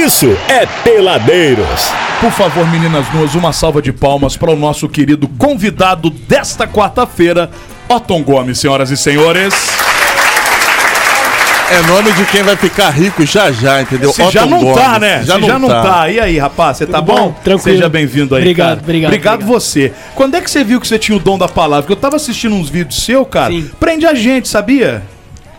isso 0.00 0.34
é 0.48 0.64
Peladeiros. 0.82 1.92
Por 2.20 2.32
favor, 2.32 2.66
meninas 2.70 3.06
nuas, 3.12 3.34
uma 3.34 3.52
salva 3.52 3.82
de 3.82 3.92
palmas 3.92 4.34
para 4.36 4.50
o 4.50 4.56
nosso 4.56 4.88
querido 4.88 5.28
convidado 5.28 6.08
desta 6.08 6.66
quarta-feira, 6.66 7.50
Otton 7.88 8.22
Gomes, 8.22 8.58
senhoras 8.58 8.90
e 8.90 8.96
senhores. 8.96 9.54
É 11.72 11.82
nome 11.86 12.12
de 12.12 12.24
quem 12.24 12.42
vai 12.42 12.56
ficar 12.56 12.90
rico 12.90 13.24
já 13.24 13.52
já, 13.52 13.82
entendeu? 13.82 14.10
Você 14.12 14.28
já 14.30 14.44
não 14.46 14.74
tá, 14.74 14.84
Gomes. 14.94 15.00
né? 15.00 15.22
Já, 15.24 15.38
já 15.38 15.58
não 15.58 15.68
tá. 15.68 16.08
E 16.10 16.18
aí, 16.18 16.38
rapaz, 16.38 16.78
você 16.78 16.86
tá 16.86 17.00
bom? 17.00 17.14
bom? 17.14 17.32
Tranquilo. 17.44 17.76
Seja 17.76 17.88
bem-vindo 17.88 18.34
aí, 18.34 18.40
Obrigado, 18.42 18.68
cara. 18.68 18.80
obrigado, 18.82 19.10
Obrigado 19.10 19.34
obrigado. 19.42 19.60
você. 19.60 19.92
Quando 20.14 20.34
é 20.34 20.40
que 20.40 20.50
você 20.50 20.64
viu 20.64 20.80
que 20.80 20.88
você 20.88 20.98
tinha 20.98 21.16
o 21.16 21.20
dom 21.20 21.38
da 21.38 21.46
palavra? 21.46 21.82
Porque 21.82 21.92
eu 21.92 21.96
tava 21.96 22.16
assistindo 22.16 22.54
uns 22.56 22.68
vídeos 22.70 23.02
seu, 23.04 23.24
cara. 23.24 23.52
Sim. 23.52 23.70
Prende 23.78 24.04
a 24.06 24.14
gente, 24.14 24.48
sabia? 24.48 25.02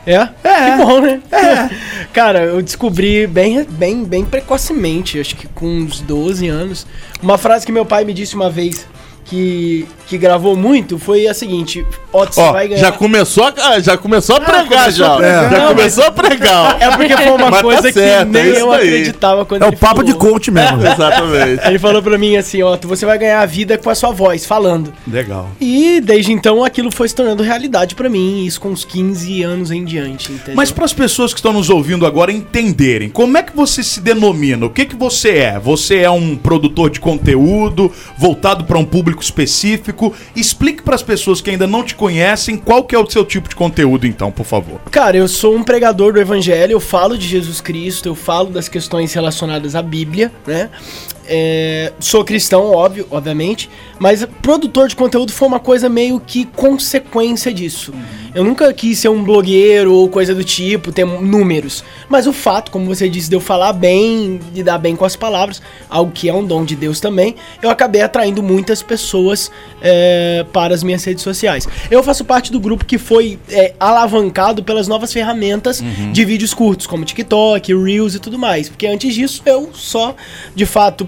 É? 0.06 0.16
É. 0.44 0.72
Que 0.72 0.78
bom, 0.84 1.00
né? 1.00 1.22
É. 1.32 1.70
Cara, 2.12 2.44
eu 2.44 2.62
descobri 2.62 3.28
bem, 3.28 3.64
bem, 3.64 4.04
bem 4.04 4.26
precocemente, 4.26 5.20
acho 5.20 5.36
que 5.36 5.48
com 5.48 5.66
uns 5.66 6.02
12 6.02 6.48
anos. 6.48 6.88
Uma 7.22 7.38
frase 7.38 7.66
que 7.66 7.72
meu 7.72 7.86
pai 7.86 8.04
me 8.04 8.14
disse 8.14 8.36
uma 8.36 8.50
vez 8.50 8.88
que, 9.32 9.88
que 10.08 10.18
gravou 10.18 10.58
muito 10.58 11.00
foi 11.00 11.26
a 11.26 11.34
seguinte: 11.34 11.86
Ó, 12.12 12.26
você 12.26 12.42
Ó, 12.42 12.52
vai 12.52 12.68
ganhar. 12.68 12.82
já 12.82 12.92
começou, 12.92 13.46
a, 13.46 13.80
já 13.80 13.98
começou 13.98 14.36
a 14.36 14.42
pregar, 14.42 14.68
começou 14.68 14.92
já. 14.92 15.14
a 15.14 15.18
pregar. 15.18 15.50
Já 15.52 15.58
Não, 15.60 15.68
começou 15.70 16.04
a 16.04 16.12
pregar. 16.12 16.78
É 16.82 16.92
porque 16.98 17.16
foi 17.18 17.28
uma 17.32 17.38
Mas 17.38 17.56
tá 17.56 17.62
coisa 17.62 17.92
certo, 17.94 18.26
que 18.28 18.34
nem 18.34 18.42
é 18.52 18.62
eu 18.62 18.72
aí. 18.74 18.88
acreditava 18.90 19.46
quando 19.46 19.64
É 19.64 19.68
ele 19.68 19.76
o 19.76 19.80
papo 19.80 20.04
de 20.04 20.12
falou. 20.12 20.28
coach 20.34 20.52
mesmo. 20.52 20.82
Exatamente. 20.86 21.66
Ele 21.66 21.80
falou 21.80 22.04
pra 22.04 22.18
mim 22.18 22.36
assim, 22.36 22.62
ó, 22.62 22.78
você 22.84 23.06
vai 23.06 23.18
ganhar 23.18 23.40
a 23.42 23.46
vida 23.46 23.78
com 23.78 23.90
a 23.90 23.96
sua 23.96 24.12
voz, 24.12 24.46
falando. 24.46 24.92
Legal. 25.08 25.50
E 25.62 26.02
desde 26.02 26.34
então 26.34 26.62
aquilo 26.64 26.92
foi 26.92 27.08
se 27.08 27.16
tornando 27.16 27.42
realidade 27.42 27.96
pra 27.96 28.10
mim, 28.10 28.46
isso 28.46 28.60
com 28.60 28.70
uns 28.70 28.84
15 28.84 29.44
anos 29.44 29.72
em 29.72 29.86
diante, 29.86 30.32
entendeu? 30.34 30.56
Mas 30.56 30.72
para 30.72 30.84
as 30.84 30.92
pessoas 30.94 31.34
que 31.34 31.40
estão 31.40 31.54
nos 31.54 31.70
ouvindo 31.70 32.06
agora 32.06 32.34
entenderem, 32.34 33.10
como 33.10 33.38
é 33.38 33.44
que 33.44 33.56
você 33.56 33.82
se 33.82 34.02
denomina? 34.02 34.66
O 34.66 34.70
que 34.70 34.86
que 34.86 34.96
você 34.96 35.30
é? 35.38 35.60
Você 35.60 36.00
é 36.00 36.10
um 36.12 36.36
produtor 36.36 36.90
de 36.90 37.00
conteúdo 37.00 37.90
voltado 38.18 38.66
para 38.66 38.78
um 38.78 38.84
público 38.86 39.21
específico? 39.24 40.14
Explique 40.36 40.82
para 40.82 40.96
as 40.96 41.04
pessoas 41.04 41.42
que 41.42 41.50
ainda 41.50 41.68
não 41.68 41.84
te 41.84 41.96
conhecem 41.96 42.58
qual 42.58 42.84
que 42.84 42.96
é 42.96 43.00
o 43.00 43.10
seu 43.10 43.26
tipo 43.26 43.50
de 43.50 43.56
conteúdo, 43.56 44.08
então, 44.08 44.32
por 44.32 44.46
favor. 44.46 44.80
Cara, 44.92 45.18
eu 45.18 45.28
sou 45.28 45.56
um 45.56 45.64
pregador 45.64 46.14
do 46.14 46.20
evangelho, 46.20 46.74
eu 46.74 46.80
falo 46.80 47.18
de 47.18 47.28
Jesus 47.28 47.62
Cristo, 47.62 48.08
eu 48.08 48.16
falo 48.16 48.50
das 48.50 48.68
questões 48.68 49.14
relacionadas 49.14 49.76
à 49.76 49.82
Bíblia, 49.82 50.32
né? 50.46 50.70
É, 51.28 51.94
sou 52.00 52.24
cristão, 52.24 52.72
óbvio, 52.72 53.08
obviamente, 53.10 53.70
mas 54.00 54.26
produtor 54.42 54.88
de 54.88 54.96
conteúdo 54.96 55.32
foi 55.32 55.48
uma 55.48 55.60
coisa 55.60 55.88
meio 55.88 56.20
que 56.20 56.46
consequência 56.46 57.54
disso. 57.54 57.94
Eu 58.34 58.44
nunca 58.44 58.74
quis 58.74 58.98
ser 58.98 59.10
um 59.10 59.24
blogueiro 59.24 59.94
ou 59.94 60.08
coisa 60.08 60.34
do 60.34 60.44
tipo, 60.44 60.92
ter 60.92 61.06
números. 61.06 61.84
Mas 62.08 62.28
o 62.28 62.34
fato, 62.34 62.72
como 62.72 62.86
você 62.86 63.10
disse, 63.10 63.30
de 63.30 63.36
eu 63.36 63.42
falar 63.42 63.74
bem, 63.74 64.40
de 64.54 64.64
dar 64.64 64.78
bem 64.78 64.96
com 64.96 65.04
as 65.04 65.16
palavras, 65.18 65.62
algo 65.90 66.12
que 66.12 66.30
é 66.30 66.34
um 66.34 66.44
dom 66.44 66.64
de 66.64 66.76
Deus 66.76 67.00
também, 67.00 67.36
eu 67.62 67.70
acabei 67.70 68.02
atraindo 68.02 68.42
muitas 68.42 68.82
pessoas 68.82 69.52
é, 69.82 70.46
para 70.54 70.74
as 70.74 70.82
minhas 70.82 71.04
redes 71.04 71.24
sociais. 71.24 71.68
Eu 71.90 72.02
faço 72.02 72.24
parte 72.24 72.52
do 72.52 72.60
grupo 72.60 72.86
que 72.86 72.98
foi 72.98 73.38
é, 73.50 73.74
alavancado 73.80 74.64
pelas 74.64 74.88
novas 74.88 75.12
ferramentas 75.12 75.84
de 76.12 76.26
vídeos 76.26 76.54
curtos, 76.54 76.88
como 76.88 77.04
TikTok, 77.04 77.76
Reels 77.76 78.16
e 78.16 78.20
tudo 78.20 78.40
mais. 78.40 78.70
Porque 78.70 78.88
antes 78.88 79.14
disso 79.14 79.42
eu 79.46 79.70
só, 79.74 80.16
de 80.56 80.66
fato, 80.66 81.08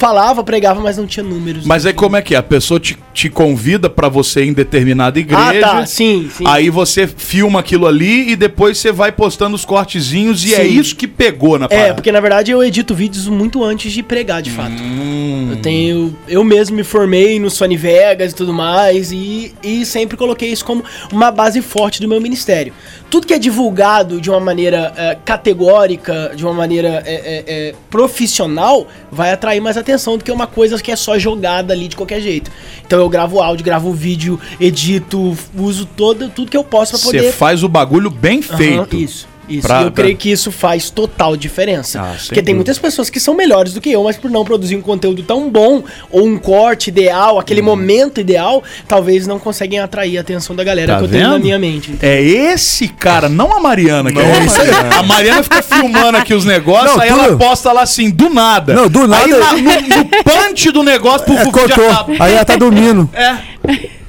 falava, 0.00 0.42
pregava, 0.42 0.80
mas 0.80 0.96
não 0.96 1.06
tinha 1.06 1.22
números. 1.22 1.66
Mas 1.66 1.84
aí 1.84 1.92
como 1.92 2.16
é 2.16 2.22
que 2.22 2.34
é? 2.34 2.38
A 2.38 2.42
pessoa 2.42 2.80
te, 2.80 2.96
te 3.12 3.28
convida 3.28 3.90
para 3.90 4.08
você 4.08 4.42
ir 4.42 4.48
em 4.48 4.52
determinada 4.54 5.18
igreja. 5.20 5.66
Ah, 5.66 5.76
tá, 5.80 5.86
sim, 5.86 6.30
sim. 6.34 6.44
Aí 6.46 6.70
você 6.70 7.06
filma 7.06 7.60
aquilo 7.60 7.86
ali 7.86 8.30
e 8.30 8.34
depois 8.36 8.78
você 8.78 8.90
vai 8.90 9.12
postando 9.12 9.54
os 9.54 9.64
cortezinhos 9.64 10.42
e 10.46 10.54
é 10.54 10.64
Sim. 10.64 10.78
isso 10.78 10.96
que 10.96 11.06
pegou 11.06 11.58
na 11.58 11.66
É, 11.66 11.68
parada. 11.68 11.94
porque 11.94 12.10
na 12.10 12.20
verdade 12.20 12.50
eu 12.50 12.64
edito 12.64 12.94
vídeos 12.94 13.28
muito 13.28 13.62
antes 13.62 13.92
de 13.92 14.02
pregar, 14.02 14.40
de 14.40 14.50
fato. 14.50 14.72
Hum. 14.82 15.48
Eu 15.50 15.56
tenho. 15.56 16.16
Eu 16.26 16.42
mesmo 16.44 16.76
me 16.76 16.84
formei 16.84 17.38
no 17.38 17.50
Sony 17.50 17.76
Vegas 17.76 18.32
e 18.32 18.34
tudo 18.34 18.54
mais, 18.54 19.12
e, 19.12 19.52
e 19.62 19.84
sempre 19.84 20.16
coloquei 20.16 20.50
isso 20.50 20.64
como 20.64 20.82
uma 21.12 21.30
base 21.30 21.60
forte 21.60 22.00
do 22.00 22.08
meu 22.08 22.20
ministério. 22.22 22.72
Tudo 23.10 23.26
que 23.26 23.34
é 23.34 23.38
divulgado 23.38 24.20
de 24.20 24.30
uma 24.30 24.40
maneira 24.40 24.94
é, 24.96 25.18
categórica, 25.24 26.32
de 26.34 26.44
uma 26.44 26.54
maneira 26.54 27.02
é, 27.04 27.14
é, 27.14 27.44
é, 27.46 27.74
profissional, 27.90 28.86
vai 29.10 29.32
atrair 29.32 29.60
mais 29.60 29.76
atenção 29.76 29.89
do 30.16 30.24
que 30.24 30.30
uma 30.32 30.46
coisa 30.46 30.80
que 30.80 30.90
é 30.90 30.96
só 30.96 31.18
jogada 31.18 31.72
ali 31.72 31.88
de 31.88 31.96
qualquer 31.96 32.20
jeito. 32.20 32.50
Então 32.86 32.98
eu 32.98 33.08
gravo 33.08 33.40
áudio, 33.40 33.64
gravo 33.64 33.92
vídeo, 33.92 34.38
edito, 34.60 35.36
uso 35.56 35.86
todo, 35.86 36.28
tudo 36.28 36.50
que 36.50 36.56
eu 36.56 36.64
posso 36.64 36.92
pra 36.92 37.00
Você 37.00 37.16
poder. 37.18 37.32
faz 37.32 37.62
o 37.62 37.68
bagulho 37.68 38.10
bem 38.10 38.42
feito. 38.42 38.96
isso. 38.96 39.28
Isso, 39.50 39.66
Pra- 39.66 39.80
e 39.82 39.84
eu 39.86 39.90
pra- 39.90 40.04
creio 40.04 40.16
que 40.16 40.30
isso 40.30 40.52
faz 40.52 40.90
total 40.90 41.36
diferença. 41.36 42.00
Ah, 42.00 42.16
Porque 42.26 42.40
tem 42.42 42.54
muitas 42.54 42.78
pessoas 42.78 43.10
que 43.10 43.18
são 43.18 43.34
melhores 43.34 43.74
do 43.74 43.80
que 43.80 43.90
eu, 43.90 44.04
mas 44.04 44.16
por 44.16 44.30
não 44.30 44.44
produzir 44.44 44.76
um 44.76 44.80
conteúdo 44.80 45.22
tão 45.24 45.50
bom, 45.50 45.82
ou 46.10 46.24
um 46.26 46.38
corte 46.38 46.88
ideal, 46.88 47.38
aquele 47.38 47.60
momento 47.60 48.20
ideal, 48.20 48.62
talvez 48.86 49.26
não 49.26 49.38
conseguem 49.38 49.80
atrair 49.80 50.18
a 50.18 50.20
atenção 50.20 50.54
da 50.54 50.62
galera 50.62 50.92
Tá 50.94 50.98
que 51.00 51.04
eu 51.04 51.08
tenho 51.08 51.24
na 51.26 51.32
vendo? 51.34 51.42
minha 51.42 51.58
mente. 51.58 51.94
É 52.00 52.22
esse 52.22 52.86
cara, 52.88 53.28
não 53.28 53.52
a 53.56 53.60
Mariana. 53.60 54.10
Que 54.10 54.16
Não 54.18 54.22
é 54.22 54.38
aí. 54.38 54.46
Mariana. 54.46 54.96
A 54.98 55.02
Mariana 55.02 55.42
fica 55.42 55.62
filmando 55.62 56.16
aqui 56.18 56.32
os 56.32 56.44
negócios, 56.44 56.92
Não, 56.94 57.00
aí 57.02 57.08
ela 57.08 57.24
tudo. 57.28 57.38
posta 57.38 57.72
lá 57.72 57.82
assim, 57.82 58.08
do 58.10 58.30
nada. 58.30 58.72
Não, 58.74 58.88
do 58.88 59.06
nada- 59.08 59.24
Aí 59.24 59.62
no, 59.62 59.72
no 59.96 60.04
punch 60.22 60.70
do 60.70 60.82
negócio, 60.82 61.26
puf, 61.26 61.40
É, 61.40 61.50
cortou. 61.50 61.84
Aí 62.20 62.32
ela 62.34 62.44
tá 62.44 62.56
dormindo. 62.56 63.10
É, 63.12 63.36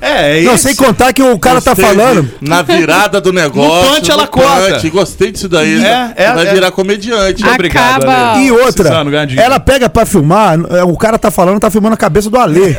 é 0.01 0.41
Não, 0.41 0.55
esse. 0.55 0.63
sem 0.63 0.75
contar 0.75 1.13
que 1.13 1.21
o 1.21 1.37
cara 1.37 1.61
tá 1.61 1.73
Gostei 1.73 1.85
falando. 1.95 2.23
de- 2.41 2.49
Na 2.49 2.61
virada 2.61 3.21
do 3.21 3.31
negócio. 3.33 3.89
No 3.89 3.95
punch 3.95 4.11
ela 4.11 4.23
no 4.23 4.27
corta. 4.29 4.73
punch. 4.73 4.89
Gostei 4.89 5.31
disso 5.31 5.47
daí. 5.47 5.83
É, 5.83 6.13
é, 6.15 6.33
vai 6.33 6.47
é. 6.47 6.53
virar 6.53 6.71
comediante. 6.71 7.45
Obrigado, 7.47 8.03
Acaba- 8.03 8.31
Ale. 8.33 8.45
E 8.45 8.51
outra, 8.51 9.03
ela 9.37 9.59
pega 9.59 9.87
pra 9.89 10.05
filmar, 10.05 10.59
é, 10.71 10.83
o 10.83 10.95
cara 10.97 11.17
tá 11.19 11.29
falando, 11.29 11.59
tá 11.59 11.69
filmando 11.69 11.93
a 11.93 11.97
cabeça 11.97 12.29
do 12.29 12.37
Alê. 12.37 12.75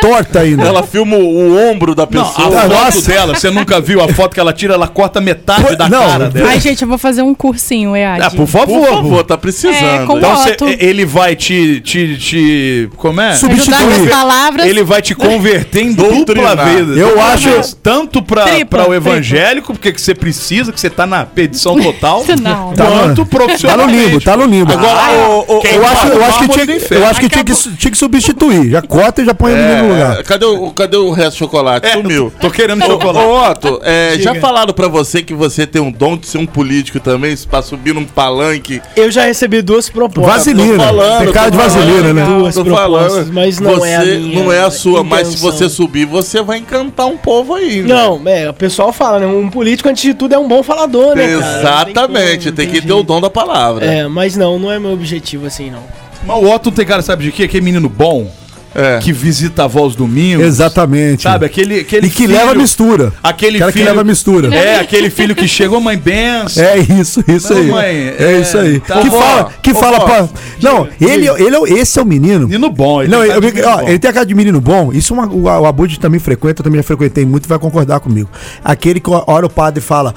Torta 0.00 0.40
ainda. 0.40 0.64
Ela 0.64 0.82
filma 0.82 1.16
o, 1.16 1.20
o 1.52 1.70
ombro 1.70 1.94
da 1.94 2.06
Não, 2.10 2.22
a 2.22 2.24
pessoa. 2.24 2.50
foto 2.52 2.68
Nossa. 2.68 3.10
dela, 3.10 3.34
você 3.34 3.50
nunca 3.50 3.80
viu 3.80 4.00
a 4.02 4.08
foto 4.08 4.34
que 4.34 4.40
ela 4.40 4.52
tira, 4.52 4.74
ela 4.74 4.88
corta 4.88 5.20
metade 5.20 5.64
Pô, 5.64 5.76
da 5.76 5.88
não, 5.88 6.06
cara 6.06 6.30
dela. 6.30 6.48
Ai, 6.48 6.60
gente, 6.60 6.82
eu 6.82 6.88
vou 6.88 6.98
fazer 6.98 7.22
um 7.22 7.34
cursinho, 7.34 7.94
EAD. 7.96 8.22
Ah, 8.24 8.30
por 8.30 8.46
favor. 8.46 8.86
Por 8.86 8.94
favor, 8.94 9.24
tá 9.24 9.36
precisando. 9.36 9.74
É, 9.74 10.04
com- 10.06 10.18
Então 10.18 10.36
cê- 10.44 10.56
ele 10.80 11.04
vai 11.04 11.36
te, 11.36 11.80
te, 11.80 12.16
te. 12.18 12.88
Como 12.96 13.20
é? 13.20 13.34
Sub- 13.34 13.52
Ajudar 13.52 13.78
com 13.78 13.82
as 13.88 13.94
substituir. 13.94 14.10
palavras. 14.10 14.66
Ele 14.66 14.82
vai 14.82 15.02
te 15.02 15.14
converter 15.14 15.82
em 15.82 15.92
dupla 15.92 16.56
Eu 16.96 17.20
acho-. 17.20 17.76
Tanto 17.82 18.22
pra, 18.22 18.44
Tripla, 18.44 18.82
pra 18.84 18.90
o 18.90 18.94
evangélico, 18.94 19.72
porque 19.72 19.92
que 19.92 20.00
você 20.00 20.14
precisa, 20.14 20.72
que 20.72 20.80
você 20.80 20.90
tá 20.90 21.06
na 21.06 21.24
pedição 21.24 21.80
total. 21.80 22.24
Não. 22.40 22.72
Tá 22.74 22.86
quanto 22.86 23.26
profissional. 23.26 23.78
Tá 23.78 23.86
no 23.86 23.90
limbo, 23.92 24.20
tá 24.20 24.36
no 24.36 24.44
limbo. 24.46 24.72
Agora, 24.72 25.12
o- 25.28 25.58
o- 25.58 25.62
eu 25.66 25.86
acho, 25.86 26.06
eu 26.08 26.24
acho 26.24 26.38
que 26.38 26.44
o- 26.44 26.48
tinha, 26.48 26.98
eu 26.98 27.06
acho 27.06 27.20
que 27.20 27.28
tinha 27.28 27.44
que, 27.44 27.54
tinha 27.54 27.90
que 27.90 27.98
substituir. 27.98 28.70
Já 28.70 28.82
corta 28.82 29.22
e 29.22 29.24
já 29.24 29.34
põe 29.34 29.52
o 29.52 29.56
menino 29.56 29.82
no 29.82 29.84
É, 29.84 29.92
lugar. 30.08 30.22
cadê, 30.24 30.44
o, 30.46 30.70
cadê 30.70 30.96
o 30.96 31.10
resto 31.10 31.32
do 31.32 31.38
chocolate? 31.38 31.86
É, 31.86 31.92
Sumiu. 31.92 32.32
Tô 32.40 32.50
querendo 32.50 32.84
chocolate. 32.84 33.26
ô, 33.26 33.50
Otto, 33.50 33.80
é, 33.84 34.16
já 34.18 34.34
falaram 34.36 34.72
pra 34.72 34.88
você 34.88 35.22
que 35.22 35.34
você 35.34 35.66
tem 35.66 35.80
um 35.82 35.90
dom 35.90 36.16
de 36.16 36.26
ser 36.26 36.38
um 36.38 36.46
político 36.46 37.00
também, 37.00 37.36
pra 37.50 37.62
subir 37.62 37.94
num 37.94 38.04
palanque? 38.04 38.80
Eu 38.96 39.10
já 39.10 39.24
recebi 39.24 39.62
duas 39.62 39.88
propostas. 39.88 40.34
Vaselina. 40.34 40.82
falando, 40.84 41.24
Tem 41.24 41.32
cara 41.32 41.50
de 41.50 41.56
vaselina, 41.56 42.12
né? 42.12 42.24
Duas 42.24 42.54
propostas, 42.54 42.80
falando, 43.12 43.32
mas 43.32 43.58
não 43.60 43.70
você 43.74 43.88
é 43.88 43.96
a 43.96 44.00
minha 44.04 44.42
não 44.44 44.52
é 44.52 44.60
a 44.64 44.70
sua, 44.70 45.02
mas 45.04 45.28
se 45.28 45.36
você 45.38 45.68
subir, 45.68 46.04
você 46.06 46.42
vai 46.42 46.51
encantar 46.58 47.06
um 47.06 47.16
povo 47.16 47.54
aí. 47.54 47.82
né? 47.82 47.88
Não, 47.94 48.20
é, 48.26 48.48
o 48.50 48.54
pessoal 48.54 48.92
fala, 48.92 49.18
né? 49.20 49.26
Um 49.26 49.48
político, 49.50 49.88
antes 49.88 50.02
de 50.02 50.14
tudo, 50.14 50.34
é 50.34 50.38
um 50.38 50.48
bom 50.48 50.62
falador, 50.62 51.14
né, 51.16 51.38
cara? 51.38 51.58
Exatamente, 51.58 52.46
Não 52.48 52.54
tem 52.56 52.68
que 52.68 52.80
ter 52.80 52.92
o 52.92 53.02
dom 53.02 53.20
da 53.20 53.30
palavra. 53.30 53.84
É, 53.84 54.06
mas 54.08 54.36
não, 54.36 54.58
não 54.58 54.70
é 54.70 54.78
meu 54.78 54.92
objetivo 54.92 55.46
assim, 55.46 55.70
não. 55.70 55.82
Mas 56.24 56.42
o 56.42 56.48
Otto 56.50 56.70
tem 56.70 56.86
cara, 56.86 57.02
sabe 57.02 57.24
de 57.24 57.32
quê? 57.32 57.44
Aquele 57.44 57.64
menino 57.64 57.88
bom, 57.88 58.30
É. 58.74 58.98
que 58.98 59.12
visita 59.12 59.64
a 59.64 59.66
voz 59.66 59.94
domingo. 59.94 60.42
Exatamente. 60.42 61.22
Sabe, 61.22 61.46
aquele, 61.46 61.80
aquele 61.80 62.06
E 62.06 62.10
que 62.10 62.26
leva 62.26 62.54
mistura. 62.54 63.12
Aquele 63.22 63.58
Cara 63.58 63.72
filho 63.72 63.84
que 63.84 63.90
leva 63.90 64.04
mistura. 64.04 64.54
É, 64.54 64.80
aquele 64.80 65.10
filho 65.10 65.34
que 65.34 65.46
chegou, 65.46 65.80
mãe 65.80 65.96
benção. 65.98 66.62
É 66.62 66.78
isso, 66.78 67.22
isso 67.28 67.52
Não, 67.52 67.60
aí. 67.60 67.66
mãe, 67.68 67.84
é, 67.86 68.16
é, 68.18 68.40
isso 68.40 68.56
aí. 68.58 68.80
tá 68.80 69.00
que 69.00 69.10
bom. 69.10 69.20
fala, 69.20 69.52
que 69.62 69.74
fala 69.74 69.98
vó, 69.98 70.04
pra. 70.04 70.28
Não, 70.62 70.88
ele, 71.00 71.28
ele, 71.28 71.56
é- 71.56 71.72
esse 71.80 71.98
é 71.98 72.02
o 72.02 72.06
menino. 72.06 72.46
Menino 72.48 72.70
bom. 72.70 73.02
Não, 73.04 73.20
tem 73.40 73.52
de 73.52 73.60
eu- 73.60 73.68
ó, 73.68 73.76
bom. 73.78 73.88
ele 73.88 73.98
tem 73.98 74.10
a 74.10 74.12
cara 74.12 74.26
de 74.26 74.34
menino 74.34 74.60
bom. 74.60 74.92
Isso 74.92 75.12
uma- 75.14 75.26
o, 75.26 75.42
o 75.44 75.66
Abud 75.66 75.98
também 76.00 76.20
frequenta, 76.20 76.60
eu 76.60 76.64
também 76.64 76.78
já 76.78 76.82
frequentei 76.84 77.24
muito, 77.24 77.48
vai 77.48 77.58
concordar 77.58 78.00
comigo. 78.00 78.28
Aquele 78.64 79.00
que 79.00 79.10
a 79.12 79.22
hora 79.26 79.46
o 79.46 79.50
padre 79.50 79.80
fala, 79.82 80.14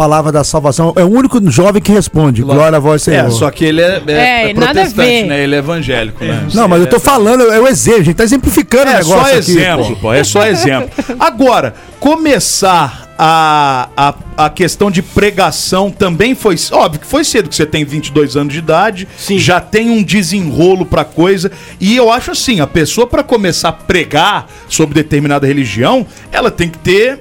palavra 0.00 0.32
da 0.32 0.42
salvação, 0.42 0.94
é 0.96 1.04
o 1.04 1.08
único 1.10 1.38
jovem 1.50 1.82
que 1.82 1.92
responde, 1.92 2.40
glória 2.40 2.78
a 2.78 2.80
vós, 2.80 3.02
Senhor. 3.02 3.26
É, 3.26 3.30
só 3.30 3.50
que 3.50 3.66
ele 3.66 3.82
é, 3.82 4.02
é, 4.06 4.12
É, 4.12 4.50
é 4.50 4.54
protestante, 4.54 5.24
né? 5.24 5.44
Ele 5.44 5.54
é 5.54 5.58
evangélico, 5.58 6.24
né? 6.24 6.48
Não, 6.54 6.66
mas 6.66 6.80
eu 6.80 6.86
tô 6.86 6.98
falando, 6.98 7.42
é 7.52 7.60
o 7.60 7.68
exemplo, 7.68 8.00
a 8.00 8.04
gente 8.04 8.16
tá 8.16 8.24
exemplificando 8.24 8.86
o 8.86 8.94
É 8.94 8.96
negócio 8.96 9.14
só 9.14 9.26
aqui, 9.26 9.36
exemplo, 9.36 9.86
pô. 9.88 9.96
pô. 9.96 10.12
É 10.14 10.24
só 10.24 10.46
exemplo. 10.46 10.88
Agora, 11.18 11.74
começar 11.98 13.10
a, 13.18 13.90
a, 13.94 14.14
a 14.46 14.48
questão 14.48 14.90
de 14.90 15.02
pregação 15.02 15.90
também 15.90 16.34
foi. 16.34 16.56
Óbvio 16.72 17.00
que 17.00 17.06
foi 17.06 17.22
cedo, 17.22 17.50
que 17.50 17.54
você 17.54 17.66
tem 17.66 17.84
22 17.84 18.38
anos 18.38 18.54
de 18.54 18.58
idade, 18.58 19.06
Sim. 19.18 19.38
já 19.38 19.60
tem 19.60 19.90
um 19.90 20.02
desenrolo 20.02 20.86
pra 20.86 21.04
coisa. 21.04 21.52
E 21.78 21.94
eu 21.94 22.10
acho 22.10 22.30
assim: 22.30 22.60
a 22.60 22.66
pessoa, 22.66 23.06
pra 23.06 23.22
começar 23.22 23.68
a 23.68 23.72
pregar 23.72 24.48
sobre 24.66 24.94
determinada 24.94 25.46
religião, 25.46 26.06
ela 26.32 26.50
tem 26.50 26.70
que 26.70 26.78
ter 26.78 27.20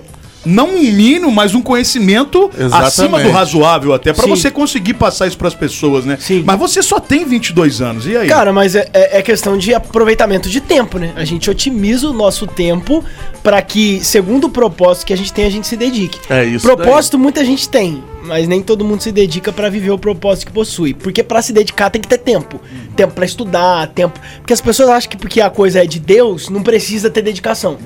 não 0.49 0.69
um 0.75 0.79
mínimo, 0.81 1.31
mas 1.31 1.53
um 1.55 1.61
conhecimento 1.61 2.49
Exatamente. 2.57 2.87
acima 2.87 3.19
do 3.21 3.29
razoável 3.31 3.93
até, 3.93 4.13
pra 4.13 4.23
Sim. 4.23 4.29
você 4.29 4.51
conseguir 4.51 4.93
passar 4.95 5.27
isso 5.27 5.37
pras 5.37 5.53
pessoas, 5.53 6.05
né? 6.05 6.17
Sim. 6.19 6.43
Mas 6.45 6.57
você 6.59 6.81
só 6.81 6.99
tem 6.99 7.25
22 7.25 7.81
anos, 7.81 8.05
e 8.05 8.15
aí? 8.17 8.27
Cara, 8.27 8.51
mas 8.51 8.75
é, 8.75 8.87
é- 8.93 9.19
é 9.19 9.21
questão 9.21 9.57
de 9.57 9.73
aproveitamento 9.73 10.49
de 10.49 10.59
tempo, 10.61 10.97
né? 10.97 11.13
A 11.15 11.23
gente 11.25 11.49
otimiza 11.49 12.09
o 12.09 12.13
nosso 12.13 12.47
tempo 12.47 13.03
pra 13.43 13.61
que, 13.61 13.99
segundo 14.03 14.45
o 14.45 14.49
propósito 14.49 15.05
que 15.07 15.13
a 15.13 15.17
gente 15.17 15.31
tem, 15.31 15.45
a 15.45 15.49
gente 15.49 15.67
se 15.67 15.77
dedique. 15.77 16.19
É 16.29 16.43
isso 16.43 16.65
Propósito 16.65 17.17
muita 17.17 17.43
gente 17.45 17.67
tem, 17.69 18.03
mas 18.23 18.47
nem 18.47 18.61
todo 18.61 18.85
mundo 18.85 19.01
se 19.01 19.11
dedica 19.11 19.51
pra 19.51 19.69
viver 19.69 19.91
o 19.91 19.97
propósito 19.97 20.47
que 20.47 20.53
possui. 20.53 20.93
Porque 20.93 21.23
pra 21.23 21.41
se 21.41 21.53
dedicar 21.53 21.89
tem 21.89 22.01
que 22.01 22.07
ter 22.07 22.17
tempo. 22.17 22.59
Tempo 22.95 23.13
pra 23.13 23.25
estudar, 23.25 23.87
tempo. 23.87 24.19
Porque 24.37 24.53
as 24.53 24.61
pessoas 24.61 24.89
acham 24.89 25.09
que 25.09 25.17
porque 25.17 25.41
a 25.41 25.49
coisa 25.49 25.83
é 25.83 25.85
de 25.85 25.99
Deus, 25.99 26.49
não 26.49 26.63
precisa 26.63 27.09
ter 27.09 27.21
dedicação. 27.21 27.77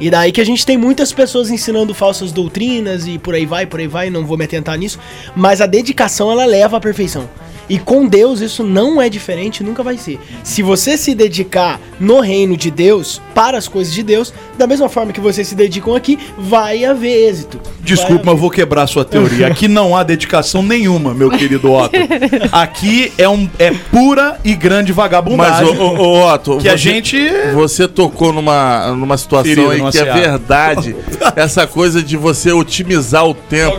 E 0.00 0.10
daí 0.10 0.32
que 0.32 0.40
a 0.40 0.44
gente 0.44 0.66
tem 0.66 0.76
muitas 0.76 1.12
pessoas 1.12 1.50
ensinando 1.50 1.94
falsas 1.94 2.32
doutrinas 2.32 3.06
e 3.06 3.18
por 3.18 3.34
aí 3.34 3.46
vai, 3.46 3.64
por 3.64 3.80
aí 3.80 3.86
vai, 3.86 4.10
não 4.10 4.26
vou 4.26 4.36
me 4.36 4.44
atentar 4.44 4.76
nisso. 4.76 4.98
Mas 5.36 5.60
a 5.60 5.66
dedicação 5.66 6.30
ela 6.30 6.44
leva 6.44 6.76
à 6.76 6.80
perfeição. 6.80 7.28
E 7.68 7.78
com 7.78 8.06
Deus 8.06 8.40
isso 8.40 8.62
não 8.62 9.00
é 9.00 9.08
diferente, 9.08 9.62
nunca 9.62 9.82
vai 9.82 9.96
ser. 9.96 10.18
Se 10.42 10.62
você 10.62 10.96
se 10.96 11.14
dedicar 11.14 11.80
no 11.98 12.20
reino 12.20 12.56
de 12.56 12.70
Deus, 12.70 13.20
para 13.34 13.56
as 13.58 13.68
coisas 13.68 13.92
de 13.92 14.02
Deus, 14.02 14.32
da 14.58 14.66
mesma 14.66 14.88
forma 14.88 15.12
que 15.12 15.20
vocês 15.20 15.48
se 15.48 15.54
dedicam 15.54 15.94
aqui, 15.94 16.18
vai 16.38 16.84
haver 16.84 17.28
êxito. 17.28 17.60
Desculpa, 17.80 18.14
Vai 18.14 18.24
mas 18.24 18.34
eu 18.34 18.40
vou 18.40 18.50
quebrar 18.50 18.82
a 18.82 18.86
sua 18.86 19.04
teoria. 19.04 19.46
Aqui 19.46 19.68
não 19.68 19.96
há 19.96 20.02
dedicação 20.02 20.62
nenhuma, 20.62 21.14
meu 21.14 21.30
querido 21.30 21.72
Otto. 21.72 21.96
Aqui 22.52 23.12
é, 23.18 23.28
um, 23.28 23.48
é 23.58 23.72
pura 23.90 24.38
e 24.44 24.54
grande 24.54 24.92
Mas, 24.92 24.96
vagabundagem. 24.96 25.78
ô, 25.78 25.82
ô, 25.82 25.98
ô, 25.98 26.32
Otto, 26.32 26.58
que 26.58 26.68
a 26.68 26.76
gente... 26.76 27.18
Você 27.52 27.86
tocou 27.88 28.32
numa, 28.32 28.92
numa 28.92 29.16
situação 29.16 29.54
Ferida, 29.54 29.72
aí 29.72 29.90
que 29.90 29.98
é 29.98 30.04
verdade. 30.04 30.96
essa 31.36 31.66
coisa 31.66 32.02
de 32.02 32.16
você 32.16 32.52
otimizar 32.52 33.26
o 33.26 33.34
tempo 33.34 33.78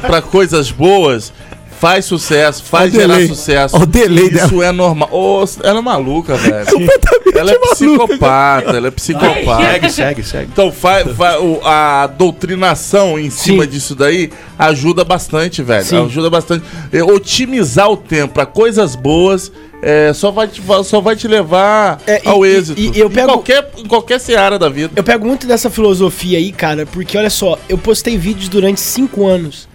pra 0.00 0.22
coisas 0.22 0.70
boas. 0.70 1.32
Faz 1.80 2.04
sucesso, 2.06 2.64
faz 2.64 2.92
o 2.92 2.96
gerar 2.96 3.14
delay. 3.14 3.28
sucesso. 3.28 3.76
O 3.76 3.86
delay 3.86 4.28
Isso 4.28 4.62
é 4.62 4.72
normal. 4.72 5.08
Ô, 5.12 5.44
ela 5.62 5.78
é 5.78 5.82
maluca, 5.82 6.34
velho. 6.36 6.66
ela 7.36 7.52
é 7.52 7.58
psicopata, 7.58 8.70
ela 8.76 8.88
é 8.88 8.90
psicopata. 8.90 9.62
Segue, 9.64 9.90
segue, 9.90 10.22
segue. 10.24 10.48
Então 10.52 10.72
faz, 10.72 11.06
o- 11.40 11.60
a 11.64 12.06
doutrinação 12.08 13.18
em 13.18 13.30
cima 13.30 13.64
Sim. 13.64 13.70
disso 13.70 13.94
daí 13.94 14.30
ajuda 14.58 15.04
bastante, 15.04 15.62
velho. 15.62 15.84
Sim. 15.84 16.04
Ajuda 16.06 16.28
bastante. 16.30 16.64
É, 16.92 17.02
otimizar 17.02 17.90
o 17.90 17.96
tempo 17.96 18.34
para 18.34 18.46
coisas 18.46 18.96
boas 18.96 19.52
é, 19.80 20.12
só, 20.12 20.32
vai 20.32 20.48
te, 20.48 20.60
só 20.84 21.00
vai 21.00 21.14
te 21.14 21.28
levar 21.28 22.00
É, 22.06 22.20
e- 22.24 22.28
ao 22.28 22.44
e- 22.44 22.48
êxito. 22.56 22.80
e 22.80 22.98
eu 22.98 23.06
em, 23.06 23.10
pego- 23.12 23.28
qualquer, 23.28 23.70
em 23.78 23.86
qualquer 23.86 24.18
seara 24.18 24.58
da 24.58 24.68
vida. 24.68 24.92
Eu 24.96 25.04
pego 25.04 25.24
muito 25.26 25.46
dessa 25.46 25.70
filosofia 25.70 26.38
aí, 26.38 26.50
cara, 26.50 26.84
porque 26.86 27.16
olha 27.16 27.30
só, 27.30 27.56
eu 27.68 27.78
postei 27.78 28.18
vídeos 28.18 28.48
durante 28.48 28.80
5 28.80 29.24
anos. 29.26 29.68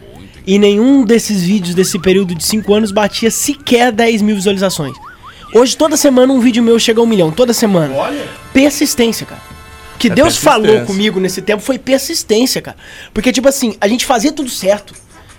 E 0.46 0.60
nenhum 0.60 1.06
desses 1.06 1.44
vídeos 1.44 1.74
desse 1.74 1.98
período 2.00 2.36
de 2.36 2.44
5 2.44 2.74
anos 2.74 2.92
batia 2.92 3.32
sequer 3.32 3.92
10 3.92 4.22
mil 4.22 4.36
visualizações. 4.36 4.96
Hoje, 5.54 5.78
toda 5.78 5.96
semana, 5.96 6.34
um 6.34 6.40
vídeo 6.40 6.64
meu 6.64 6.80
chega 6.80 7.00
a 7.00 7.04
um 7.04 7.08
milhão. 7.08 7.32
Toda 7.32 7.54
semana. 7.54 7.94
Olha. 7.94 8.28
Persistência, 8.52 9.26
cara. 9.26 9.42
O 9.96 10.00
que 10.00 10.08
É 10.08 10.16
Deus 10.16 10.36
falou 10.36 10.82
comigo 10.86 11.20
nesse 11.20 11.42
tempo 11.42 11.62
foi 11.62 11.78
persistência, 11.78 12.62
cara. 12.62 12.78
Porque, 13.14 13.32
tipo 13.32 13.48
assim, 13.48 13.76
a 13.80 13.88
gente 13.88 14.06
fazia 14.06 14.32
tudo 14.32 14.50
certo. 14.50 14.94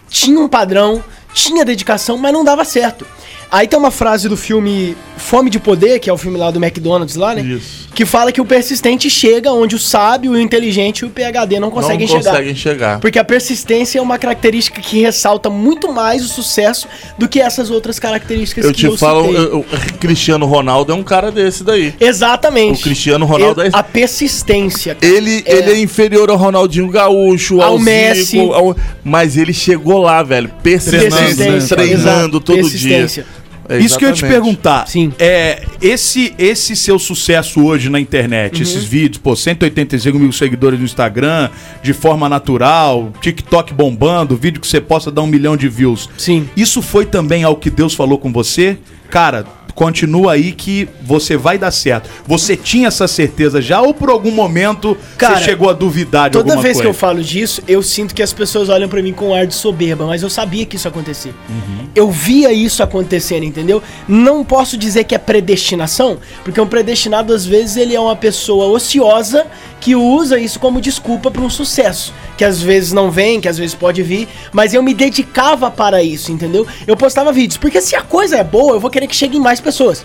Tinha 0.08 0.38
um 0.38 0.48
padrão, 0.48 1.02
tinha 1.34 1.64
dedicação, 1.64 2.16
mas 2.16 2.32
não 2.32 2.44
dava 2.44 2.64
certo. 2.64 3.04
Aí 3.50 3.68
tem 3.68 3.78
uma 3.78 3.90
frase 3.90 4.28
do 4.28 4.36
filme 4.36 4.96
Fome 5.16 5.48
de 5.48 5.60
Poder, 5.60 6.00
que 6.00 6.10
é 6.10 6.12
o 6.12 6.18
filme 6.18 6.36
lá 6.36 6.50
do 6.50 6.62
McDonald's 6.62 7.14
lá, 7.14 7.34
né? 7.34 7.42
Isso. 7.42 7.84
Que 7.94 8.04
fala 8.04 8.32
que 8.32 8.40
o 8.40 8.44
persistente 8.44 9.08
chega 9.08 9.52
onde 9.52 9.76
o 9.76 9.78
sábio, 9.78 10.32
o 10.32 10.38
inteligente 10.40 11.00
e 11.00 11.04
o 11.04 11.10
PhD 11.10 11.60
não 11.60 11.70
conseguem 11.70 12.08
não 12.08 12.16
chegar. 12.16 12.30
conseguem 12.32 12.54
chegar. 12.56 12.98
Porque 12.98 13.16
a 13.18 13.22
persistência 13.24 14.00
é 14.00 14.02
uma 14.02 14.18
característica 14.18 14.80
que 14.80 15.00
ressalta 15.00 15.48
muito 15.48 15.92
mais 15.92 16.24
o 16.24 16.28
sucesso 16.28 16.88
do 17.16 17.28
que 17.28 17.40
essas 17.40 17.70
outras 17.70 18.00
características 18.00 18.64
Eu 18.64 18.72
que 18.72 18.88
te 18.90 18.98
falo, 18.98 19.26
citei. 19.26 19.36
eu- 19.36 19.52
eu- 19.52 19.64
Cristiano 20.00 20.46
Ronaldo 20.46 20.90
é 20.90 20.94
um 20.96 21.04
cara 21.04 21.30
desse 21.30 21.62
daí. 21.62 21.94
Exatamente. 22.00 22.80
O 22.80 22.82
Cristiano 22.82 23.24
Ronaldo 23.24 23.60
Eu- 23.62 23.66
é- 23.68 23.70
A 23.72 23.82
persistência. 23.84 24.96
cara. 24.96 25.12
Ele 25.14 25.42
é. 25.46 25.54
Ele 25.58 25.70
é 25.72 25.78
inferior 25.78 26.28
ao 26.30 26.36
Ronaldinho 26.36 26.88
Gaúcho, 26.88 27.60
Ao 27.60 27.72
ao, 27.74 27.78
Messi. 27.78 28.24
Zico, 28.24 28.52
ao- 28.52 28.76
mas 29.04 29.36
ele 29.36 29.52
chegou 29.52 29.98
lá, 30.02 30.20
velho, 30.24 30.50
persistente, 30.62 31.10
Persistência, 31.14 31.76
treinando 31.76 32.40
todo 32.40 32.56
persistência. 32.56 33.24
Dia. 33.68 33.78
Isso 33.78 33.98
que 33.98 34.04
eu 34.04 34.08
ia 34.08 34.14
te 34.14 34.18
Exatamente. 34.24 34.42
perguntar. 34.44 34.86
Sim. 34.88 35.12
É, 35.18 35.62
esse, 35.80 36.34
esse 36.38 36.76
seu 36.76 36.98
sucesso 36.98 37.64
hoje 37.64 37.88
na 37.88 37.98
internet, 38.00 38.56
Uhum. 38.56 38.62
esses 38.62 38.84
vídeos, 38.84 39.18
pô, 39.18 39.34
185 39.34 40.18
mil 40.18 40.32
seguidores 40.32 40.78
no 40.78 40.84
Instagram, 40.84 41.48
de 41.82 41.92
forma 41.92 42.28
natural, 42.28 43.12
TikTok 43.20 43.72
bombando, 43.74 44.36
vídeo 44.36 44.60
que 44.60 44.66
você 44.66 44.80
posta 44.80 45.10
dá 45.10 45.22
um 45.22 45.26
milhão 45.26 45.56
de 45.56 45.68
views. 45.68 46.08
Sim. 46.18 46.48
Isso 46.56 46.82
foi 46.82 47.06
também 47.06 47.42
ao 47.44 47.56
que 47.56 47.70
Deus 47.70 47.94
falou 47.94 48.18
com 48.18 48.32
você? 48.32 48.76
Cara, 49.10 49.44
continua 49.74 50.32
aí 50.32 50.52
que 50.52 50.88
você 51.02 51.36
vai 51.36 51.58
dar 51.58 51.70
certo. 51.70 52.08
Você 52.26 52.56
tinha 52.56 52.88
essa 52.88 53.08
certeza 53.08 53.60
já 53.60 53.80
ou 53.82 53.92
por 53.92 54.08
algum 54.08 54.30
momento 54.30 54.96
Cara, 55.18 55.36
você 55.36 55.44
chegou 55.44 55.68
a 55.68 55.72
duvidar 55.72 56.30
de 56.30 56.34
Toda 56.34 56.52
alguma 56.52 56.62
vez 56.62 56.74
coisa? 56.74 56.82
que 56.82 56.88
eu 56.88 56.94
falo 56.94 57.22
disso, 57.22 57.62
eu 57.66 57.82
sinto 57.82 58.14
que 58.14 58.22
as 58.22 58.32
pessoas 58.32 58.68
olham 58.68 58.88
pra 58.88 59.02
mim 59.02 59.12
com 59.12 59.30
um 59.30 59.34
ar 59.34 59.46
de 59.46 59.54
soberba, 59.54 60.06
mas 60.06 60.22
eu 60.22 60.30
sabia 60.30 60.64
que 60.64 60.76
isso 60.76 60.86
ia 60.86 60.90
acontecer. 60.90 61.34
Uhum. 61.48 61.88
Eu 61.94 62.10
via 62.10 62.52
isso 62.52 62.82
acontecendo, 62.82 63.44
entendeu? 63.44 63.82
Não 64.06 64.44
posso 64.44 64.76
dizer 64.76 65.04
que 65.04 65.14
é 65.14 65.18
predestinação, 65.18 66.18
porque 66.42 66.60
um 66.60 66.66
predestinado 66.66 67.32
às 67.32 67.44
vezes 67.44 67.76
ele 67.76 67.94
é 67.94 68.00
uma 68.00 68.16
pessoa 68.16 68.66
ociosa 68.66 69.46
que 69.80 69.94
usa 69.94 70.38
isso 70.38 70.58
como 70.58 70.80
desculpa 70.80 71.30
para 71.30 71.42
um 71.42 71.50
sucesso, 71.50 72.12
que 72.36 72.44
às 72.44 72.60
vezes 72.60 72.92
não 72.92 73.10
vem, 73.10 73.40
que 73.40 73.48
às 73.48 73.58
vezes 73.58 73.74
pode 73.74 74.02
vir, 74.02 74.28
mas 74.52 74.74
eu 74.74 74.82
me 74.82 74.94
dedicava 74.94 75.70
para 75.70 76.02
isso, 76.02 76.32
entendeu? 76.32 76.66
Eu 76.86 76.96
postava 76.96 77.32
vídeos, 77.32 77.56
porque 77.56 77.80
se 77.80 77.94
a 77.94 78.02
coisa 78.02 78.36
é 78.36 78.44
boa, 78.44 78.74
eu 78.74 78.80
vou 78.80 78.90
querer 78.90 79.06
que 79.06 79.16
cheguem 79.16 79.40
mais 79.40 79.60
pessoas. 79.60 80.04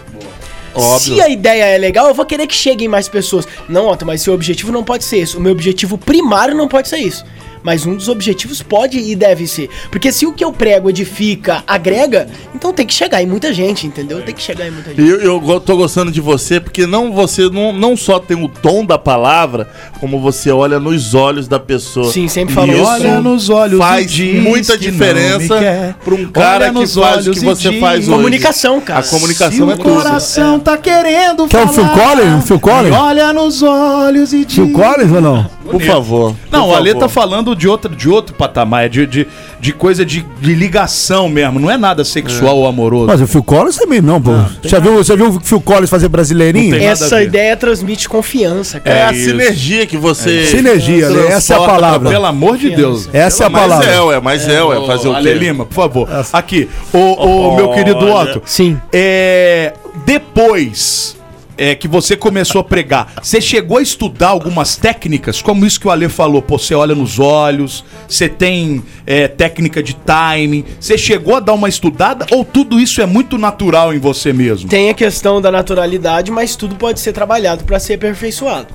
Óbvio. 0.74 1.16
Se 1.16 1.22
a 1.22 1.30
ideia 1.30 1.64
é 1.66 1.78
legal, 1.78 2.08
eu 2.08 2.14
vou 2.14 2.26
querer 2.26 2.48
que 2.48 2.56
cheguem 2.56 2.88
mais 2.88 3.08
pessoas. 3.08 3.48
Não, 3.68 3.88
Otto, 3.88 4.06
mas 4.06 4.22
seu 4.22 4.34
objetivo 4.34 4.72
não 4.72 4.84
pode 4.84 5.04
ser 5.04 5.22
isso. 5.22 5.38
O 5.38 5.42
meu 5.42 5.52
objetivo 5.52 5.98
primário 5.98 6.56
não 6.56 6.68
pode 6.68 6.88
ser 6.88 6.98
isso. 6.98 7.26
Mas 7.64 7.86
um 7.86 7.96
dos 7.96 8.08
objetivos 8.08 8.62
pode 8.62 8.98
e 9.00 9.16
deve 9.16 9.46
ser. 9.48 9.70
Porque 9.92 10.12
se 10.12 10.26
o 10.26 10.32
que 10.34 10.44
eu 10.44 10.52
prego 10.54 10.90
edifica, 10.90 11.64
agrega, 11.68 12.28
então 12.56 12.72
tem 12.74 12.86
que 12.86 12.94
chegar 12.94 13.22
em 13.22 13.26
muita 13.28 13.54
gente, 13.54 13.86
entendeu? 13.86 14.22
Tem 14.22 14.34
que 14.34 14.42
chegar 14.42 14.68
em 14.68 14.72
muita 14.72 14.90
gente. 14.92 15.02
E 15.02 15.10
Eu, 15.10 15.42
eu 15.48 15.60
tô 15.60 15.76
gostando 15.76 16.12
de 16.12 16.22
você 16.22 16.60
porque 16.60 16.86
não 16.88 17.12
você 17.12 17.50
não, 17.50 17.74
não 17.74 17.98
só 17.98 18.20
tem 18.20 18.38
o 18.42 18.48
dom 18.62 18.86
da 18.86 18.98
palavra, 18.98 19.70
como 20.00 20.20
você 20.20 20.52
olha 20.52 20.80
nos 20.80 21.14
olhos 21.14 21.48
da 21.48 21.60
pessoa. 21.60 22.12
Sim, 22.12 22.28
sempre 22.28 22.54
falou 22.54 22.76
isso. 22.76 22.86
Olha 22.86 23.20
nos 23.22 23.50
olhos 23.50 23.78
faz 23.80 24.06
e 24.06 24.08
diz 24.08 24.44
muita 24.44 24.78
que 24.78 24.90
diferença 24.90 25.96
para 26.04 26.14
um 26.16 26.26
cara 26.28 26.66
Olha 26.66 26.74
que 26.74 26.80
nos 26.80 26.94
faz 26.96 27.28
o 27.28 27.30
olhos 27.30 27.40
que 27.40 27.46
você 27.46 27.70
diz- 27.72 27.80
faz 27.80 28.00
hoje. 28.08 28.10
Comunicação, 28.18 28.82
cara. 28.82 29.00
A 29.02 29.04
comunicação 29.04 29.52
Se 29.68 29.72
é 29.72 29.76
o 29.76 29.78
tudo. 29.78 29.94
coração 29.96 30.60
tá 30.60 30.78
querendo 30.78 31.48
Quer 31.48 31.64
um 31.66 31.68
Phil 31.70 31.88
Collins? 31.90 32.34
Um 32.36 32.42
Phil 32.42 32.60
Collins? 32.60 32.96
Olha 32.96 33.34
nos 33.34 33.62
olhos 33.62 34.34
e 34.34 34.46
diz... 34.46 34.56
Phil 34.56 34.72
Collins 34.72 35.12
ou 35.12 35.22
não? 35.22 35.59
Por 35.72 35.82
favor. 35.82 36.36
Não, 36.52 36.64
por 36.66 36.70
o 36.72 36.76
Ale 36.76 36.90
favor. 36.94 37.00
tá 37.02 37.10
falando 37.10 37.56
de 37.56 37.68
outro, 37.68 37.96
de 37.96 38.10
outro 38.10 38.34
patamar, 38.36 38.86
é 38.86 38.90
de, 38.90 39.06
de, 39.06 39.28
de 39.60 39.74
coisa 39.74 40.06
de, 40.06 40.26
de 40.42 40.54
ligação 40.56 41.30
mesmo, 41.30 41.60
não 41.60 41.70
é 41.70 41.78
nada 41.78 42.04
sexual 42.04 42.58
ou 42.58 42.68
amoroso. 42.68 43.08
Mas 43.08 43.22
o 43.22 43.28
Phil 43.28 43.44
Collins 43.44 43.76
também 43.78 44.02
não, 44.02 44.22
pô. 44.22 44.32
já, 44.64 44.80
viu, 44.80 44.96
você 44.96 45.16
viu 45.16 45.28
o 45.30 45.40
Phil 45.40 45.62
Collins 45.62 45.90
fazer 45.90 46.08
brasileirinho? 46.08 46.76
Essa 46.76 47.22
ideia 47.22 47.56
transmite 47.56 48.08
confiança, 48.10 48.78
É, 48.78 48.80
cara. 48.80 49.10
a 49.10 49.14
sinergia 49.14 49.86
que 49.86 49.98
você. 49.98 50.46
Sinergia, 50.46 51.10
né? 51.10 51.28
Essa 51.28 51.54
é 51.54 51.58
a 51.58 51.62
palavra. 51.62 52.10
Pelo 52.10 52.26
amor 52.26 52.58
de 52.58 52.70
Deus. 52.76 53.10
Essa 53.14 53.44
é 53.44 53.48
a 53.48 53.50
Mas 53.50 53.62
palavra. 53.62 53.90
é, 53.92 54.02
ué, 54.02 54.20
mas 54.20 54.48
é, 54.48 54.64
ué, 54.64 54.86
fazer 54.88 55.08
o 55.10 55.16
Ale 55.16 55.32
quê? 55.32 55.38
Lima, 55.38 55.66
por 55.66 55.74
favor. 55.76 56.10
Aqui, 56.34 56.70
o, 56.94 56.98
o 56.98 57.56
meu 57.56 57.70
querido. 57.72 58.00
Otto. 58.10 58.42
Sim. 58.46 58.80
É, 58.92 59.74
depois 60.06 61.16
é, 61.60 61.76
que 61.76 61.90
você 61.90 62.16
começou 62.16 62.62
a 62.62 62.64
pregar, 62.64 63.16
você 63.22 63.42
chegou 63.42 63.78
a 63.78 63.82
estudar 63.82 64.30
algumas 64.30 64.78
técnicas, 64.78 65.42
como 65.42 65.66
isso 65.66 65.78
que 65.78 65.88
o 65.88 65.92
Ale 65.92 66.08
falou, 66.08 66.42
pô, 66.42 66.58
você 66.58 66.74
olha 66.74 66.96
nos 66.96 67.20
olhos, 67.20 67.84
você 68.08 68.30
tem 68.30 68.82
é, 69.06 69.28
técnica 69.28 69.84
de 69.84 69.94
timing, 69.94 70.64
você 70.80 70.98
chegou 70.98 71.36
a 71.36 71.42
dar 71.42 71.52
uma 71.52 71.68
estudada 71.68 72.26
ou 72.32 72.46
tudo 72.46 72.80
isso 72.80 73.02
é 73.02 73.06
muito 73.06 73.38
natural 73.38 73.94
em 73.94 74.00
você 74.00 74.32
mesmo? 74.32 74.70
Tem 74.70 74.90
a 74.90 74.94
questão 74.94 75.42
da 75.42 75.52
naturalidade, 75.52 76.32
mas 76.32 76.56
tudo 76.56 76.76
pode 76.76 77.02
ser 77.02 77.12
trabalhado 77.12 77.66
para 77.66 77.78
ser 77.78 77.96
aperfeiçoado. 77.96 78.74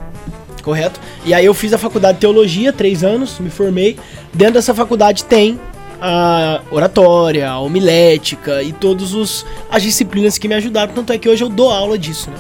Correto? 0.63 1.01
E 1.25 1.33
aí 1.33 1.45
eu 1.45 1.55
fiz 1.55 1.73
a 1.73 1.79
faculdade 1.79 2.17
de 2.17 2.21
teologia, 2.21 2.73
três 2.73 3.03
anos, 3.03 3.39
me 3.39 3.51
formei. 3.51 3.99
Dentro 4.33 4.55
dessa 4.55 4.75
faculdade 4.75 5.25
tem 5.25 5.59
a 6.07 6.61
oratória, 6.71 7.49
a 7.49 7.59
homilética 7.59 8.63
e 8.63 8.75
todas 8.75 9.15
os, 9.15 9.47
as 9.71 9.83
disciplinas 9.83 10.37
que 10.37 10.47
me 10.47 10.55
ajudaram. 10.55 10.93
Tanto 10.93 11.15
é 11.15 11.19
que 11.19 11.27
hoje 11.27 11.43
eu 11.43 11.49
dou 11.49 11.71
aula 11.71 11.97
disso, 11.97 12.31
né? 12.31 12.37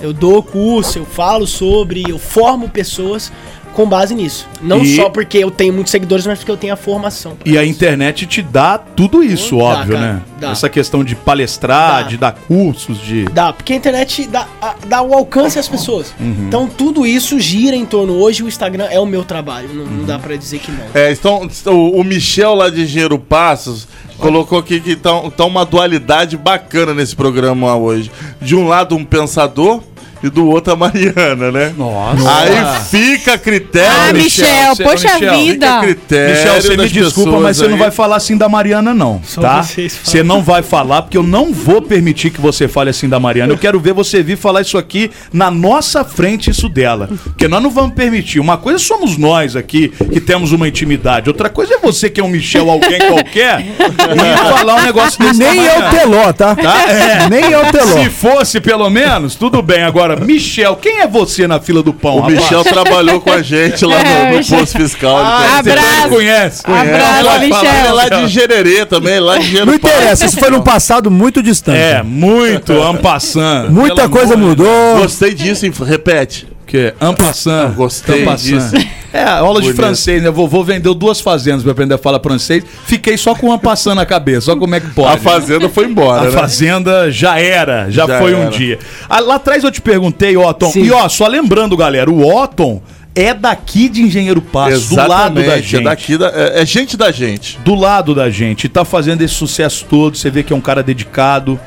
Eu 0.00 0.14
dou 0.14 0.42
curso, 0.42 0.98
eu 0.98 1.04
falo 1.04 1.46
sobre, 1.46 2.04
eu 2.08 2.18
formo 2.18 2.70
pessoas 2.70 3.30
com 3.76 3.86
base 3.86 4.14
nisso. 4.14 4.48
Não 4.62 4.82
E- 4.82 4.96
só 4.96 5.10
porque 5.10 5.36
eu 5.36 5.50
tenho 5.50 5.72
muitos 5.72 5.90
seguidores, 5.90 6.26
mas 6.26 6.38
porque 6.38 6.50
eu 6.50 6.56
tenho 6.56 6.72
a 6.72 6.76
formação. 6.76 7.34
E 7.44 7.58
a 7.58 7.62
isso. 7.62 7.72
internet 7.72 8.24
te 8.26 8.40
dá 8.40 8.78
tudo 8.78 9.22
isso, 9.22 9.56
Dá, 9.58 9.62
óbvio, 9.64 9.94
cara, 9.96 10.12
né? 10.14 10.22
dá. 10.40 10.50
Essa 10.50 10.68
questão 10.70 11.04
de 11.04 11.14
palestrar, 11.14 12.02
Dá. 12.04 12.08
de 12.08 12.16
dar 12.16 12.32
cursos, 12.32 12.98
de. 12.98 13.24
Dá, 13.26 13.52
porque 13.52 13.74
a 13.74 13.76
internet 13.76 14.26
dá, 14.26 14.46
a- 14.62 14.74
dá 14.86 15.02
o 15.02 15.12
alcance 15.12 15.58
às 15.58 15.68
pessoas. 15.68 16.14
Uhum. 16.18 16.46
Então 16.48 16.66
tudo 16.66 17.06
isso 17.06 17.38
gira 17.38 17.76
em 17.76 17.84
torno. 17.84 18.14
Hoje 18.14 18.42
o 18.42 18.48
Instagram 18.48 18.86
é 18.90 18.98
o 18.98 19.04
meu 19.06 19.22
trabalho. 19.22 19.68
Não, 19.74 19.84
Uhum. 19.84 19.90
não 19.98 20.04
dá 20.06 20.18
pra 20.18 20.34
dizer 20.36 20.58
que 20.58 20.70
não. 20.72 20.84
É, 20.94 21.12
então, 21.12 21.46
o, 21.66 22.00
o 22.00 22.02
Michel 22.02 22.54
lá 22.54 22.70
de 22.70 22.82
Engenheiro 22.82 23.18
Passos 23.18 23.86
colocou 24.18 24.58
aqui 24.58 24.80
que 24.80 24.96
tá, 24.96 25.10
tá 25.36 25.44
uma 25.44 25.66
dualidade 25.66 26.38
bacana 26.38 26.94
nesse 26.94 27.14
programa 27.14 27.76
hoje. 27.76 28.10
De 28.40 28.56
um 28.56 28.66
lado, 28.66 28.96
um 28.96 29.04
pensador 29.04 29.82
e 30.22 30.30
do 30.30 30.48
outro, 30.48 30.72
a 30.72 30.76
Mariana, 30.76 31.52
né? 31.52 31.74
Nossa. 31.76 32.38
Aí 32.38 32.80
fica 32.90 33.34
a 33.34 33.38
critério. 33.38 33.90
Ah, 34.08 34.12
Michel, 34.12 34.46
Michel, 34.70 34.76
poxa 34.76 35.14
Michel, 35.14 35.18
Fica 35.18 35.32
a 35.32 35.36
vida. 35.36 35.80
critério. 35.80 36.36
Michel, 36.36 36.62
você 36.62 36.76
me 36.76 36.88
desculpa, 36.88 37.40
mas 37.40 37.56
você 37.56 37.68
não 37.68 37.78
vai 37.78 37.90
falar 37.90 38.16
assim 38.16 38.36
da 38.36 38.48
Mariana, 38.48 38.94
não. 38.94 39.20
Só 39.24 39.40
tá? 39.40 39.62
Você 39.62 40.22
não 40.22 40.42
vai 40.42 40.62
falar, 40.62 41.02
porque 41.02 41.16
eu 41.16 41.22
não 41.22 41.52
vou 41.52 41.82
permitir 41.82 42.30
que 42.30 42.40
você 42.40 42.68
fale 42.68 42.90
assim 42.90 43.08
da 43.08 43.20
Mariana. 43.20 43.52
Eu 43.52 43.58
quero 43.58 43.78
ver 43.80 43.92
você 43.92 44.22
vir 44.22 44.36
falar 44.36 44.62
isso 44.62 44.78
aqui 44.78 45.10
na 45.32 45.50
nossa 45.50 46.04
frente, 46.04 46.50
isso 46.50 46.68
dela. 46.68 47.08
Porque 47.24 47.48
nós 47.48 47.62
não 47.62 47.70
vamos 47.70 47.94
permitir. 47.94 48.40
Uma 48.40 48.56
coisa 48.56 48.78
somos 48.78 49.16
nós 49.16 49.56
aqui 49.56 49.88
que 50.12 50.20
temos 50.20 50.52
uma 50.52 50.68
intimidade. 50.68 51.28
Outra 51.28 51.48
coisa 51.48 51.74
é 51.74 51.78
você 51.78 52.08
que 52.08 52.20
é 52.20 52.24
um 52.24 52.28
Michel, 52.28 52.70
alguém 52.70 52.98
qualquer, 52.98 53.60
e 53.66 54.48
falar 54.50 54.76
um 54.76 54.82
negócio 54.82 55.18
desse. 55.18 55.38
Nem 55.38 55.66
é 55.66 55.78
o. 55.78 55.90
Teló, 55.90 56.32
tá? 56.32 56.54
Tá? 56.54 56.90
É. 56.90 57.28
Nem 57.28 57.52
é 57.52 57.58
o 57.58 57.70
Teló. 57.70 58.02
Se 58.02 58.10
fosse, 58.10 58.60
pelo 58.60 58.88
menos, 58.90 59.34
tudo 59.34 59.62
bem. 59.62 59.82
Agora, 59.82 60.05
Michel, 60.14 60.76
quem 60.76 61.00
é 61.00 61.08
você 61.08 61.48
na 61.48 61.58
fila 61.58 61.82
do 61.82 61.92
pão, 61.92 62.16
O 62.18 62.20
rapaz? 62.20 62.38
Michel 62.38 62.62
trabalhou 62.62 63.20
com 63.20 63.32
a 63.32 63.42
gente 63.42 63.84
lá 63.84 63.98
no, 63.98 64.06
É, 64.16 64.30
no 64.38 64.44
posto 64.46 64.78
fiscal. 64.78 65.16
Ah, 65.18 65.60
conhece. 65.62 65.62
você 65.64 65.70
Abraço. 65.70 66.08
conhece. 66.08 66.62
Abraço, 66.66 67.24
vai 67.24 67.24
falar, 67.24 67.38
Michel. 67.40 67.74
Ele 67.74 67.88
é 67.88 67.92
lá 67.92 68.08
de 68.08 68.26
Gererê 68.28 68.86
também, 68.86 69.18
lá 69.18 69.38
de 69.38 69.44
Engenheiro 69.46 69.66
Não 69.66 69.74
interessa, 69.74 70.26
isso 70.26 70.38
foi 70.38 70.50
num 70.50 70.60
passado 70.62 71.10
muito 71.10 71.42
distante. 71.42 71.78
É, 71.78 72.02
muito 72.02 72.72
ampassando. 72.80 73.72
Muita 73.72 74.08
coisa 74.08 74.36
mudou. 74.36 74.98
Gostei 74.98 75.34
disso, 75.34 75.66
repete. 75.82 76.46
Que 76.66 76.92
ampassando. 77.00 77.74
Gostei 77.74 78.26
disso. 78.36 78.74
É, 79.16 79.24
aula 79.24 79.60
de 79.60 79.68
Bonito. 79.68 79.76
francês, 79.76 80.22
né? 80.22 80.30
Vovô 80.30 80.62
vendeu 80.62 80.94
duas 80.94 81.20
fazendas 81.20 81.62
pra 81.62 81.72
aprender 81.72 81.94
a 81.94 81.98
falar 81.98 82.20
francês. 82.20 82.64
Fiquei 82.84 83.16
só 83.16 83.34
com 83.34 83.46
uma 83.46 83.58
passando 83.58 83.96
na 83.96 84.04
cabeça. 84.06 84.42
Só 84.42 84.56
como 84.56 84.74
é 84.74 84.80
que 84.80 84.88
pode. 84.88 85.14
A 85.14 85.18
fazenda 85.18 85.68
foi 85.68 85.86
embora, 85.86 86.22
A 86.22 86.24
né? 86.24 86.30
fazenda 86.32 87.10
já 87.10 87.38
era, 87.38 87.90
já, 87.90 88.06
Já 88.06 88.18
foi 88.18 88.34
um 88.34 88.42
era. 88.42 88.50
dia. 88.50 88.78
Ah, 89.08 89.20
lá 89.20 89.36
atrás 89.36 89.64
eu 89.64 89.70
te 89.70 89.80
perguntei, 89.80 90.36
Otton. 90.36 90.70
Sim. 90.70 90.82
E 90.84 90.92
ó, 90.92 91.08
só 91.08 91.26
lembrando, 91.26 91.76
galera, 91.76 92.10
o 92.10 92.22
Otton 92.26 92.82
é 93.14 93.32
daqui 93.32 93.88
de 93.88 94.02
Engenheiro 94.02 94.42
Passo, 94.42 94.90
do 94.90 94.96
lado 94.96 95.36
da 95.36 95.40
Exatamente, 95.40 95.62
gente. 95.62 95.80
É, 95.80 95.84
daqui 95.84 96.18
da, 96.18 96.28
é, 96.28 96.62
é 96.62 96.66
gente 96.66 96.96
da 96.96 97.10
gente. 97.10 97.58
do 97.64 97.74
lado 97.74 98.14
da 98.14 98.28
gente, 98.28 98.64
e 98.64 98.68
tá 98.68 98.84
fazendo 98.84 99.22
esse 99.22 99.34
sucesso 99.34 99.86
todo. 99.88 100.16
Você 100.16 100.28
vê 100.30 100.42
que 100.42 100.52
é 100.52 100.56
um 100.56 100.60
cara 100.60 100.82
dedicado. 100.82 101.58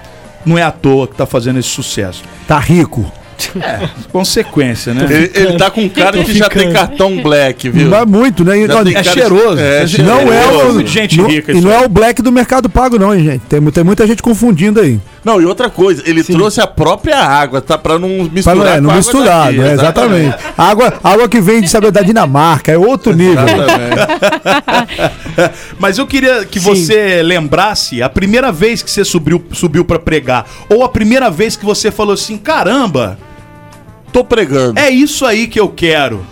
Não 0.45 0.57
é 0.57 0.63
à 0.63 0.71
toa 0.71 1.07
que 1.07 1.15
tá 1.15 1.25
fazendo 1.25 1.59
esse 1.59 1.69
sucesso. 1.69 2.23
Tá 2.47 2.59
rico. 2.59 3.11
Consequência, 4.11 4.93
né? 4.93 5.05
Ele, 5.09 5.31
ele 5.33 5.57
tá 5.57 5.69
com 5.69 5.81
um 5.81 5.89
cara 5.89 6.23
que 6.23 6.33
já 6.37 6.49
tem 6.49 6.71
cartão 6.71 7.21
black, 7.21 7.69
viu? 7.69 7.87
Não 7.87 7.97
é 7.97 8.05
muito, 8.05 8.43
né? 8.43 8.59
Já 8.61 8.67
nós- 8.73 8.83
tem 8.83 8.91
É 8.95 9.03
cara- 9.03 9.13
cheiroso. 9.13 9.59
É, 9.59 9.83
É 9.83 9.87
cheiroso. 9.87 10.15
não 10.25 10.33
é 10.33 10.47
o. 10.47 10.85
Gente 10.87 11.17
não- 11.17 11.27
rica 11.27 11.51
E 11.51 11.61
não 11.61 11.71
é 11.71 11.79
o 11.85 11.89
black 11.89 12.21
do 12.21 12.31
Mercado 12.31 12.69
Pago, 12.69 12.97
não, 12.99 13.13
hein, 13.13 13.23
gente. 13.23 13.41
Tem, 13.47 13.61
tem 13.61 13.83
muita 13.83 14.05
gente 14.07 14.21
confundindo 14.21 14.79
aí. 14.79 14.99
Não, 15.23 15.41
e 15.41 15.45
outra 15.45 15.69
coisa, 15.69 16.01
ele 16.05 16.23
trouxe 16.23 16.61
a 16.61 16.67
própria 16.67 17.17
água, 17.17 17.61
tá? 17.61 17.77
Pra 17.77 17.99
não 17.99 18.09
Pra 18.25 18.33
misturar 18.33 18.55
não, 18.55 18.63
é, 18.67 18.81
não 18.81 18.89
a 18.89 18.93
água 18.93 18.95
misturado, 18.95 19.57
daqui, 19.57 19.69
é, 19.69 19.73
exatamente. 19.73 20.35
Água, 20.57 20.93
água 21.03 21.27
que 21.29 21.41
vem 21.41 21.61
de 21.61 21.69
saber 21.69 21.91
da 21.91 22.01
Dinamarca, 22.01 22.71
é 22.71 22.77
outro 22.77 23.13
nível. 23.13 23.43
Exatamente. 23.43 23.99
Mas 25.77 25.97
eu 25.97 26.07
queria 26.07 26.45
que 26.45 26.59
você 26.59 27.21
lembrasse 27.21 28.01
a 28.01 28.09
primeira 28.09 28.51
vez 28.51 28.81
que 28.81 28.89
você 28.89 29.03
subiu, 29.03 29.43
subiu 29.51 29.83
para 29.85 29.99
pregar. 29.99 30.45
Ou 30.69 30.83
a 30.83 30.89
primeira 30.89 31.29
vez 31.29 31.55
que 31.55 31.65
você 31.65 31.91
falou 31.91 32.13
assim: 32.13 32.37
caramba, 32.37 33.17
Tô 34.11 34.23
pregando. 34.23 34.79
é 34.79 34.89
isso 34.89 35.25
aí 35.25 35.47
que 35.47 35.59
eu 35.59 35.69
quero. 35.69 36.25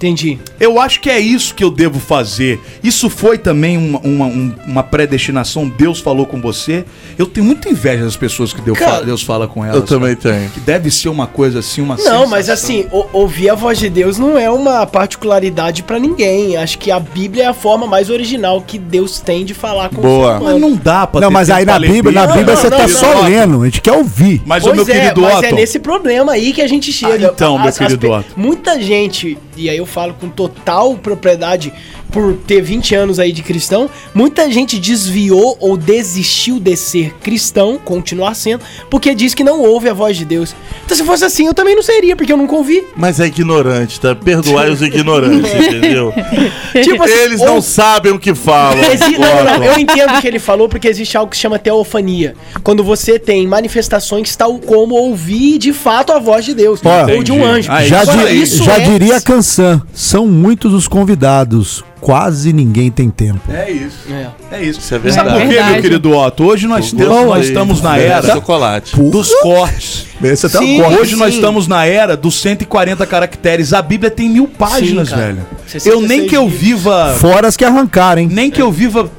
Entendi. 0.00 0.38
Eu 0.58 0.80
acho 0.80 0.98
que 0.98 1.10
é 1.10 1.20
isso 1.20 1.54
que 1.54 1.62
eu 1.62 1.70
devo 1.70 2.00
fazer. 2.00 2.58
Isso 2.82 3.10
foi 3.10 3.36
também 3.36 3.76
uma, 3.76 3.98
uma, 3.98 4.24
um- 4.24 4.54
uma 4.66 4.82
predestinação. 4.82 5.68
Deus 5.68 6.00
falou 6.00 6.24
com 6.24 6.40
você. 6.40 6.86
Eu 7.18 7.26
tenho 7.26 7.44
muita 7.44 7.68
inveja 7.68 8.04
das 8.04 8.16
pessoas 8.16 8.50
que 8.50 8.62
Deus, 8.62 8.78
Cara, 8.78 8.92
fala, 8.92 9.04
Deus 9.04 9.22
fala 9.22 9.46
com 9.46 9.62
elas. 9.62 9.76
Eu 9.76 9.82
também 9.82 10.16
cara. 10.16 10.36
tenho. 10.36 10.50
Que 10.52 10.60
deve 10.60 10.90
ser 10.90 11.10
uma 11.10 11.26
coisa 11.26 11.58
assim, 11.58 11.82
uma 11.82 11.96
Não, 11.98 12.26
mas 12.26 12.46
sensação. 12.46 12.76
assim, 12.76 12.86
o- 12.90 13.04
ouvir 13.12 13.50
a 13.50 13.54
voz 13.54 13.78
de 13.78 13.90
Deus 13.90 14.16
não 14.18 14.38
é 14.38 14.50
uma 14.50 14.86
particularidade 14.86 15.82
pra 15.82 15.98
ninguém. 15.98 16.56
Acho 16.56 16.78
que 16.78 16.90
a 16.90 16.98
Bíblia 16.98 17.44
é 17.44 17.46
a 17.48 17.52
forma 17.54 17.86
mais 17.86 18.08
original 18.08 18.62
que 18.62 18.78
Deus 18.78 19.20
tem 19.20 19.44
de 19.44 19.52
falar 19.52 19.90
com 19.90 20.00
Boa. 20.00 20.34
o 20.34 20.40
humano. 20.40 20.44
Mas 20.44 20.60
não 20.62 20.74
dá 20.76 21.06
pra 21.06 21.20
Não, 21.20 21.28
ter 21.28 21.34
mas 21.34 21.50
aí 21.50 21.66
na 21.66 21.78
Bíblia, 21.78 22.12
na 22.12 22.26
Bíblia 22.26 22.54
não, 22.54 22.56
você 22.56 22.70
não, 22.70 22.78
tá 22.78 22.88
não, 22.88 22.88
só 22.88 23.20
lendo, 23.20 23.60
a 23.62 23.64
gente 23.66 23.82
quer 23.82 23.92
ouvir. 23.92 24.40
Mas 24.46 24.64
o 24.64 24.72
Pois 24.72 24.86
meu 24.86 24.94
é, 24.96 24.98
querido 25.00 25.20
mas 25.20 25.34
Otton. 25.36 25.46
é 25.46 25.52
nesse 25.52 25.78
problema 25.78 26.32
aí 26.32 26.54
que 26.54 26.62
a 26.62 26.66
gente 26.68 26.90
chega. 26.90 27.28
Ah, 27.28 27.30
então, 27.34 27.58
meu 27.58 27.70
querido 27.72 27.98
pe- 27.98 28.06
Otton. 28.06 28.30
Muita 28.36 28.80
gente, 28.80 29.36
e 29.56 29.68
aí 29.68 29.76
eu 29.76 29.86
falo 29.90 30.14
com 30.14 30.30
total 30.30 30.96
propriedade 30.96 31.72
por 32.10 32.34
ter 32.46 32.60
20 32.60 32.94
anos 32.94 33.18
aí 33.18 33.32
de 33.32 33.42
cristão, 33.42 33.88
muita 34.14 34.50
gente 34.50 34.78
desviou 34.78 35.56
ou 35.60 35.76
desistiu 35.76 36.58
de 36.58 36.76
ser 36.76 37.14
cristão, 37.22 37.78
continuar 37.84 38.34
sendo, 38.34 38.62
porque 38.90 39.14
diz 39.14 39.34
que 39.34 39.44
não 39.44 39.60
ouve 39.62 39.88
a 39.88 39.94
voz 39.94 40.16
de 40.16 40.24
Deus. 40.24 40.54
Então 40.84 40.96
se 40.96 41.04
fosse 41.04 41.24
assim, 41.24 41.46
eu 41.46 41.54
também 41.54 41.74
não 41.76 41.82
seria, 41.82 42.16
porque 42.16 42.32
eu 42.32 42.36
nunca 42.36 42.54
ouvi. 42.56 42.84
Mas 42.96 43.20
é 43.20 43.26
ignorante, 43.26 44.00
tá? 44.00 44.14
Perdoai 44.14 44.70
os 44.70 44.82
ignorantes, 44.82 45.52
entendeu? 45.54 46.12
Tipo 46.82 47.02
assim, 47.02 47.12
Eles 47.12 47.40
não 47.40 47.56
ou- 47.56 47.62
sabem 47.62 48.12
o 48.12 48.18
que 48.18 48.34
falam. 48.34 48.78
Exi- 48.92 49.18
não, 49.18 49.44
não, 49.44 49.58
não, 49.58 49.64
eu 49.64 49.78
entendo 49.78 50.14
o 50.16 50.20
que 50.20 50.26
ele 50.26 50.38
falou, 50.38 50.68
porque 50.68 50.88
existe 50.88 51.16
algo 51.16 51.30
que 51.30 51.36
se 51.36 51.42
chama 51.42 51.58
teofania. 51.58 52.34
Quando 52.62 52.82
você 52.82 53.18
tem 53.18 53.46
manifestações 53.46 54.34
tal 54.36 54.58
como 54.58 54.94
ouvir 54.94 55.58
de 55.58 55.72
fato 55.72 56.12
a 56.12 56.18
voz 56.18 56.44
de 56.44 56.54
Deus, 56.54 56.80
Ó, 56.84 57.12
ou 57.14 57.22
de 57.22 57.32
um 57.32 57.44
anjo. 57.44 57.70
Ah, 57.70 57.84
já 57.84 58.00
Agora, 58.00 58.28
di- 58.28 58.42
isso 58.42 58.64
já 58.64 58.76
é- 58.78 58.80
diria 58.80 59.16
a 59.16 59.20
canção. 59.20 59.82
São 59.92 60.26
muitos 60.26 60.72
os 60.72 60.88
convidados, 60.88 61.84
quase 62.00 62.52
ninguém 62.52 62.90
tem 62.90 63.10
tempo. 63.10 63.40
É 63.52 63.70
isso. 63.70 63.98
É. 64.10 64.56
É 64.56 64.62
isso. 64.62 64.80
Isso 64.80 64.94
é 64.94 64.98
Sabe 65.12 65.30
verdade. 65.30 65.30
por 65.46 65.48
quê, 65.48 65.62
meu 65.72 65.82
querido 65.82 66.16
Otto? 66.16 66.44
Hoje 66.44 66.66
nós, 66.66 66.92
temos, 66.92 67.26
nós 67.26 67.46
estamos 67.46 67.82
na 67.82 67.98
era 67.98 68.32
chocolate. 68.32 68.96
dos 68.96 69.32
cortes. 69.40 70.06
Esse 70.22 70.46
até 70.46 70.58
Sim. 70.58 70.80
um 70.80 70.84
corte. 70.84 71.00
Hoje 71.00 71.16
nós 71.16 71.30
sim. 71.30 71.36
estamos 71.40 71.66
na 71.66 71.86
era 71.86 72.16
dos 72.16 72.40
140 72.40 73.06
caracteres. 73.06 73.72
A 73.72 73.80
Bíblia 73.82 74.10
tem 74.10 74.28
mil 74.28 74.46
páginas, 74.48 75.08
cara. 75.10 75.22
velho. 75.26 75.46
66 75.66 75.86
Eu 75.94 76.00
nem 76.06 76.26
que 76.26 76.36
eu 76.36 76.48
viva. 76.48 77.14
Fora 77.18 77.48
as 77.48 77.56
que 77.56 77.64
arrancaram, 77.64 78.20
hein? 78.22 78.28
Nem 78.30 78.50
que 78.50 78.60
eu 78.60 78.70
viva. 78.70 79.10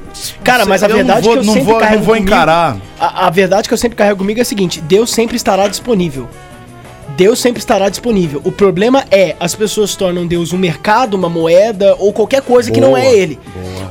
Cara, 0.44 0.64
mas 0.66 0.82
a 0.82 0.86
eu 0.88 0.96
verdade 0.96 1.22
não 1.22 1.22
vou, 1.24 1.32
é 1.32 1.34
que 1.36 1.40
eu 1.40 1.44
não 1.46 1.52
sempre 1.54 1.64
vou, 1.66 1.74
não 1.74 1.80
carrego 1.80 2.02
vou 2.04 2.14
comigo- 2.14 2.28
encarar. 2.32 2.76
A, 3.00 3.26
a 3.26 3.30
verdade 3.30 3.66
que 3.66 3.74
eu 3.74 3.78
sempre 3.78 3.96
carrego 3.96 4.18
comigo 4.18 4.38
é 4.38 4.42
a 4.42 4.44
seguinte: 4.44 4.80
Deus 4.80 5.10
sempre 5.10 5.36
estará 5.36 5.66
disponível. 5.66 6.28
Deus 7.22 7.38
sempre 7.38 7.60
estará 7.60 7.88
disponível. 7.88 8.42
O 8.42 8.50
problema 8.50 9.04
é 9.08 9.36
as 9.38 9.54
pessoas 9.54 9.94
tornam 9.94 10.26
Deus 10.26 10.52
um 10.52 10.58
mercado, 10.58 11.14
uma 11.14 11.28
moeda 11.28 11.94
ou 12.00 12.12
qualquer 12.12 12.42
coisa 12.42 12.68
que 12.68 12.80
não 12.80 12.88
Boa, 12.88 13.00
é 13.00 13.14
Ele. 13.14 13.38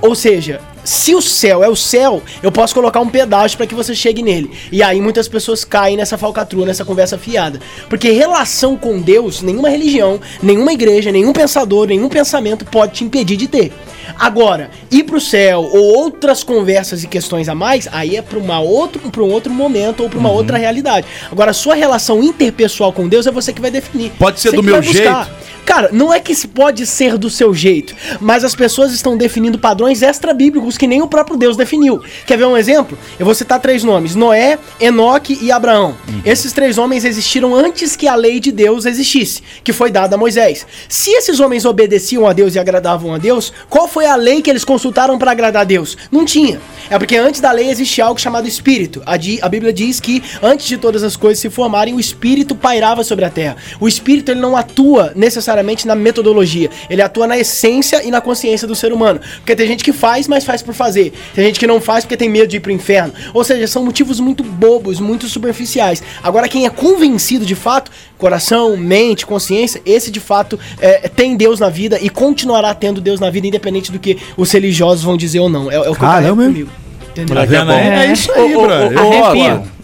Ou 0.01 0.13
seja, 0.13 0.59
se 0.83 1.13
o 1.15 1.21
céu 1.21 1.63
é 1.63 1.69
o 1.69 1.75
céu, 1.75 2.21
eu 2.41 2.51
posso 2.51 2.73
colocar 2.73 2.99
um 2.99 3.09
pedágio 3.09 3.57
para 3.57 3.67
que 3.67 3.75
você 3.75 3.93
chegue 3.93 4.21
nele. 4.23 4.51
E 4.71 4.81
aí 4.81 4.99
muitas 5.01 5.27
pessoas 5.27 5.63
caem 5.63 5.97
nessa 5.97 6.17
falcatrua, 6.17 6.65
nessa 6.65 6.83
conversa 6.85 7.17
fiada. 7.17 7.59
Porque 7.89 8.11
relação 8.11 8.75
com 8.75 8.99
Deus, 8.99 9.41
nenhuma 9.41 9.69
religião, 9.69 10.19
nenhuma 10.41 10.73
igreja, 10.73 11.11
nenhum 11.11 11.33
pensador, 11.33 11.87
nenhum 11.87 12.09
pensamento 12.09 12.65
pode 12.65 12.93
te 12.93 13.03
impedir 13.03 13.37
de 13.37 13.47
ter. 13.47 13.71
Agora, 14.19 14.69
ir 14.89 15.03
pro 15.03 15.21
céu 15.21 15.61
ou 15.61 15.81
outras 15.97 16.43
conversas 16.43 17.03
e 17.03 17.07
questões 17.07 17.47
a 17.47 17.55
mais, 17.55 17.87
aí 17.91 18.17
é 18.17 18.21
para 18.21 18.37
uma 18.37 18.59
outro, 18.59 18.99
pra 19.11 19.23
um 19.23 19.31
outro 19.31 19.51
momento 19.51 20.03
ou 20.03 20.09
para 20.09 20.19
uma 20.19 20.29
Uhum. 20.29 20.35
outra 20.35 20.57
realidade. 20.57 21.05
Agora, 21.31 21.51
a 21.51 21.53
sua 21.53 21.75
relação 21.75 22.21
interpessoal 22.23 22.91
com 22.91 23.07
Deus 23.07 23.25
é 23.27 23.31
você 23.31 23.53
que 23.53 23.61
vai 23.61 23.71
definir. 23.71 24.11
Pode 24.17 24.39
ser 24.39 24.49
Você 24.49 24.55
do 24.57 24.63
meu 24.63 24.81
buscar. 24.81 25.29
Cara, 25.65 25.89
não 25.91 26.13
é 26.13 26.19
que 26.19 26.35
pode 26.47 26.85
ser 26.85 27.17
do 27.17 27.29
seu 27.29 27.53
jeito, 27.53 27.95
mas 28.19 28.43
as 28.43 28.55
pessoas 28.55 28.91
estão 28.91 29.15
definindo 29.15 29.59
padrões 29.59 30.01
extra-bíblicos 30.01 30.77
que 30.77 30.87
nem 30.87 31.01
o 31.01 31.07
próprio 31.07 31.37
Deus 31.37 31.55
definiu. 31.55 32.01
Quer 32.25 32.37
ver 32.37 32.45
um 32.45 32.57
exemplo? 32.57 32.97
Eu 33.19 33.25
vou 33.25 33.35
citar 33.35 33.59
três 33.59 33.83
nomes: 33.83 34.15
Noé, 34.15 34.57
Enoque 34.79 35.37
e 35.41 35.51
Abraão. 35.51 35.95
Esses 36.25 36.51
três 36.51 36.77
homens 36.77 37.05
existiram 37.05 37.55
antes 37.55 37.95
que 37.95 38.07
a 38.07 38.15
lei 38.15 38.39
de 38.39 38.51
Deus 38.51 38.85
existisse, 38.85 39.41
que 39.63 39.71
foi 39.71 39.91
dada 39.91 40.15
a 40.15 40.17
Moisés. 40.17 40.65
Se 40.89 41.11
esses 41.11 41.39
homens 41.39 41.63
obedeciam 41.63 42.27
a 42.27 42.33
Deus 42.33 42.55
e 42.55 42.59
agradavam 42.59 43.13
a 43.13 43.17
Deus, 43.17 43.53
qual 43.69 43.87
foi 43.87 44.05
a 44.05 44.15
lei 44.15 44.41
que 44.41 44.49
eles 44.49 44.65
consultaram 44.65 45.17
para 45.17 45.31
agradar 45.31 45.61
a 45.61 45.65
Deus? 45.65 45.97
Não 46.11 46.25
tinha. 46.25 46.59
É 46.89 46.97
porque 46.97 47.17
antes 47.17 47.39
da 47.39 47.51
lei 47.51 47.69
existia 47.69 48.05
algo 48.05 48.19
chamado 48.19 48.47
Espírito. 48.47 49.01
A, 49.05 49.13
a 49.13 49.49
Bíblia 49.49 49.71
diz 49.71 49.99
que 49.99 50.23
antes 50.41 50.67
de 50.67 50.77
todas 50.77 51.03
as 51.03 51.15
coisas 51.15 51.39
se 51.39 51.49
formarem, 51.49 51.93
o 51.93 51.99
Espírito 51.99 52.55
pairava 52.55 53.03
sobre 53.03 53.25
a 53.25 53.29
terra. 53.29 53.57
O 53.79 53.87
Espírito 53.87 54.31
ele 54.31 54.39
não 54.39 54.57
atua 54.57 55.13
necessariamente 55.15 55.50
necessariamente 55.51 55.85
na 55.87 55.95
metodologia. 55.95 56.69
Ele 56.89 57.01
atua 57.01 57.27
na 57.27 57.37
essência 57.37 58.03
e 58.03 58.09
na 58.11 58.21
consciência 58.21 58.67
do 58.67 58.75
ser 58.75 58.93
humano. 58.93 59.19
Porque 59.37 59.55
tem 59.55 59.67
gente 59.67 59.83
que 59.83 59.91
faz, 59.93 60.27
mas 60.27 60.43
faz 60.43 60.61
por 60.61 60.73
fazer. 60.73 61.13
Tem 61.33 61.45
gente 61.45 61.59
que 61.59 61.67
não 61.67 61.81
faz 61.81 62.03
porque 62.05 62.17
tem 62.17 62.29
medo 62.29 62.47
de 62.47 62.57
ir 62.57 62.59
pro 62.59 62.71
inferno. 62.71 63.13
Ou 63.33 63.43
seja, 63.43 63.67
são 63.67 63.83
motivos 63.83 64.19
muito 64.19 64.43
bobos, 64.43 64.99
muito 64.99 65.27
superficiais. 65.27 66.01
Agora, 66.23 66.47
quem 66.47 66.65
é 66.65 66.69
convencido 66.69 67.45
de 67.45 67.55
fato, 67.55 67.91
coração, 68.17 68.77
mente, 68.77 69.25
consciência, 69.25 69.81
esse 69.85 70.09
de 70.09 70.19
fato 70.19 70.59
é, 70.79 71.07
tem 71.09 71.35
Deus 71.35 71.59
na 71.59 71.69
vida 71.69 71.99
e 72.01 72.09
continuará 72.09 72.73
tendo 72.73 73.01
Deus 73.01 73.19
na 73.19 73.29
vida, 73.29 73.47
independente 73.47 73.91
do 73.91 73.99
que 73.99 74.17
os 74.37 74.51
religiosos 74.51 75.03
vão 75.03 75.17
dizer 75.17 75.39
ou 75.39 75.49
não. 75.49 75.69
É, 75.71 75.75
é 75.75 75.79
o 75.79 75.83
que 75.83 75.89
eu 75.89 75.95
carrego 75.95 76.41
hein? 76.41 76.47
comigo. 76.47 76.69
Entendeu? 77.11 77.45
Vendo 77.45 77.71
aí? 77.71 77.87
É. 77.87 78.05
É 78.05 78.11
isso 78.13 78.31
aí, 78.31 78.55
Ô, 78.55 78.61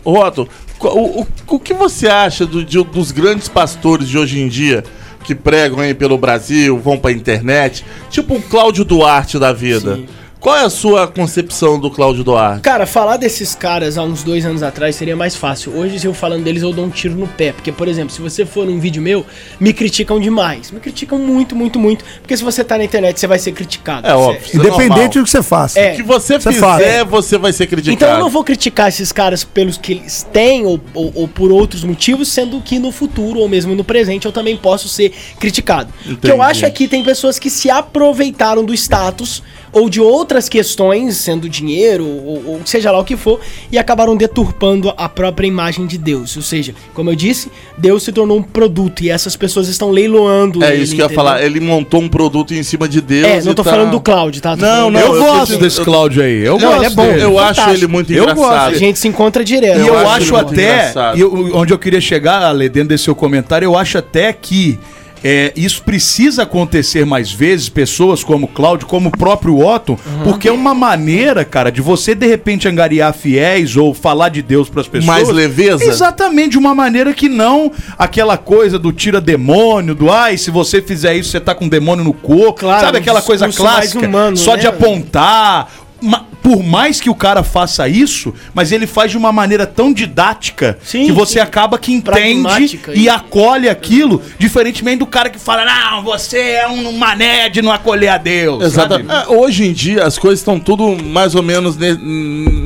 ô. 0.05 0.19
Otto, 0.19 0.47
o, 0.79 1.21
o, 1.21 1.27
o 1.47 1.59
que 1.59 1.73
você 1.73 2.07
acha 2.07 2.45
do- 2.45 2.63
de- 2.63 2.81
dos 2.85 3.11
grandes 3.11 3.49
pastores 3.49 4.07
de 4.07 4.17
hoje 4.17 4.39
em 4.39 4.47
dia 4.47 4.83
que 5.27 5.35
pregam 5.35 5.81
aí 5.81 5.93
pelo 5.93 6.17
Brasil, 6.17 6.79
vão 6.79 6.97
pra 6.97 7.11
internet? 7.11 7.85
Tipo 8.09 8.35
o 8.35 8.41
Cláudio 8.41 8.85
Duarte 8.85 9.37
da 9.37 9.51
vida. 9.51 9.97
Sim. 9.97 10.07
Qual 10.39 10.55
é 10.55 10.63
a 10.63 10.69
sua 10.69 11.07
concepção 11.07 11.79
do 11.79 11.89
Cláudio 11.89 12.23
Duarte? 12.23 12.61
Cara, 12.61 12.85
falar 12.85 13.17
desses 13.17 13.55
caras 13.55 13.97
há 13.97 14.03
uns 14.03 14.21
dois 14.23 14.45
anos 14.45 14.61
atrás 14.61 14.95
seria 14.95 15.15
mais 15.15 15.35
fácil. 15.35 15.75
Hoje, 15.75 15.99
se 15.99 16.05
eu 16.05 16.13
falando 16.13 16.43
deles, 16.43 16.61
eu 16.61 16.71
dou 16.71 16.85
um 16.85 16.89
tiro 16.89 17.15
no 17.15 17.27
pé. 17.27 17.51
Porque, 17.51 17.71
por 17.71 17.87
exemplo, 17.87 18.11
se 18.13 18.21
você 18.21 18.45
for 18.45 18.65
num 18.65 18.79
vídeo 18.79 19.01
meu, 19.01 19.25
me 19.59 19.73
criticam 19.73 20.19
demais. 20.19 20.69
Me 20.71 20.79
criticam 20.79 21.17
muito, 21.17 21.55
muito, 21.55 21.79
muito. 21.79 22.05
Porque 22.21 22.37
se 22.37 22.43
você 22.43 22.63
tá 22.63 22.77
na 22.77 22.83
internet, 22.83 23.19
você 23.19 23.25
vai 23.27 23.39
ser 23.39 23.51
criticado. 23.51 24.07
É 24.07 24.13
óbvio. 24.13 24.39
É 24.53 24.55
Independente 24.57 24.89
normal. 24.89 25.07
do 25.09 25.23
que 25.23 25.29
você 25.29 25.41
faça. 25.43 25.79
É. 25.79 25.93
O 25.93 25.95
que 25.95 26.03
você 26.03 26.39
Você 26.39 26.49
fizer, 26.53 26.59
fala. 26.61 27.05
você 27.05 27.37
vai 27.37 27.51
ser 27.51 27.65
criticado. 27.67 27.95
Então 27.95 28.09
eu 28.09 28.19
não 28.19 28.29
vou 28.29 28.43
criticar 28.43 28.87
esses 28.89 29.11
caras 29.11 29.43
pelos 29.43 29.75
que 29.77 29.93
eles 29.93 30.25
têm 30.31 30.65
ou, 30.65 30.79
ou- 30.93 31.11
ou 31.15 31.27
por 31.27 31.51
outros 31.51 31.83
motivos, 31.83 32.27
sendo 32.29 32.61
que 32.61 32.77
no 32.77 32.91
futuro 32.91 33.39
ou 33.39 33.49
mesmo 33.49 33.73
no 33.75 33.83
presente 33.83 34.25
eu 34.27 34.31
também 34.31 34.55
posso 34.55 34.87
ser 34.87 35.11
criticado. 35.39 35.91
O 36.01 36.03
que 36.03 36.09
eu 36.09 36.35
Entendi. 36.35 36.41
acho 36.41 36.65
é 36.65 36.69
que 36.69 36.87
tem 36.87 37.03
pessoas 37.03 37.39
que 37.39 37.49
se 37.49 37.69
aproveitaram 37.71 38.63
do 38.63 38.73
status 38.73 39.41
ou 39.77 39.89
de 39.89 40.01
outras 40.01 40.47
questões, 40.49 41.17
sendo 41.17 41.47
dinheiro 41.49 42.05
ou, 42.05 42.43
ou 42.45 42.61
seja 42.65 42.91
lá 42.91 42.99
o 42.99 43.03
que 43.03 43.15
for, 43.15 43.39
e 43.71 43.77
acabaram 43.77 44.15
deturpando 44.15 44.93
a 44.97 45.07
própria 45.09 45.47
imagem 45.47 45.85
de 45.85 45.97
Deus. 45.97 46.35
Ou 46.35 46.41
seja, 46.41 46.73
como 46.93 47.09
eu 47.11 47.15
disse, 47.15 47.51
Deus 47.77 48.03
se 48.03 48.11
tornou 48.11 48.37
um 48.37 48.43
produto 48.43 49.01
e 49.03 49.09
essas 49.09 49.35
pessoas 49.35 49.67
estão 49.67 49.91
leiloando. 49.91 50.63
É 50.63 50.73
ele, 50.73 50.83
isso 50.83 50.95
que 50.95 51.01
eu 51.01 51.03
ia 51.03 51.05
entendeu? 51.07 51.23
falar. 51.23 51.43
Ele 51.43 51.59
montou 51.59 52.01
um 52.01 52.09
produto 52.09 52.53
em 52.53 52.63
cima 52.63 52.87
de 52.87 53.01
Deus. 53.01 53.27
É, 53.27 53.41
não 53.43 53.51
e 53.51 53.55
tô 53.55 53.63
tá- 53.63 53.71
falando 53.71 53.91
do 53.91 53.99
Cláudio, 54.01 54.41
tá? 54.41 54.55
Tô 54.55 54.61
Não, 54.61 54.67
falando 54.91 54.93
não, 54.93 54.99
Eu 55.01 55.15
eu 55.15 55.21
gosto 55.23 55.57
desse 55.57 55.81
Cláudio 55.81 56.23
aí. 56.23 56.43
Eu 56.43 56.57
Não, 56.59 56.67
gosto 56.69 56.75
ele 56.77 56.85
é 56.85 56.89
bom. 56.89 57.03
dele. 57.07 57.23
Eu 57.23 57.39
acho 57.39 57.47
Fantástico. 57.55 57.77
ele 57.77 57.87
muito 57.87 58.13
Eu 58.13 58.25
gosto. 58.25 58.37
engraçado. 58.39 58.75
A 58.75 58.77
gente 58.77 58.99
se 58.99 59.07
encontra 59.07 59.43
direto. 59.43 59.77
E 59.79 59.81
eu, 59.81 59.87
Eu 59.87 59.97
acho 59.99 60.07
acho 60.09 60.23
ele 60.23 60.31
muito 60.33 60.53
até, 60.53 60.63
engraçado. 60.73 61.17
e 61.17 61.21
eu- 61.21 61.55
onde 61.57 61.73
eu 61.73 61.79
queria 61.79 62.01
chegar, 62.01 62.41
Ale, 62.43 62.69
dentro 62.69 62.89
desse 62.89 63.03
seu 63.05 63.15
comentário, 63.15 63.65
eu 63.65 63.77
acho 63.77 63.97
até 63.97 64.31
que 64.33 64.77
é, 65.23 65.51
isso 65.55 65.81
precisa 65.83 66.43
acontecer 66.43 67.05
mais 67.05 67.31
vezes, 67.31 67.69
pessoas 67.69 68.23
como 68.23 68.45
o 68.45 68.47
Cláudio, 68.47 68.87
como 68.87 69.09
o 69.09 69.11
próprio 69.11 69.59
Otto, 69.65 69.97
porque 70.23 70.47
é 70.47 70.51
uma 70.51 70.73
maneira, 70.73 71.43
cara, 71.43 71.71
de 71.71 71.81
você 71.81 72.13
de 72.15 72.27
repente 72.27 72.67
angariar 72.67 73.13
fiéis 73.13 73.75
ou 73.75 73.93
falar 73.93 74.29
de 74.29 74.41
Deus 74.41 74.69
pras 74.69 74.87
pessoas. 74.87 75.05
Mais 75.05 75.29
leveza? 75.29 75.83
Exatamente, 75.83 76.51
de 76.51 76.57
uma 76.57 76.75
maneira 76.75 77.13
que 77.13 77.27
não 77.27 77.71
aquela 77.97 78.37
coisa 78.37 78.77
do 78.77 78.91
tira 78.91 79.19
demônio, 79.19 79.95
do 79.95 80.11
ai, 80.11 80.37
se 80.37 80.51
você 80.51 80.81
fizer 80.81 81.15
isso, 81.15 81.31
você 81.31 81.39
tá 81.39 81.53
com 81.55 81.67
demônio 81.67 82.03
no 82.03 82.13
corpo. 82.13 82.59
Claro, 82.61 82.85
Sabe 82.85 82.97
um 82.97 83.01
aquela 83.01 83.21
coisa 83.21 83.49
clássica? 83.49 84.05
humano, 84.07 84.37
só 84.37 84.53
né? 84.53 84.61
de 84.61 84.67
apontar. 84.67 85.69
Ma- 85.99 86.26
Por 86.41 86.63
mais 86.63 87.01
que 87.01 87.09
o 87.09 87.15
cara 87.15 87.43
faça 87.43 87.87
isso, 87.89 88.33
mas 88.53 88.71
ele 88.71 88.87
faz 88.87 89.11
de 89.11 89.17
uma 89.17 89.31
maneira 89.31 89.65
tão 89.65 89.91
didática 89.91 90.77
Sim, 90.83 91.05
que 91.05 91.11
você 91.11 91.33
sim. 91.33 91.39
acaba 91.39 91.77
que 91.77 91.91
entende 91.91 92.79
e 92.93 93.03
e- 93.03 93.09
acolhe 93.09 93.67
aquilo, 93.67 94.21
diferentemente 94.39 94.99
do 94.99 95.05
cara 95.07 95.29
que 95.29 95.39
fala, 95.39 95.65
não, 95.65 96.03
você 96.03 96.37
é 96.39 96.67
um 96.67 96.91
mané 96.93 97.49
de 97.49 97.61
não 97.61 97.71
acolher 97.71 98.09
a 98.09 98.17
Deus. 98.17 98.63
Exatamente. 98.63 99.07
sabe? 99.09 99.25
Ah, 99.29 99.33
Hoje 99.33 99.65
em 99.65 99.73
dia 99.73 100.05
as 100.05 100.17
coisas 100.17 100.39
estão 100.39 100.59
tudo 100.59 100.95
mais 101.03 101.35
ou 101.35 101.43
menos 101.43 101.75
ne- 101.77 101.97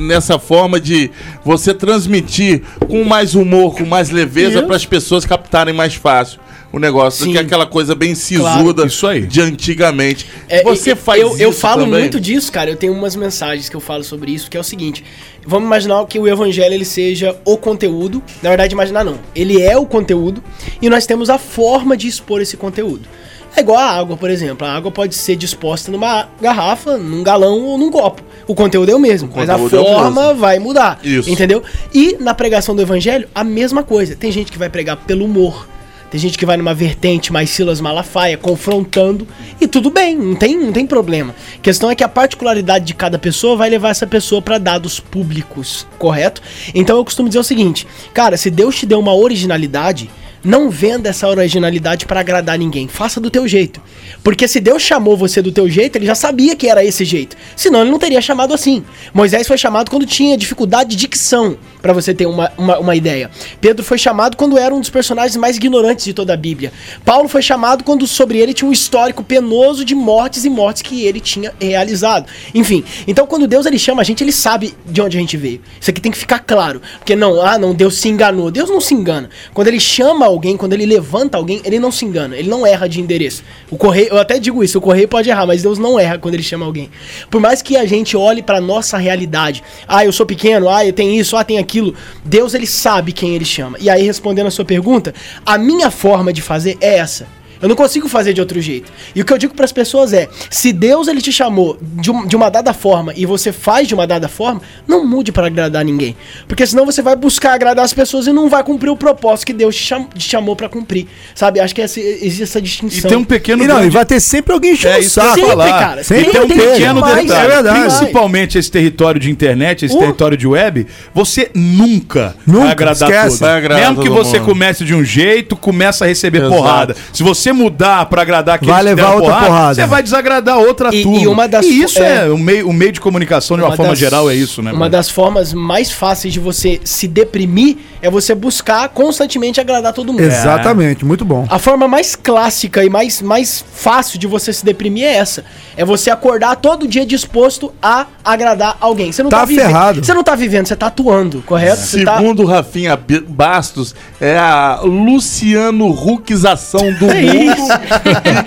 nessa 0.06 0.38
forma 0.38 0.78
de 0.78 1.10
você 1.44 1.74
transmitir 1.74 2.62
com 2.88 3.04
mais 3.04 3.34
humor, 3.34 3.74
com 3.76 3.84
mais 3.84 4.10
leveza 4.10 4.62
para 4.62 4.76
as 4.76 4.86
pessoas 4.86 5.24
captarem 5.24 5.74
mais 5.74 5.94
fácil 5.94 6.38
o 6.72 6.78
negócio, 6.78 7.20
do 7.20 7.24
Sim. 7.26 7.32
que 7.32 7.38
aquela 7.38 7.66
coisa 7.66 7.94
bem 7.94 8.14
Claro, 8.14 8.58
sisuda 8.58 8.86
isso 8.86 9.06
aí. 9.06 9.26
de 9.26 9.40
antigamente. 9.40 10.26
É, 10.48 10.62
você 10.62 10.92
eu- 10.92 10.96
faz 10.96 11.20
eu, 11.20 11.28
isso 11.32 11.42
Eu 11.42 11.52
falo 11.52 11.84
também? 11.84 12.00
muito 12.00 12.18
disso, 12.20 12.50
cara. 12.50 12.70
Eu 12.70 12.76
tenho 12.76 12.92
umas 12.92 13.14
mensagens 13.14 13.68
que 13.68 13.76
eu 13.76 13.80
falo 13.80 14.02
sobre 14.02 14.32
isso, 14.32 14.50
que 14.50 14.56
é 14.56 14.60
o 14.60 14.64
seguinte. 14.64 15.04
Vamos 15.46 15.66
imaginar 15.66 16.04
que 16.06 16.18
o 16.18 16.26
evangelho 16.26 16.72
ele 16.74 16.84
seja 16.84 17.36
o 17.44 17.56
conteúdo. 17.56 18.22
Na 18.42 18.48
verdade, 18.48 18.72
imaginar 18.74 19.04
não. 19.04 19.18
Ele 19.34 19.60
é 19.60 19.76
o 19.76 19.84
conteúdo 19.84 20.42
e 20.80 20.88
nós 20.88 21.04
temos 21.06 21.28
a 21.28 21.38
forma 21.38 21.96
de 21.96 22.08
expor 22.08 22.40
esse 22.40 22.56
conteúdo. 22.56 23.08
É 23.54 23.60
igual 23.60 23.76
a 23.78 23.90
água, 23.90 24.16
por 24.16 24.30
exemplo. 24.30 24.66
A 24.66 24.72
água 24.72 24.90
pode 24.90 25.14
ser 25.14 25.36
disposta 25.36 25.92
numa 25.92 26.26
garrafa, 26.40 26.96
num 26.96 27.22
galão 27.22 27.60
ou 27.64 27.76
num 27.76 27.90
copo. 27.90 28.22
O 28.46 28.54
conteúdo 28.54 28.90
é 28.90 28.94
o 28.94 28.98
mesmo, 28.98 29.28
mas 29.36 29.50
a 29.50 29.54
é 29.54 29.56
o 29.56 29.68
forma 29.68 30.22
mesmo. 30.28 30.40
vai 30.40 30.58
mudar. 30.58 30.98
Isso. 31.04 31.28
Entendeu? 31.28 31.62
E 31.92 32.16
na 32.18 32.32
pregação 32.32 32.74
do 32.74 32.80
evangelho, 32.80 33.28
a 33.34 33.44
mesma 33.44 33.82
coisa. 33.82 34.16
Tem 34.16 34.32
gente 34.32 34.50
que 34.50 34.56
vai 34.58 34.70
pregar 34.70 34.96
pelo 34.96 35.26
humor. 35.26 35.68
Tem 36.12 36.20
gente 36.20 36.36
que 36.36 36.44
vai 36.44 36.58
numa 36.58 36.74
vertente 36.74 37.32
mais 37.32 37.48
Silas 37.48 37.80
Malafaia, 37.80 38.36
confrontando, 38.36 39.26
e 39.58 39.66
tudo 39.66 39.88
bem, 39.88 40.14
não 40.14 40.34
tem, 40.34 40.58
não 40.58 40.70
tem 40.70 40.86
problema. 40.86 41.34
A 41.54 41.58
questão 41.62 41.90
é 41.90 41.94
que 41.94 42.04
a 42.04 42.08
particularidade 42.08 42.84
de 42.84 42.92
cada 42.92 43.18
pessoa 43.18 43.56
vai 43.56 43.70
levar 43.70 43.88
essa 43.88 44.06
pessoa 44.06 44.42
para 44.42 44.58
dados 44.58 45.00
públicos, 45.00 45.86
correto? 45.98 46.42
Então 46.74 46.98
eu 46.98 47.04
costumo 47.06 47.30
dizer 47.30 47.38
o 47.38 47.42
seguinte, 47.42 47.86
cara, 48.12 48.36
se 48.36 48.50
Deus 48.50 48.78
te 48.78 48.84
deu 48.84 49.00
uma 49.00 49.14
originalidade, 49.14 50.10
não 50.44 50.70
venda 50.70 51.08
essa 51.08 51.28
originalidade 51.28 52.06
para 52.06 52.20
agradar 52.20 52.58
ninguém, 52.58 52.88
faça 52.88 53.20
do 53.20 53.30
teu 53.30 53.46
jeito. 53.46 53.80
Porque 54.22 54.48
se 54.48 54.60
Deus 54.60 54.82
chamou 54.82 55.16
você 55.16 55.40
do 55.40 55.52
teu 55.52 55.68
jeito, 55.68 55.96
ele 55.96 56.06
já 56.06 56.14
sabia 56.14 56.56
que 56.56 56.68
era 56.68 56.84
esse 56.84 57.04
jeito. 57.04 57.36
Senão 57.56 57.82
ele 57.82 57.90
não 57.90 57.98
teria 57.98 58.20
chamado 58.20 58.52
assim. 58.52 58.84
Moisés 59.14 59.46
foi 59.46 59.58
chamado 59.58 59.90
quando 59.90 60.06
tinha 60.06 60.36
dificuldade 60.36 60.90
de 60.90 60.96
dicção, 60.96 61.56
para 61.80 61.92
você 61.92 62.14
ter 62.14 62.26
uma, 62.26 62.52
uma, 62.56 62.78
uma 62.78 62.96
ideia. 62.96 63.30
Pedro 63.60 63.84
foi 63.84 63.98
chamado 63.98 64.36
quando 64.36 64.58
era 64.58 64.74
um 64.74 64.80
dos 64.80 64.90
personagens 64.90 65.36
mais 65.36 65.56
ignorantes 65.56 66.04
de 66.04 66.12
toda 66.12 66.34
a 66.34 66.36
Bíblia. 66.36 66.72
Paulo 67.04 67.28
foi 67.28 67.42
chamado 67.42 67.84
quando 67.84 68.06
sobre 68.06 68.38
ele 68.38 68.54
tinha 68.54 68.68
um 68.68 68.72
histórico 68.72 69.22
penoso 69.22 69.84
de 69.84 69.94
mortes 69.94 70.44
e 70.44 70.50
mortes 70.50 70.82
que 70.82 71.04
ele 71.04 71.20
tinha 71.20 71.52
realizado. 71.60 72.26
Enfim, 72.54 72.84
então 73.06 73.26
quando 73.26 73.46
Deus 73.46 73.66
ele 73.66 73.78
chama 73.78 74.02
a 74.02 74.04
gente, 74.04 74.22
ele 74.22 74.32
sabe 74.32 74.74
de 74.86 75.00
onde 75.00 75.16
a 75.16 75.20
gente 75.20 75.36
veio. 75.36 75.60
Isso 75.80 75.90
aqui 75.90 76.00
tem 76.00 76.12
que 76.12 76.18
ficar 76.18 76.38
claro. 76.40 76.80
Porque 76.98 77.16
não, 77.16 77.40
ah, 77.40 77.58
não, 77.58 77.74
Deus 77.74 77.96
se 77.98 78.08
enganou. 78.08 78.50
Deus 78.50 78.68
não 78.68 78.80
se 78.80 78.94
engana. 78.94 79.30
Quando 79.52 79.68
ele 79.68 79.80
chama 79.80 80.31
alguém, 80.32 80.56
quando 80.56 80.72
ele 80.72 80.86
levanta 80.86 81.36
alguém, 81.36 81.60
ele 81.64 81.78
não 81.78 81.92
se 81.92 82.04
engana. 82.04 82.36
Ele 82.36 82.48
não 82.48 82.66
erra 82.66 82.88
de 82.88 83.00
endereço. 83.00 83.42
O 83.70 83.76
correio, 83.76 84.08
eu 84.08 84.18
até 84.18 84.38
digo 84.38 84.64
isso, 84.64 84.78
o 84.78 84.80
correio 84.80 85.08
pode 85.08 85.30
errar, 85.30 85.46
mas 85.46 85.62
Deus 85.62 85.78
não 85.78 85.98
erra 85.98 86.18
quando 86.18 86.34
ele 86.34 86.42
chama 86.42 86.66
alguém. 86.66 86.90
Por 87.30 87.40
mais 87.40 87.62
que 87.62 87.76
a 87.76 87.84
gente 87.86 88.16
olhe 88.16 88.42
para 88.42 88.60
nossa 88.60 88.98
realidade, 88.98 89.62
ah, 89.86 90.04
eu 90.04 90.12
sou 90.12 90.26
pequeno, 90.26 90.68
ah, 90.68 90.84
eu 90.84 90.92
tenho 90.92 91.12
isso, 91.12 91.36
ah, 91.36 91.44
tem 91.44 91.58
aquilo, 91.58 91.94
Deus 92.24 92.54
ele 92.54 92.66
sabe 92.66 93.12
quem 93.12 93.34
ele 93.34 93.44
chama. 93.44 93.78
E 93.80 93.88
aí 93.88 94.02
respondendo 94.02 94.46
a 94.46 94.50
sua 94.50 94.64
pergunta, 94.64 95.14
a 95.44 95.56
minha 95.58 95.90
forma 95.90 96.32
de 96.32 96.42
fazer 96.42 96.76
é 96.80 96.96
essa. 96.96 97.41
Eu 97.62 97.68
não 97.68 97.76
consigo 97.76 98.08
fazer 98.08 98.32
de 98.34 98.40
outro 98.40 98.60
jeito. 98.60 98.92
E 99.14 99.22
o 99.22 99.24
que 99.24 99.32
eu 99.32 99.38
digo 99.38 99.54
para 99.54 99.64
as 99.64 99.72
pessoas 99.72 100.12
é: 100.12 100.28
se 100.50 100.72
Deus 100.72 101.06
ele 101.08 101.22
te 101.22 101.32
chamou 101.32 101.78
de, 101.80 102.10
um- 102.10 102.26
de 102.26 102.34
uma 102.36 102.50
dada 102.50 102.74
forma 102.74 103.12
e 103.16 103.24
você 103.24 103.52
faz 103.52 103.86
de 103.88 103.94
uma 103.94 104.06
dada 104.06 104.28
forma, 104.28 104.60
não 104.86 105.06
mude 105.06 105.30
para 105.32 105.46
agradar 105.46 105.84
ninguém. 105.84 106.16
Porque 106.48 106.66
senão 106.66 106.84
você 106.84 107.00
vai 107.00 107.14
buscar 107.16 107.52
agradar 107.54 107.84
as 107.84 107.92
pessoas 107.94 108.26
e 108.26 108.32
não 108.32 108.48
vai 108.48 108.62
cumprir 108.64 108.90
o 108.90 108.96
propósito 108.96 109.46
que 109.46 109.52
Deus 109.52 109.76
te, 109.76 109.82
cham- 109.82 110.08
te 110.14 110.28
chamou 110.28 110.56
para 110.56 110.68
cumprir. 110.68 111.06
Sabe? 111.34 111.60
Acho 111.60 111.74
que 111.74 111.80
essa, 111.82 112.00
existe 112.00 112.42
essa 112.42 112.58
E 112.58 112.62
distinção. 112.62 113.08
tem 113.08 113.18
um 113.18 113.24
pequeno 113.24 113.62
E 113.62 113.66
não, 113.66 113.76
e 113.76 113.78
grande- 113.78 113.94
vai 113.94 114.04
ter 114.04 114.20
sempre 114.20 114.52
alguém 114.52 114.72
enchendo 114.72 114.94
É 114.94 114.98
o 114.98 115.00
isso 115.00 115.20
que 115.20 115.26
saco. 115.26 115.34
Sempre, 115.34 115.50
falar. 115.50 115.78
cara. 115.78 116.04
Sempre 116.04 116.24
E 116.28 116.30
tem 116.32 116.40
um 116.40 116.48
tem, 116.48 116.58
pequeno 116.58 117.00
detalhe. 117.02 117.30
é 117.30 117.48
verdade. 117.48 117.80
Principalmente 117.80 118.58
esse 118.58 118.70
território 118.70 119.20
de 119.20 119.30
internet, 119.30 119.84
esse 119.84 119.94
Uh. 119.94 119.98
território 120.00 120.36
de 120.36 120.46
web, 120.46 120.86
você 121.14 121.50
nunca, 121.54 122.34
Nunca, 122.46 122.60
vai 122.60 122.70
agradar 122.72 123.08
esquece. 123.08 123.26
todos. 123.26 123.40
Vai 123.40 123.56
agradar 123.58 123.82
Mesmo 123.88 124.02
que 124.02 124.08
todo 124.08 124.24
você 124.24 124.38
mundo. 124.38 124.48
comece 124.48 124.84
de 124.84 124.94
um 124.94 125.04
jeito, 125.04 125.54
começa 125.56 126.04
a 126.04 126.08
receber 126.08 126.38
Exato. 126.38 126.54
porrada. 126.54 126.96
Se 127.12 127.22
você 127.22 127.51
mudar 127.52 128.06
pra 128.06 128.22
agradar 128.22 128.58
quem 128.58 128.68
Vai 128.68 128.82
levar 128.82 129.14
outra 129.14 129.34
porrada. 129.36 129.74
Você 129.74 129.86
vai 129.86 130.02
desagradar 130.02 130.58
outra 130.58 130.94
E- 130.94 131.02
turma. 131.02 131.18
e 131.18 131.26
uma 131.26 131.46
das 131.48 131.64
isso 131.66 131.98
fo- 131.98 132.02
é, 132.04 132.26
é. 132.26 132.30
o, 132.30 132.38
meio, 132.38 132.68
o 132.68 132.72
meio 132.72 132.92
de 132.92 133.00
comunicação 133.00 133.56
de 133.56 133.62
uma, 133.62 133.76
forma 133.76 133.90
das- 133.92 133.98
geral 133.98 134.30
é 134.30 134.34
isso, 134.34 134.62
né? 134.62 134.70
Uma 134.70 134.80
mano? 134.80 134.90
das 134.92 135.08
formas 135.08 135.52
mais 135.52 135.90
fáceis 135.90 136.32
de 136.32 136.40
você 136.40 136.80
se 136.84 137.06
deprimir 137.08 137.76
é 138.00 138.10
você 138.10 138.34
buscar 138.34 138.88
constantemente 138.88 139.60
agradar 139.60 139.92
todo 139.92 140.12
mundo. 140.12 140.22
Exatamente, 140.22 141.04
muito 141.04 141.24
bom. 141.24 141.46
A 141.48 141.58
forma 141.58 141.86
mais 141.86 142.16
clássica 142.16 142.84
e 142.84 142.90
mais, 142.90 143.22
mais 143.22 143.64
fácil 143.74 144.18
de 144.18 144.26
você 144.26 144.52
se 144.52 144.64
deprimir 144.64 145.04
é 145.04 145.14
essa. 145.16 145.44
É 145.76 145.84
você 145.84 146.10
acordar 146.10 146.56
todo 146.56 146.86
dia 146.88 147.06
disposto 147.06 147.72
a 147.82 148.06
agradar 148.24 148.76
alguém. 148.80 149.12
Você 149.12 149.22
não 149.22 149.30
Tá 149.30 149.38
tá, 149.40 149.44
vivendo. 149.44 149.66
ferrado. 149.66 150.04
Você 150.04 150.14
não 150.14 150.24
tá 150.24 150.34
vivendo, 150.34 150.66
você 150.66 150.76
tá 150.76 150.86
atuando, 150.86 151.42
correto? 151.46 151.76
Tá... 152.04 152.16
Segundo 152.18 152.42
o 152.42 152.46
Rafinha 152.46 152.98
Bastos, 153.28 153.94
é 154.20 154.36
a 154.36 154.80
Luciano 154.82 155.88
Huckização 155.88 156.92
do 156.94 157.06
É 157.12 157.22
mundo. 157.44 157.74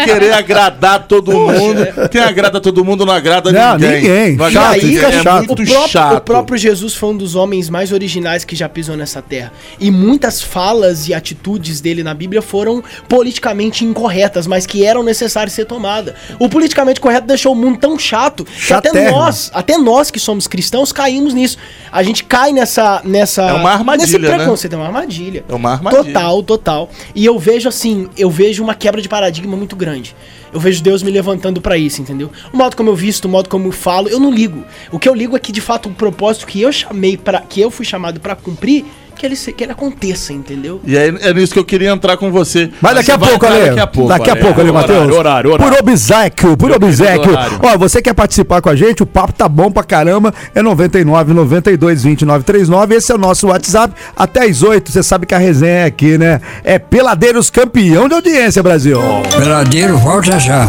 e 0.01 0.05
querer 0.05 0.33
agradar 0.33 1.07
todo 1.07 1.31
mundo. 1.31 2.09
Quem 2.11 2.21
agrada 2.21 2.59
todo 2.61 2.83
mundo 2.83 3.05
não 3.05 3.13
agrada 3.13 3.51
Não, 3.51 3.73
ninguém. 3.77 4.01
ninguém. 4.01 4.35
Não 4.35 4.49
Chato, 4.51 4.63
agrada 4.63 4.79
fica 4.81 5.07
ninguém. 5.07 5.23
chato. 5.23 5.27
É 5.27 5.31
o, 5.41 5.47
muito 5.47 5.63
próprio, 5.65 5.87
chato. 5.89 6.17
o 6.17 6.21
próprio 6.21 6.57
Jesus 6.57 6.93
foi 6.95 7.09
um 7.09 7.17
dos 7.17 7.35
homens 7.35 7.69
mais 7.69 7.91
originais 7.91 8.43
que 8.43 8.55
já 8.55 8.67
pisou 8.69 8.95
nessa 8.97 9.21
terra. 9.21 9.51
E 9.79 9.89
muitas 9.91 10.41
falas 10.41 11.07
e 11.07 11.13
atitudes 11.13 11.81
dele 11.81 12.03
na 12.03 12.13
Bíblia 12.13 12.41
foram 12.41 12.83
politicamente 13.07 13.85
incorretas, 13.85 14.45
mas 14.45 14.65
que 14.65 14.85
eram 14.85 15.01
necessárias 15.03 15.53
ser 15.53 15.65
tomadas. 15.65 16.13
O 16.39 16.47
politicamente 16.49 16.99
correto 16.99 17.25
deixou 17.27 17.53
o 17.53 17.55
mundo 17.55 17.77
tão 17.79 17.97
chato 17.97 18.45
que 18.45 18.73
até 18.73 19.09
nós, 19.11 19.49
até 19.53 19.77
nós 19.77 20.11
que 20.11 20.19
somos 20.19 20.47
cristãos, 20.47 20.91
caímos 20.91 21.33
nisso. 21.33 21.57
A 21.91 22.03
gente 22.03 22.23
cai 22.23 22.51
nessa. 22.51 23.01
nessa 23.03 23.43
É 23.43 23.53
uma 23.53 23.71
armadilha, 23.71 24.05
Nesse 24.05 24.19
né? 24.19 24.35
preconceito, 24.35 24.73
é 24.73 24.75
uma 24.77 24.85
armadilha. 24.87 25.43
É 25.47 25.55
uma 25.55 25.71
armadilha. 25.73 26.03
Total, 26.03 26.43
total. 26.43 26.89
E 27.15 27.25
eu 27.25 27.39
vejo 27.39 27.67
assim, 27.69 28.09
eu 28.17 28.29
vejo 28.29 28.63
uma 28.63 28.74
quebra 28.75 29.01
de 29.01 29.09
paradigma 29.09 29.55
muito 29.57 29.75
grande. 29.75 30.15
Eu 30.53 30.59
vejo 30.59 30.83
Deus 30.83 31.01
me 31.01 31.11
levantando 31.11 31.61
pra 31.61 31.77
isso, 31.77 32.01
entendeu? 32.01 32.31
O 32.53 32.57
modo 32.57 32.75
como 32.75 32.89
eu 32.89 32.95
visto, 32.95 33.25
o 33.25 33.29
modo 33.29 33.49
como 33.49 33.67
eu 33.67 33.71
falo, 33.71 34.07
eu 34.07 34.19
não 34.19 34.31
ligo. 34.31 34.63
O 34.91 34.99
que 34.99 35.09
eu 35.09 35.13
ligo 35.13 35.35
é 35.35 35.39
que 35.39 35.51
de 35.51 35.61
fato 35.61 35.89
o 35.89 35.93
propósito 35.93 36.47
que 36.47 36.61
eu 36.61 36.71
chamei 36.71 37.17
para 37.17 37.41
que 37.41 37.59
eu 37.61 37.71
fui 37.71 37.85
chamado 37.85 38.19
pra 38.19 38.35
cumprir, 38.35 38.85
que 39.15 39.25
ele 39.25 39.35
se- 39.35 39.51
que 39.53 39.63
ele 39.63 39.71
aconteça, 39.71 40.33
entendeu? 40.33 40.79
E 40.85 40.95
é, 40.97 41.07
é 41.07 41.33
nisso 41.33 41.53
que 41.53 41.59
eu 41.59 41.65
queria 41.65 41.89
entrar 41.91 42.17
com 42.17 42.31
você. 42.31 42.69
Mas 42.81 42.95
daqui 42.95 43.11
a 43.11 43.17
você 43.17 43.29
pouco, 43.29 43.45
Ale. 43.45 43.65
daqui 43.65 43.79
a 43.79 43.87
pouco, 43.87 44.09
Daqui 44.09 44.29
a 44.29 44.35
pouco, 44.35 44.61
Ale, 44.61 44.71
Matheus. 44.71 45.11
horário, 45.15 45.51
horário. 45.53 45.73
Por 45.73 45.79
obsequio, 45.89 46.57
por 46.57 46.67
querido 46.69 46.85
obsequio. 46.85 47.31
Ó, 47.63 47.77
você 47.77 48.01
quer 48.01 48.13
participar 48.13 48.61
com 48.61 48.69
a 48.69 48.75
gente? 48.75 49.03
O 49.03 49.05
papo 49.05 49.33
tá 49.33 49.47
bom 49.49 49.71
pra 49.71 49.83
caramba. 49.83 50.33
É 50.53 50.61
99 50.61 51.33
92 51.33 52.03
29 52.03 52.43
39. 52.43 52.95
Esse 52.95 53.11
é 53.11 53.15
o 53.15 53.17
nosso 53.17 53.47
WhatsApp. 53.47 53.93
Até 54.15 54.45
às 54.45 54.61
8. 54.63 54.91
Você 54.91 55.01
sabe 55.03 55.25
que 55.25 55.33
a 55.33 55.37
resenha 55.37 55.71
é 55.79 55.83
aqui, 55.85 56.17
né? 56.17 56.41
É 56.63 56.77
Peladeiros 56.79 57.49
campeão 57.49 58.07
de 58.07 58.15
audiência, 58.15 58.61
Brasil. 58.61 58.99
Peladeiro, 59.37 59.97
volta 59.97 60.37
já. 60.39 60.67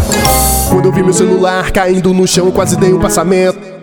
Quando 0.71 0.87
eu 0.87 0.93
vi 0.93 1.03
meu 1.03 1.13
celular 1.13 1.71
caindo 1.71 2.13
no 2.13 2.27
chão, 2.27 2.51
quase 2.51 2.77
dei 2.77 2.93
um 2.93 2.99
passamento. 2.99 3.76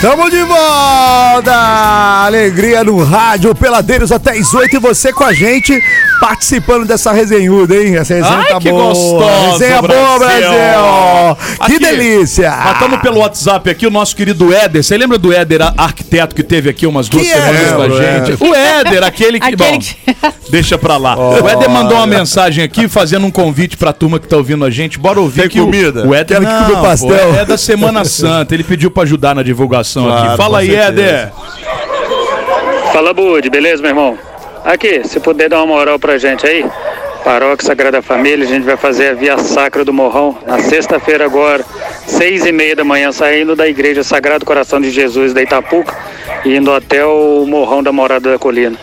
Tamo 0.00 0.30
de 0.30 0.40
volta! 0.44 1.52
Alegria 2.24 2.84
no 2.84 3.02
rádio, 3.02 3.52
Peladeiros 3.52 4.12
até 4.12 4.30
às 4.30 4.54
8 4.54 4.76
e 4.76 4.78
você 4.78 5.12
com 5.12 5.24
a 5.24 5.32
gente 5.32 5.82
participando 6.20 6.84
dessa 6.86 7.12
resenhuda, 7.12 7.74
hein? 7.76 7.96
Essa 7.96 8.14
resenha 8.14 8.38
Ai, 8.38 8.46
tá 8.46 8.58
que 8.58 8.70
boa. 8.70 8.84
gostoso, 8.88 9.52
Resenha 9.52 9.82
boa, 9.82 10.18
Brasil. 10.18 10.48
Brasil! 10.50 11.36
Que 11.56 11.62
Aqui, 11.64 11.78
delícia! 11.78 12.50
Nós 12.50 12.72
estamos 12.74 13.00
pelo 13.00 13.18
WhatsApp 13.18 13.70
aqui, 13.70 13.86
o 13.86 13.90
nosso 13.90 14.14
querido 14.16 14.52
Éder. 14.52 14.82
Você 14.82 14.96
lembra 14.96 15.18
do 15.18 15.32
Éder, 15.32 15.60
arquiteto, 15.76 16.34
que 16.34 16.42
teve 16.42 16.70
aqui 16.70 16.86
umas 16.86 17.08
duas 17.08 17.22
Que 17.26 17.32
semanas 17.32 17.72
com 17.72 17.82
a 17.82 17.88
gente? 17.88 18.44
O 18.44 18.54
Éder, 18.54 19.04
aquele 19.04 19.38
que. 19.40 19.46
Aquele 19.46 19.56
bom, 19.72 19.78
que- 19.78 19.96
deixa 20.50 20.76
pra 20.78 20.96
lá. 20.96 21.16
O 21.16 21.48
Éder 21.48 21.68
mandou 21.70 21.96
uma 21.98 22.06
mensagem 22.06 22.62
aqui 22.64 22.88
fazendo 22.88 23.26
um 23.26 23.30
convite 23.30 23.76
pra 23.76 23.92
turma 23.92 24.18
que 24.18 24.26
tá 24.26 24.36
ouvindo 24.36 24.64
a 24.64 24.70
gente. 24.70 24.98
Bora 24.98 25.20
ouvir 25.20 25.42
Tem 25.42 25.50
que 25.50 25.60
comida? 25.60 26.06
O, 26.06 26.14
Éder 26.14 26.38
que 26.40 26.72
pô, 26.74 26.80
pastel. 26.82 27.34
é 27.36 27.44
da 27.44 27.56
Semana 27.56 28.04
Santa. 28.06 28.54
Ele 28.54 28.64
pediu 28.64 28.90
pra 28.90 29.02
ajudar 29.04 29.34
na 29.34 29.42
divulgação 29.42 30.04
Claro, 30.06 30.28
aqui. 30.28 30.36
Fala 30.36 30.58
aí, 30.58 30.70
certeza. 30.70 30.88
Éder. 30.88 31.32
Fala, 32.92 33.12
Bud, 33.12 33.48
beleza, 33.50 33.80
meu 33.82 33.90
irmão? 33.90 34.18
Aqui, 34.68 35.00
se 35.08 35.18
puder 35.18 35.48
dar 35.48 35.56
uma 35.60 35.66
moral 35.66 35.98
pra 35.98 36.18
gente 36.18 36.46
aí, 36.46 36.62
Paróquia 37.24 37.66
Sagrada 37.66 38.02
Família, 38.02 38.44
a 38.44 38.46
gente 38.46 38.64
vai 38.64 38.76
fazer 38.76 39.08
a 39.08 39.14
Via 39.14 39.38
Sacra 39.38 39.82
do 39.82 39.94
Morrão 39.94 40.36
na 40.46 40.58
sexta-feira 40.58 41.24
agora, 41.24 41.64
seis 42.06 42.44
e 42.44 42.52
meia 42.52 42.76
da 42.76 42.84
manhã, 42.84 43.10
saindo 43.10 43.56
da 43.56 43.66
Igreja 43.66 44.04
Sagrado 44.04 44.44
Coração 44.44 44.78
de 44.78 44.90
Jesus 44.90 45.32
da 45.32 45.40
Itapuca 45.40 45.96
e 46.44 46.54
indo 46.54 46.70
até 46.70 47.02
o 47.02 47.46
Morrão 47.46 47.82
da 47.82 47.92
Morada 47.92 48.32
da 48.32 48.38
Colina. 48.38 48.76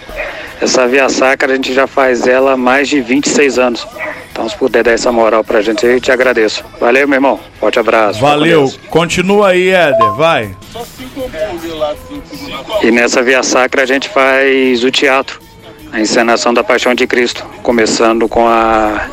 Essa 0.59 0.87
Via 0.87 1.07
Sacra 1.07 1.53
a 1.53 1.55
gente 1.55 1.71
já 1.71 1.85
faz 1.85 2.25
ela 2.25 2.53
há 2.53 2.57
mais 2.57 2.89
de 2.89 2.99
26 2.99 3.59
anos. 3.59 3.87
Então, 4.31 4.49
se 4.49 4.57
puder 4.57 4.83
dar 4.83 4.91
essa 4.91 5.11
moral 5.11 5.43
pra 5.43 5.61
gente 5.61 5.85
aí, 5.85 5.93
eu 5.93 6.01
te 6.01 6.11
agradeço. 6.11 6.65
Valeu, 6.79 7.07
meu 7.07 7.17
irmão. 7.17 7.39
Forte 7.59 7.77
abraço. 7.77 8.19
Valeu. 8.19 8.73
Continua 8.89 9.49
aí, 9.49 9.69
Éder. 9.69 10.13
Vai. 10.13 10.49
E 12.81 12.89
nessa 12.89 13.21
Via 13.21 13.43
Sacra 13.43 13.83
a 13.83 13.85
gente 13.85 14.09
faz 14.09 14.83
o 14.83 14.89
teatro, 14.89 15.39
a 15.91 15.99
encenação 15.99 16.53
da 16.53 16.63
Paixão 16.63 16.93
de 16.93 17.07
Cristo, 17.07 17.45
começando 17.63 18.27
com 18.27 18.47
a 18.47 19.09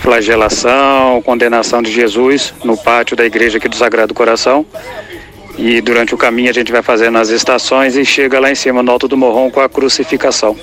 flagelação, 0.00 1.20
condenação 1.22 1.82
de 1.82 1.92
Jesus 1.92 2.54
no 2.64 2.76
pátio 2.76 3.16
da 3.16 3.24
igreja 3.24 3.58
aqui 3.58 3.68
do 3.68 3.76
Sagrado 3.76 4.14
Coração. 4.14 4.64
E 5.58 5.80
durante 5.80 6.14
o 6.14 6.18
caminho 6.18 6.50
a 6.50 6.54
gente 6.54 6.72
vai 6.72 6.82
fazendo 6.82 7.18
as 7.18 7.28
estações 7.28 7.96
e 7.96 8.04
chega 8.04 8.40
lá 8.40 8.50
em 8.50 8.54
cima 8.54 8.82
no 8.82 8.90
alto 8.90 9.06
do 9.06 9.16
morrão 9.16 9.50
com 9.50 9.60
a 9.60 9.68
crucificação. 9.68 10.56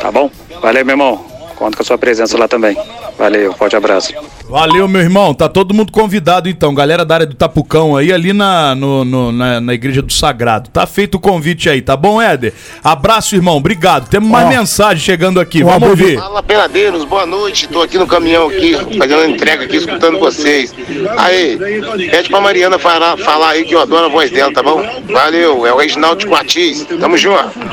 Tá 0.00 0.10
bom? 0.10 0.30
Valeu, 0.62 0.84
meu 0.84 0.92
irmão. 0.92 1.24
Conto 1.56 1.76
com 1.76 1.82
a 1.82 1.86
sua 1.86 1.98
presença 1.98 2.38
lá 2.38 2.46
também. 2.46 2.76
Valeu, 3.18 3.52
forte 3.52 3.76
abraço. 3.76 4.14
Valeu, 4.50 4.88
meu 4.88 5.00
irmão. 5.00 5.32
Tá 5.32 5.48
todo 5.48 5.72
mundo 5.72 5.92
convidado, 5.92 6.48
então. 6.48 6.74
Galera 6.74 7.04
da 7.04 7.14
área 7.14 7.26
do 7.26 7.34
Tapucão 7.34 7.96
aí, 7.96 8.12
ali 8.12 8.32
na, 8.32 8.74
no- 8.74 9.04
no- 9.04 9.30
na, 9.32 9.60
na 9.60 9.72
Igreja 9.74 10.02
do 10.02 10.12
Sagrado. 10.12 10.68
Tá 10.70 10.86
feito 10.86 11.14
o 11.16 11.20
convite 11.20 11.68
aí, 11.70 11.80
tá 11.80 11.96
bom, 11.96 12.20
Éder? 12.20 12.52
Abraço, 12.82 13.34
irmão. 13.36 13.56
Obrigado. 13.56 14.08
Temos 14.08 14.28
mais 14.28 14.46
Ó. 14.46 14.48
mensagem 14.50 14.98
chegando 15.02 15.38
aqui. 15.40 15.62
Vamos 15.62 15.88
ouvir. 15.88 16.18
Fala 16.18 16.42
peladeiros, 16.42 17.04
boa 17.04 17.24
noite. 17.24 17.68
Tô 17.68 17.80
aqui 17.82 17.96
no 17.96 18.06
caminhão 18.06 18.48
aqui, 18.48 18.76
fazendo 18.98 19.24
entrega 19.30 19.64
aqui, 19.64 19.76
escutando 19.76 20.18
vocês. 20.18 20.74
Aí, 21.16 21.56
pede 22.10 22.28
pra 22.28 22.40
Mariana 22.40 22.78
falar, 22.78 23.16
falar 23.18 23.50
aí 23.50 23.64
que 23.64 23.74
eu 23.74 23.80
adoro 23.80 24.06
a 24.06 24.08
voz 24.08 24.30
dela, 24.30 24.52
tá 24.52 24.62
bom? 24.62 24.82
Valeu, 25.10 25.64
é 25.66 25.72
o 25.72 25.76
Reginaldo 25.78 26.16
de 26.20 26.26
Coatis. 26.26 26.84
Tamo 26.98 27.16
junto. 27.16 27.30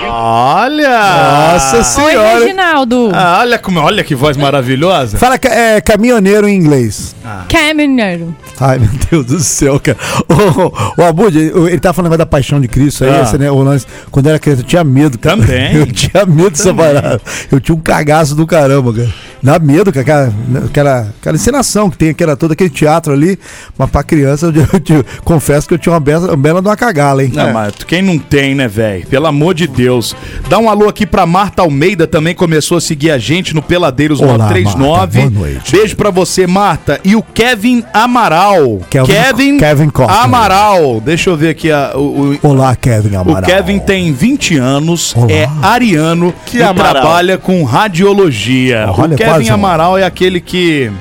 Olha! 0.07 1.53
Nossa 1.53 1.77
Oi, 1.77 1.83
senhora! 1.83 2.39
Reginaldo. 2.39 3.09
Ah, 3.13 3.39
olha, 3.41 3.57
como, 3.57 3.79
olha 3.79 4.03
que 4.03 4.13
voz 4.13 4.37
maravilhosa. 4.37 5.17
Fala 5.17 5.39
é, 5.43 5.81
caminhoneiro 5.81 6.47
em 6.47 6.66
inglês. 6.71 7.15
Caminheiro. 7.49 8.35
Ai, 8.59 8.77
meu 8.79 8.89
Deus 9.09 9.25
do 9.25 9.39
céu, 9.39 9.79
cara. 9.79 9.97
O, 10.27 11.01
o, 11.01 11.05
Abud, 11.05 11.37
ele 11.37 11.79
tá 11.79 11.93
falando 11.93 12.17
da 12.17 12.25
paixão 12.25 12.59
de 12.59 12.67
Cristo 12.67 13.03
aí, 13.05 13.09
Ah. 13.11 13.21
esse, 13.23 13.37
né? 13.37 13.49
O 13.49 13.61
lance. 13.63 13.85
Quando 14.11 14.25
eu 14.25 14.31
era 14.31 14.39
criança, 14.39 14.61
eu 14.61 14.65
tinha 14.65 14.83
medo, 14.83 15.17
cara. 15.17 15.37
Também. 15.37 15.75
Eu 15.77 15.85
tinha 15.87 16.25
medo 16.25 16.51
dessa 16.51 16.73
parada. 16.73 17.21
Eu 17.51 17.59
tinha 17.59 17.75
um 17.75 17.79
cagaço 17.79 18.35
do 18.35 18.45
caramba, 18.45 18.91
cara. 18.93 19.13
Dá 19.41 19.59
medo, 19.59 19.91
cara. 19.93 20.01
Aquela, 20.01 20.33
aquela, 20.65 21.13
aquela 21.21 21.35
encenação 21.35 21.89
que 21.89 21.97
tem, 21.97 22.13
que 22.13 22.23
era 22.23 22.35
todo 22.35 22.51
aquele 22.53 22.69
teatro 22.69 23.13
ali. 23.13 23.37
Mas 23.77 23.89
pra 23.89 24.03
criança, 24.03 24.47
eu, 24.53 24.67
eu 24.73 24.79
te- 24.79 25.05
confesso 25.23 25.67
que 25.67 25.73
eu 25.73 25.77
tinha 25.77 25.93
uma 25.93 25.99
bela, 25.99 26.27
uma 26.29 26.37
bela 26.37 26.61
de 26.61 26.67
uma 26.67 26.75
cagala, 26.75 27.23
hein? 27.23 27.31
Não, 27.33 27.53
mas 27.53 27.73
quem 27.87 28.01
não 28.01 28.17
tem, 28.17 28.55
né, 28.55 28.67
velho? 28.67 29.05
Pelo 29.07 29.27
amor 29.27 29.53
de 29.53 29.67
Deus. 29.67 30.15
Dá 30.49 30.57
um 30.57 30.69
alô 30.69 30.89
aqui 30.89 31.05
pra 31.05 31.25
Marta 31.25 31.61
Almeida, 31.61 32.07
também 32.07 32.33
começou 32.33 32.77
a 32.77 32.81
seguir 32.81 33.11
a 33.11 33.17
gente 33.17 33.53
no 33.53 33.61
Peladeiros 33.61 34.19
Olá, 34.19 34.37
939. 34.37 34.87
Marta, 34.89 35.29
boa 35.29 35.29
noite. 35.47 35.71
Beijo 35.71 35.95
pra 35.95 36.09
você, 36.09 36.47
Marta. 36.47 36.56
E 37.03 37.15
o 37.15 37.21
Kevin 37.21 37.83
Amaral. 37.93 38.79
Kevin, 38.89 39.57
Kevin 39.57 39.89
Costner. 39.89 40.19
Amaral. 40.23 40.99
Deixa 41.01 41.29
eu 41.29 41.37
ver 41.37 41.49
aqui 41.49 41.71
a, 41.71 41.91
o, 41.95 42.33
o- 42.33 42.39
Olá, 42.49 42.75
Kevin 42.75 43.15
o 43.15 43.19
Amaral. 43.19 43.43
Kevin 43.43 43.79
tem 43.79 44.11
20 44.11 44.57
anos, 44.57 45.13
Olá. 45.15 45.27
é 45.31 45.49
ariano 45.61 46.33
Que 46.45 46.57
e 46.57 46.63
Amaral? 46.63 46.93
trabalha 46.93 47.37
com 47.37 47.63
radiologia. 47.63 48.85
Olha, 48.97 49.13
o 49.13 49.17
Kevin 49.17 49.29
quase 49.31 49.51
um- 49.51 49.53
Amaral 49.53 49.97
é 49.97 50.03
aquele 50.03 50.39
que. 50.41 50.91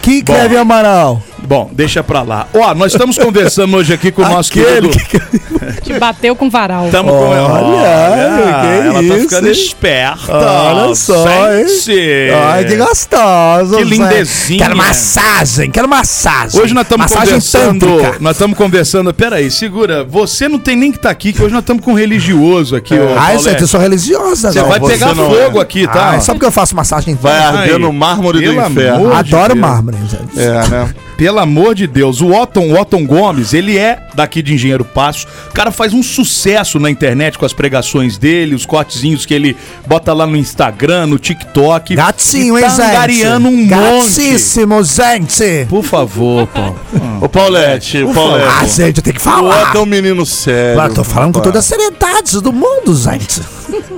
Que 0.00 0.22
Bom. 0.22 0.32
Kevin 0.34 0.56
Amaral? 0.56 1.22
Bom, 1.46 1.70
deixa 1.72 2.02
pra 2.02 2.22
lá. 2.22 2.46
Ó, 2.54 2.74
nós 2.74 2.92
estamos 2.92 3.18
conversando 3.18 3.76
hoje 3.76 3.92
aqui 3.92 4.10
com 4.12 4.22
o 4.22 4.28
nosso 4.28 4.50
querido. 4.52 4.88
que... 4.90 5.42
Que 5.82 5.98
bateu 5.98 6.34
com 6.36 6.48
varal. 6.50 6.88
Tamo 6.90 7.08
com 7.10 7.28
Olha, 7.28 8.60
que 8.60 8.86
ela 8.86 8.92
tá 8.94 9.02
isso, 9.02 9.18
ficando 9.20 9.46
hein? 9.46 9.52
esperta. 9.52 10.32
Olha 10.32 10.94
só, 10.94 11.52
hein? 11.52 11.68
Sente. 11.68 12.30
Ai, 12.34 12.64
que 12.64 12.76
gostoso. 12.76 13.76
Que 13.76 13.84
lindezinha. 13.84 14.58
Quero 14.64 14.76
massagem, 14.76 15.70
quero 15.70 15.88
massagem. 15.88 16.60
Hoje 16.60 16.74
nós 16.74 16.82
estamos 16.84 17.04
Massagem 17.04 17.34
conversando. 17.34 17.86
tântrica. 17.86 18.16
Nós 18.20 18.32
estamos 18.36 18.56
conversando. 18.58 19.14
Peraí, 19.14 19.50
segura. 19.50 20.04
Você 20.04 20.48
não 20.48 20.58
tem 20.58 20.76
nem 20.76 20.90
que 20.90 20.98
estar 20.98 21.10
aqui, 21.10 21.32
que 21.32 21.42
hoje 21.42 21.52
nós 21.52 21.62
estamos 21.62 21.84
com 21.84 21.92
um 21.92 21.96
religioso 21.96 22.76
aqui. 22.76 22.94
Ah, 22.94 23.34
isso 23.34 23.44
Paulette. 23.44 23.62
eu 23.62 23.68
sou 23.68 23.80
religiosa, 23.80 24.52
Você 24.52 24.60
não. 24.60 24.68
vai 24.68 24.80
você 24.80 24.92
pegar 24.92 25.14
não 25.14 25.30
fogo 25.30 25.58
é. 25.58 25.62
aqui, 25.62 25.86
tá? 25.86 26.10
Ah, 26.12 26.20
só 26.20 26.32
porque 26.32 26.46
eu 26.46 26.52
faço 26.52 26.74
massagem 26.76 27.14
Vai 27.20 27.38
arder 27.38 27.74
Aí. 27.74 27.78
no 27.80 27.92
mármore 27.92 28.38
do 28.38 28.44
Pelo 28.54 28.66
inferno. 28.70 28.96
amor 28.96 29.22
de 29.24 29.34
Adoro 29.34 29.54
Deus. 29.54 29.58
mármore. 29.66 29.96
Zé. 30.34 30.44
É, 30.44 30.68
né? 30.68 30.94
Pelo 31.16 31.31
amor 31.38 31.74
de 31.74 31.86
Deus. 31.86 32.20
O 32.20 32.32
Otton, 32.32 32.70
o 32.72 32.80
Otton 32.80 33.06
Gomes, 33.06 33.52
ele 33.54 33.78
é 33.78 33.98
daqui 34.14 34.42
de 34.42 34.54
Engenheiro 34.54 34.84
Passo. 34.84 35.26
O 35.50 35.52
cara 35.52 35.70
faz 35.70 35.92
um 35.94 36.02
sucesso 36.02 36.78
na 36.78 36.90
internet 36.90 37.38
com 37.38 37.44
as 37.46 37.52
pregações 37.52 38.18
dele, 38.18 38.54
os 38.54 38.66
cortezinhos 38.66 39.24
que 39.26 39.32
ele 39.34 39.56
bota 39.86 40.12
lá 40.12 40.26
no 40.26 40.36
Instagram, 40.36 41.06
no 41.06 41.18
TikTok. 41.18 41.94
Gatinho, 41.94 42.58
E 42.58 42.62
hein, 42.62 42.68
tá 42.68 42.74
gente? 42.76 42.82
angariando 42.90 43.48
um 43.48 43.56
monte. 43.56 43.68
Gatíssimo, 43.68 44.82
gente. 44.84 45.66
Por 45.68 45.82
favor, 45.82 46.46
Paulo. 46.48 46.78
Ô, 47.20 47.28
Paulette, 47.28 47.98
Ah, 48.08 48.14
Paulette. 48.14 48.74
gente, 48.76 48.96
eu 48.98 49.02
tenho 49.02 49.14
que 49.14 49.20
O 49.20 49.24
falar. 49.24 49.68
Otto 49.68 49.78
é 49.78 49.80
um 49.80 49.86
menino 49.86 50.24
sério. 50.26 50.76
Mas 50.76 50.94
tô 50.94 51.04
falando 51.04 51.34
com 51.34 51.40
toda 51.40 51.58
a 51.58 51.62
seriedade 51.62 52.40
do 52.40 52.52
mundo, 52.52 52.94
gente. 52.94 53.40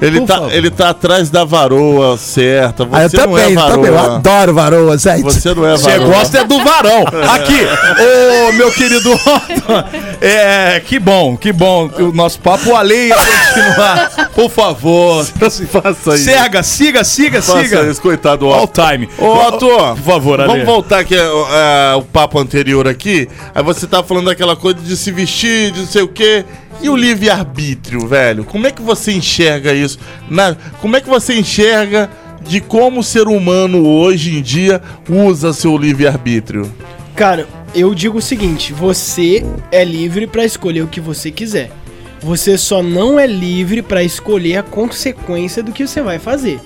Ele 0.00 0.20
Por 0.20 0.26
tá, 0.26 0.34
favor. 0.36 0.52
ele 0.52 0.70
tá 0.70 0.88
atrás 0.90 1.30
da 1.30 1.44
varoa 1.44 2.16
certa. 2.18 2.84
Você 2.84 2.96
Ah, 2.96 3.22
eu 3.22 3.26
não 3.28 3.36
também, 3.36 3.44
é 3.44 3.52
eu 3.56 3.66
também. 3.72 3.86
Eu 3.90 3.94
varoa. 3.94 4.16
adoro 4.16 4.54
varoa, 4.54 4.98
gente. 4.98 5.22
Você 5.22 5.54
não 5.54 5.66
é 5.66 5.72
Você 5.76 5.90
varoa. 5.98 6.06
gosta 6.14 6.38
é 6.38 6.44
do 6.44 6.58
varão. 6.64 7.04
Aqui, 7.32 7.60
ô 8.48 8.52
meu 8.52 8.70
querido 8.72 9.12
Otton. 9.12 9.84
É, 10.20 10.80
que 10.84 10.98
bom, 10.98 11.36
que 11.36 11.52
bom. 11.52 11.88
O 11.98 12.12
nosso 12.12 12.38
papo 12.40 12.74
além 12.74 13.08
ia 13.08 13.16
continuar. 13.16 14.30
Por 14.34 14.50
favor. 14.50 15.24
Faça 15.34 16.14
isso. 16.14 16.24
Cega, 16.24 16.62
siga, 16.62 17.04
siga, 17.04 17.42
Faça 17.42 17.62
siga. 17.62 17.82
isso, 17.90 18.00
coitado 18.00 18.46
All 18.46 18.64
Otto. 18.64 18.80
time. 18.82 19.08
Ô, 19.18 19.26
Otto, 19.48 19.66
Por 19.68 19.96
favor, 20.12 20.38
vamos 20.46 20.64
voltar 20.64 21.00
aqui 21.00 21.14
é, 21.16 21.94
o 21.96 22.02
papo 22.02 22.38
anterior 22.38 22.86
aqui. 22.88 23.28
Aí 23.54 23.62
você 23.62 23.86
tá 23.86 24.02
falando 24.02 24.26
daquela 24.26 24.56
coisa 24.56 24.78
de 24.80 24.96
se 24.96 25.10
vestir, 25.12 25.70
de 25.72 25.80
não 25.80 25.86
sei 25.86 26.02
o 26.02 26.08
quê. 26.08 26.44
E 26.80 26.88
o 26.88 26.96
livre-arbítrio, 26.96 28.06
velho? 28.06 28.44
Como 28.44 28.66
é 28.66 28.70
que 28.70 28.82
você 28.82 29.12
enxerga 29.12 29.72
isso? 29.72 29.98
Na, 30.28 30.56
como 30.80 30.96
é 30.96 31.00
que 31.00 31.08
você 31.08 31.34
enxerga 31.34 32.10
de 32.42 32.60
como 32.60 33.00
o 33.00 33.04
ser 33.04 33.26
humano 33.26 33.86
hoje 33.86 34.36
em 34.36 34.42
dia 34.42 34.82
usa 35.08 35.52
seu 35.52 35.76
livre-arbítrio? 35.76 36.70
Cara, 37.16 37.46
eu 37.74 37.94
digo 37.94 38.18
o 38.18 38.22
seguinte: 38.22 38.72
você 38.72 39.44
é 39.72 39.84
livre 39.84 40.26
pra 40.26 40.44
escolher 40.44 40.82
o 40.82 40.88
que 40.88 41.00
você 41.00 41.30
quiser. 41.30 41.70
Você 42.20 42.56
só 42.56 42.82
não 42.82 43.18
é 43.20 43.26
livre 43.26 43.82
pra 43.82 44.02
escolher 44.02 44.56
a 44.58 44.62
consequência 44.62 45.62
do 45.62 45.72
que 45.72 45.86
você 45.86 46.00
vai 46.00 46.18
fazer. 46.18 46.58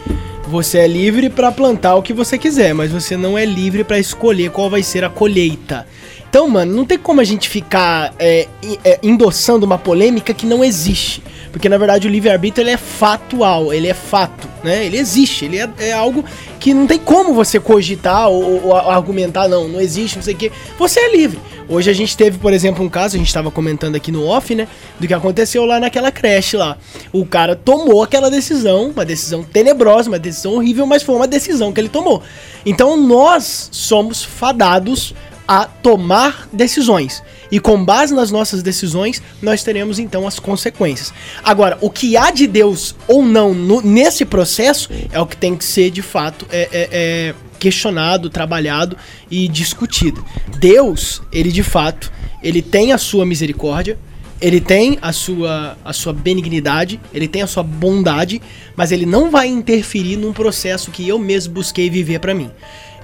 Você 0.48 0.78
é 0.78 0.86
livre 0.86 1.28
pra 1.28 1.52
plantar 1.52 1.94
o 1.96 2.02
que 2.02 2.14
você 2.14 2.38
quiser, 2.38 2.72
mas 2.72 2.90
você 2.90 3.18
não 3.18 3.36
é 3.36 3.44
livre 3.44 3.84
pra 3.84 3.98
escolher 3.98 4.50
qual 4.50 4.70
vai 4.70 4.82
ser 4.82 5.04
a 5.04 5.10
colheita. 5.10 5.86
Então, 6.26 6.48
mano, 6.48 6.74
não 6.74 6.86
tem 6.86 6.96
como 6.96 7.20
a 7.20 7.24
gente 7.24 7.46
ficar 7.50 8.14
é, 8.18 8.48
é, 8.82 8.98
endossando 9.02 9.66
uma 9.66 9.76
polêmica 9.76 10.32
que 10.32 10.46
não 10.46 10.64
existe. 10.64 11.22
Porque, 11.52 11.68
na 11.68 11.76
verdade, 11.76 12.08
o 12.08 12.10
livre-arbítrio 12.10 12.62
ele 12.62 12.70
é 12.70 12.76
fatual, 12.78 13.74
ele 13.74 13.88
é 13.88 13.94
fato, 13.94 14.48
né? 14.64 14.86
Ele 14.86 14.96
existe, 14.96 15.44
ele 15.44 15.58
é, 15.58 15.68
é 15.80 15.92
algo 15.92 16.24
que 16.68 16.74
não 16.74 16.86
tem 16.86 16.98
como 16.98 17.32
você 17.32 17.58
cogitar 17.58 18.28
ou, 18.28 18.66
ou 18.66 18.76
argumentar, 18.76 19.48
não, 19.48 19.66
não 19.66 19.80
existe, 19.80 20.16
não 20.16 20.22
sei 20.22 20.34
o 20.34 20.36
quê. 20.36 20.52
Você 20.78 21.00
é 21.00 21.10
livre. 21.10 21.40
Hoje 21.66 21.90
a 21.90 21.94
gente 21.94 22.14
teve, 22.14 22.36
por 22.36 22.52
exemplo, 22.52 22.84
um 22.84 22.90
caso, 22.90 23.16
a 23.16 23.18
gente 23.18 23.28
estava 23.28 23.50
comentando 23.50 23.94
aqui 23.94 24.12
no 24.12 24.26
off, 24.26 24.54
né? 24.54 24.68
Do 25.00 25.08
que 25.08 25.14
aconteceu 25.14 25.64
lá 25.64 25.80
naquela 25.80 26.12
creche 26.12 26.58
lá. 26.58 26.76
O 27.10 27.24
cara 27.24 27.56
tomou 27.56 28.02
aquela 28.02 28.30
decisão, 28.30 28.90
uma 28.90 29.02
decisão 29.02 29.42
tenebrosa, 29.42 30.10
uma 30.10 30.18
decisão 30.18 30.56
horrível, 30.56 30.84
mas 30.84 31.02
foi 31.02 31.14
uma 31.14 31.26
decisão 31.26 31.72
que 31.72 31.80
ele 31.80 31.88
tomou. 31.88 32.22
Então 32.66 32.98
nós 32.98 33.70
somos 33.72 34.22
fadados 34.22 35.14
a 35.46 35.64
tomar 35.64 36.48
decisões. 36.52 37.22
E 37.50 37.58
com 37.58 37.82
base 37.84 38.14
nas 38.14 38.30
nossas 38.30 38.62
decisões, 38.62 39.22
nós 39.40 39.62
teremos 39.62 39.98
então 39.98 40.26
as 40.26 40.38
consequências. 40.38 41.12
Agora, 41.42 41.78
o 41.80 41.88
que 41.90 42.16
há 42.16 42.30
de 42.30 42.46
Deus 42.46 42.94
ou 43.06 43.22
não 43.24 43.54
no- 43.54 43.80
nesse 43.80 44.24
processo 44.24 44.90
é 45.12 45.18
o 45.20 45.26
que 45.26 45.36
tem 45.36 45.56
que 45.56 45.64
ser 45.64 45.90
de 45.90 46.02
fato 46.02 46.46
é, 46.50 46.68
é- 46.72 46.88
é 46.92 47.34
questionado, 47.58 48.30
trabalhado 48.30 48.96
e 49.30 49.48
discutido. 49.48 50.24
Deus, 50.60 51.20
ele 51.32 51.50
de 51.50 51.62
fato, 51.62 52.12
ele 52.42 52.62
tem 52.62 52.92
a 52.92 52.98
sua 52.98 53.26
misericórdia, 53.26 53.98
ele 54.40 54.60
tem 54.60 54.98
a 55.02 55.12
sua, 55.12 55.76
a 55.84 55.92
sua 55.92 56.12
benignidade, 56.12 57.00
ele 57.12 57.26
tem 57.28 57.42
a 57.42 57.46
sua 57.46 57.62
bondade, 57.62 58.40
mas 58.76 58.92
ele 58.92 59.04
não 59.06 59.30
vai 59.30 59.46
interferir 59.48 60.16
num 60.16 60.32
processo 60.32 60.90
que 60.90 61.08
eu 61.08 61.18
mesmo 61.18 61.54
busquei 61.54 61.90
viver 61.90 62.20
pra 62.20 62.34
mim. 62.34 62.50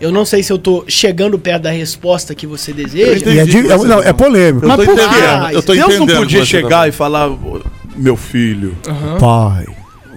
Eu 0.00 0.10
não 0.10 0.24
sei 0.24 0.42
se 0.42 0.52
eu 0.52 0.58
tô 0.58 0.84
chegando 0.88 1.38
perto 1.38 1.62
da 1.62 1.70
resposta 1.70 2.34
que 2.34 2.46
você 2.46 2.72
deseja. 2.72 3.30
E 3.30 3.38
é, 3.38 3.44
de- 3.44 3.58
é- 3.58 3.76
não, 3.78 4.00
é 4.02 4.12
polêmico. 4.12 4.64
Eu 4.64 4.68
Mas 4.68 4.78
tô 4.78 4.84
por 4.86 4.96
quê? 4.96 5.04
eu 5.52 5.62
tô 5.62 5.72
Deus 5.72 5.86
não 5.88 5.94
entendendo 5.96 6.18
podia 6.18 6.38
o 6.40 6.42
que 6.42 6.46
você 6.50 6.56
tá 6.56 6.62
chegar 6.62 6.88
e 6.88 6.92
falar, 6.92 7.28
"Ô, 7.30 7.62
meu 7.96 8.16
filho, 8.16 8.76
Pai. 9.20 9.66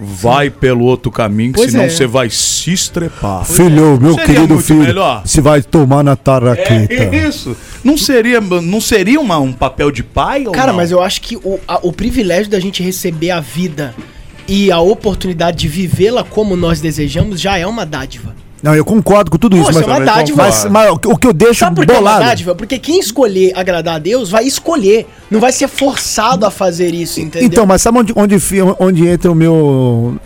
Vai 0.00 0.50
pelo 0.50 0.84
outro 0.84 1.10
caminho, 1.10 1.52
Pois 1.54 1.70
senão 1.72 1.84
é. 1.84 1.88
você 1.88 2.06
vai 2.06 2.30
se 2.30 2.72
estrepar. 2.72 3.44
Filho, 3.44 3.98
meu 4.00 4.14
Seria 4.14 4.26
querido 4.26 4.58
filho, 4.60 4.80
melhor. 4.80 5.22
se 5.26 5.40
vai 5.40 5.62
tomar 5.62 6.02
na 6.02 6.12
É 6.12 6.16
taraqueta. 6.16 7.16
isso. 7.16 7.56
Não 7.82 7.96
seria, 7.96 8.40
não 8.40 8.80
seria 8.80 9.20
uma, 9.20 9.38
um 9.38 9.52
papel 9.52 9.90
de 9.90 10.02
pai 10.02 10.46
ou 10.46 10.52
Cara, 10.52 10.68
não? 10.72 10.76
mas 10.76 10.90
eu 10.90 11.02
acho 11.02 11.20
que 11.20 11.36
o, 11.36 11.58
a- 11.66 11.80
o 11.82 11.92
privilégio 11.92 12.50
da 12.50 12.60
gente 12.60 12.82
receber 12.82 13.30
a 13.30 13.40
vida 13.40 13.94
e 14.46 14.70
a 14.72 14.80
oportunidade 14.80 15.58
de 15.58 15.68
vivê-la 15.68 16.24
como 16.24 16.56
nós 16.56 16.80
desejamos 16.80 17.40
já 17.40 17.58
é 17.58 17.66
uma 17.66 17.84
dádiva. 17.84 18.34
Não, 18.62 18.74
eu 18.74 18.84
concordo 18.84 19.30
com 19.30 19.38
tudo 19.38 19.56
isso, 19.56 19.66
Poxa, 19.66 19.78
mas, 19.80 19.88
é 19.88 19.90
uma 19.92 20.04
dádiva. 20.04 20.42
mas, 20.42 20.64
mas 20.64 20.90
o 20.90 21.16
que- 21.16 21.26
eu 21.28 21.32
deixo 21.32 21.60
Sabe 21.60 21.76
por 21.76 21.86
que 21.86 21.92
é 21.92 21.98
uma 21.98 22.18
dádiva? 22.18 22.54
Porque 22.56 22.76
quem 22.78 22.98
escolher 22.98 23.52
agradar 23.54 23.94
a 23.96 23.98
Deus 24.00 24.30
vai 24.30 24.44
escolher. 24.44 25.06
Não 25.30 25.38
vai 25.38 25.52
ser 25.52 25.68
forçado 25.68 26.44
a 26.44 26.50
fazer 26.50 26.92
isso, 26.92 27.20
entendeu? 27.20 27.46
Então, 27.46 27.64
mas 27.66 27.82
sabe 27.82 27.98
onde, 27.98 28.12
onde, 28.16 28.36
onde 28.80 29.06
entra 29.06 29.30
o 29.30 29.34
meu. 29.34 30.16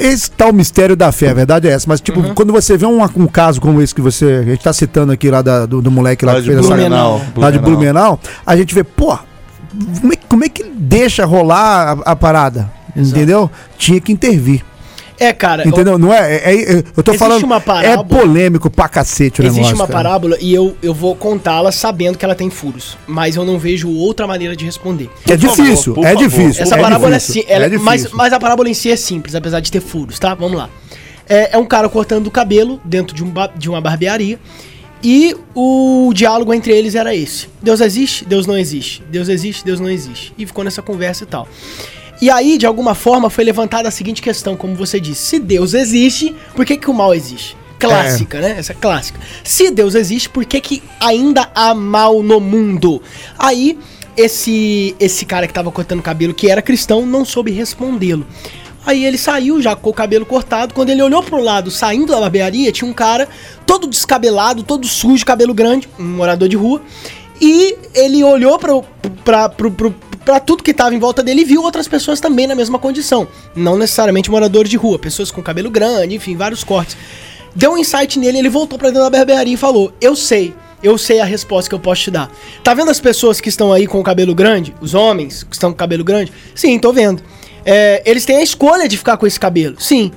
Esse 0.00 0.30
tal 0.30 0.52
mistério 0.52 0.96
da 0.96 1.12
fé, 1.12 1.30
a 1.30 1.34
verdade 1.34 1.68
é 1.68 1.72
essa. 1.72 1.86
Mas, 1.88 2.00
Uhum. 2.00 2.04
tipo, 2.04 2.34
quando 2.34 2.52
você 2.52 2.76
vê 2.76 2.86
um, 2.86 3.00
um 3.02 3.26
caso 3.26 3.60
como 3.60 3.80
esse 3.80 3.94
que 3.94 4.00
você. 4.00 4.24
A 4.24 4.42
gente 4.50 4.62
tá 4.64 4.72
citando 4.72 5.12
aqui 5.12 5.30
lá 5.30 5.40
da- 5.42 5.66
do, 5.66 5.80
do 5.80 5.90
moleque 5.90 6.24
lá, 6.24 6.32
Lá 6.32 6.38
que 6.38 6.44
de 6.44 6.50
fez 6.50 6.58
essa. 6.60 6.68
Blumenau. 6.74 7.20
Lá 7.36 7.50
de 7.50 7.58
Blumenau, 7.58 8.18
a 8.44 8.56
gente 8.56 8.74
vê, 8.74 8.82
pô, 8.82 9.16
como 10.00 10.12
é, 10.12 10.16
que- 10.16 10.26
como 10.28 10.44
é 10.44 10.48
que 10.48 10.64
deixa 10.64 11.24
rolar 11.24 11.98
a, 12.04 12.12
a 12.12 12.16
parada? 12.16 12.68
Entendeu? 12.96 13.48
Tinha 13.76 14.00
que 14.00 14.10
intervir. 14.10 14.64
É, 15.20 15.32
cara. 15.32 15.66
Entendeu? 15.66 15.98
Não 15.98 16.12
é, 16.14 16.36
é- 16.36 16.54
é- 16.54 16.84
Eu 16.96 17.02
tô 17.02 17.10
Existe 17.10 17.18
falando. 17.18 17.42
uma 17.44 17.56
é 17.56 17.60
parábola- 17.60 18.04
polêmico 18.20 18.70
pra 18.70 18.88
cacete 18.88 19.40
o 19.40 19.44
Existe 19.44 19.56
negócio. 19.58 19.76
uma 19.76 19.86
cara. 19.86 19.98
parábola 20.04 20.36
e 20.40 20.54
eu, 20.54 20.76
eu 20.82 20.94
vou 20.94 21.16
contá-la 21.16 21.72
sabendo 21.72 22.16
que 22.16 22.24
ela 22.24 22.34
tem 22.34 22.48
furos. 22.50 22.96
Mas 23.06 23.34
eu 23.36 23.44
não 23.44 23.58
vejo 23.58 23.90
outra 23.90 24.26
maneira 24.26 24.54
de 24.54 24.64
responder. 24.64 25.10
É 25.28 25.36
difícil, 25.36 25.94
é 25.98 26.02
favor. 26.02 26.16
difícil. 26.16 26.62
Essa 26.62 26.76
é 26.76 26.80
parábola 26.80 27.18
difícil, 27.18 27.42
é, 27.42 27.44
sim, 27.44 27.50
ela- 27.52 27.64
é 27.64 27.68
difícil. 27.68 27.84
mas, 27.84 28.12
mas 28.12 28.32
a 28.32 28.38
parábola 28.38 28.68
em 28.68 28.74
si 28.74 28.90
é 28.90 28.96
simples, 28.96 29.34
apesar 29.34 29.60
de 29.60 29.72
ter 29.72 29.80
furos, 29.80 30.18
tá? 30.18 30.34
Vamos 30.34 30.56
lá. 30.56 30.70
É, 31.28 31.50
é 31.56 31.58
um 31.58 31.66
cara 31.66 31.88
cortando 31.88 32.26
o 32.28 32.30
cabelo 32.30 32.80
dentro 32.84 33.14
de, 33.14 33.22
um 33.24 33.32
de 33.56 33.68
uma 33.68 33.80
barbearia. 33.80 34.38
E 35.02 35.36
o 35.54 36.10
diálogo 36.14 36.52
entre 36.52 36.72
eles 36.72 36.94
era 36.96 37.14
esse: 37.14 37.48
Deus 37.62 37.80
existe, 37.80 38.24
Deus 38.24 38.46
não 38.46 38.56
existe. 38.58 39.02
Deus 39.10 39.28
existe, 39.28 39.64
Deus 39.64 39.78
não 39.78 39.88
existe. 39.88 40.32
E 40.36 40.44
ficou 40.46 40.64
nessa 40.64 40.82
conversa 40.82 41.22
e 41.24 41.26
tal. 41.26 41.46
E 42.20 42.30
aí, 42.30 42.58
de 42.58 42.66
alguma 42.66 42.94
forma, 42.94 43.30
foi 43.30 43.44
levantada 43.44 43.88
a 43.88 43.92
seguinte 43.92 44.20
questão, 44.20 44.56
como 44.56 44.74
você 44.74 44.98
disse: 44.98 45.22
se 45.22 45.38
Deus 45.38 45.74
existe, 45.74 46.34
por 46.54 46.64
que, 46.64 46.76
que 46.76 46.90
o 46.90 46.94
mal 46.94 47.14
existe? 47.14 47.56
Clássica, 47.78 48.40
né? 48.40 48.56
Essa 48.58 48.72
é 48.72 48.74
clássica. 48.74 49.20
Se 49.44 49.70
Deus 49.70 49.94
existe, 49.94 50.28
por 50.28 50.44
que, 50.44 50.60
que 50.60 50.82
ainda 50.98 51.48
há 51.54 51.72
mal 51.74 52.22
no 52.22 52.40
mundo? 52.40 53.00
Aí, 53.38 53.78
esse 54.16 54.96
esse 54.98 55.24
cara 55.24 55.46
que 55.46 55.52
tava 55.52 55.70
cortando 55.70 56.00
o 56.00 56.02
cabelo, 56.02 56.34
que 56.34 56.50
era 56.50 56.60
cristão, 56.60 57.06
não 57.06 57.24
soube 57.24 57.52
respondê-lo. 57.52 58.26
Aí 58.84 59.04
ele 59.04 59.18
saiu 59.18 59.60
já 59.60 59.76
com 59.76 59.90
o 59.90 59.92
cabelo 59.92 60.24
cortado. 60.24 60.74
Quando 60.74 60.90
ele 60.90 61.02
olhou 61.02 61.22
pro 61.22 61.40
lado, 61.40 61.70
saindo 61.70 62.06
da 62.06 62.20
barbearia, 62.20 62.72
tinha 62.72 62.90
um 62.90 62.94
cara 62.94 63.28
todo 63.66 63.86
descabelado, 63.86 64.62
todo 64.62 64.86
sujo, 64.88 65.24
cabelo 65.26 65.52
grande, 65.52 65.88
um 65.98 66.04
morador 66.04 66.48
de 66.48 66.56
rua. 66.56 66.80
E 67.40 67.76
ele 67.94 68.24
olhou 68.24 68.58
pro, 68.58 68.82
pra, 69.24 69.48
pro, 69.48 69.70
pro, 69.70 69.94
pra 70.28 70.38
tudo 70.38 70.62
que 70.62 70.74
tava 70.74 70.94
em 70.94 70.98
volta 70.98 71.22
dele 71.22 71.40
e 71.40 71.44
viu 71.44 71.62
outras 71.62 71.88
pessoas 71.88 72.20
também 72.20 72.46
na 72.46 72.54
mesma 72.54 72.78
condição. 72.78 73.26
Não 73.56 73.78
necessariamente 73.78 74.30
moradores 74.30 74.70
de 74.70 74.76
rua, 74.76 74.98
pessoas 74.98 75.30
com 75.30 75.42
cabelo 75.42 75.70
grande, 75.70 76.16
enfim, 76.16 76.36
vários 76.36 76.62
cortes. 76.62 76.98
Deu 77.56 77.72
um 77.72 77.78
insight 77.78 78.18
nele, 78.18 78.36
ele 78.36 78.50
voltou 78.50 78.78
pra 78.78 78.88
dentro 78.88 79.04
da 79.04 79.08
barbearia 79.08 79.54
e 79.54 79.56
falou: 79.56 79.90
Eu 80.02 80.14
sei, 80.14 80.52
eu 80.82 80.98
sei 80.98 81.18
a 81.18 81.24
resposta 81.24 81.70
que 81.70 81.74
eu 81.74 81.80
posso 81.80 82.02
te 82.02 82.10
dar. 82.10 82.30
Tá 82.62 82.74
vendo 82.74 82.90
as 82.90 83.00
pessoas 83.00 83.40
que 83.40 83.48
estão 83.48 83.72
aí 83.72 83.86
com 83.86 83.98
o 84.00 84.02
cabelo 84.02 84.34
grande? 84.34 84.74
Os 84.82 84.92
homens 84.92 85.44
que 85.44 85.54
estão 85.54 85.70
com 85.70 85.76
o 85.76 85.78
cabelo 85.78 86.04
grande? 86.04 86.30
Sim, 86.54 86.78
tô 86.78 86.92
vendo. 86.92 87.22
É, 87.64 88.02
eles 88.04 88.26
têm 88.26 88.36
a 88.36 88.42
escolha 88.42 88.86
de 88.86 88.98
ficar 88.98 89.16
com 89.16 89.26
esse 89.26 89.40
cabelo. 89.40 89.80
Sim. 89.80 90.12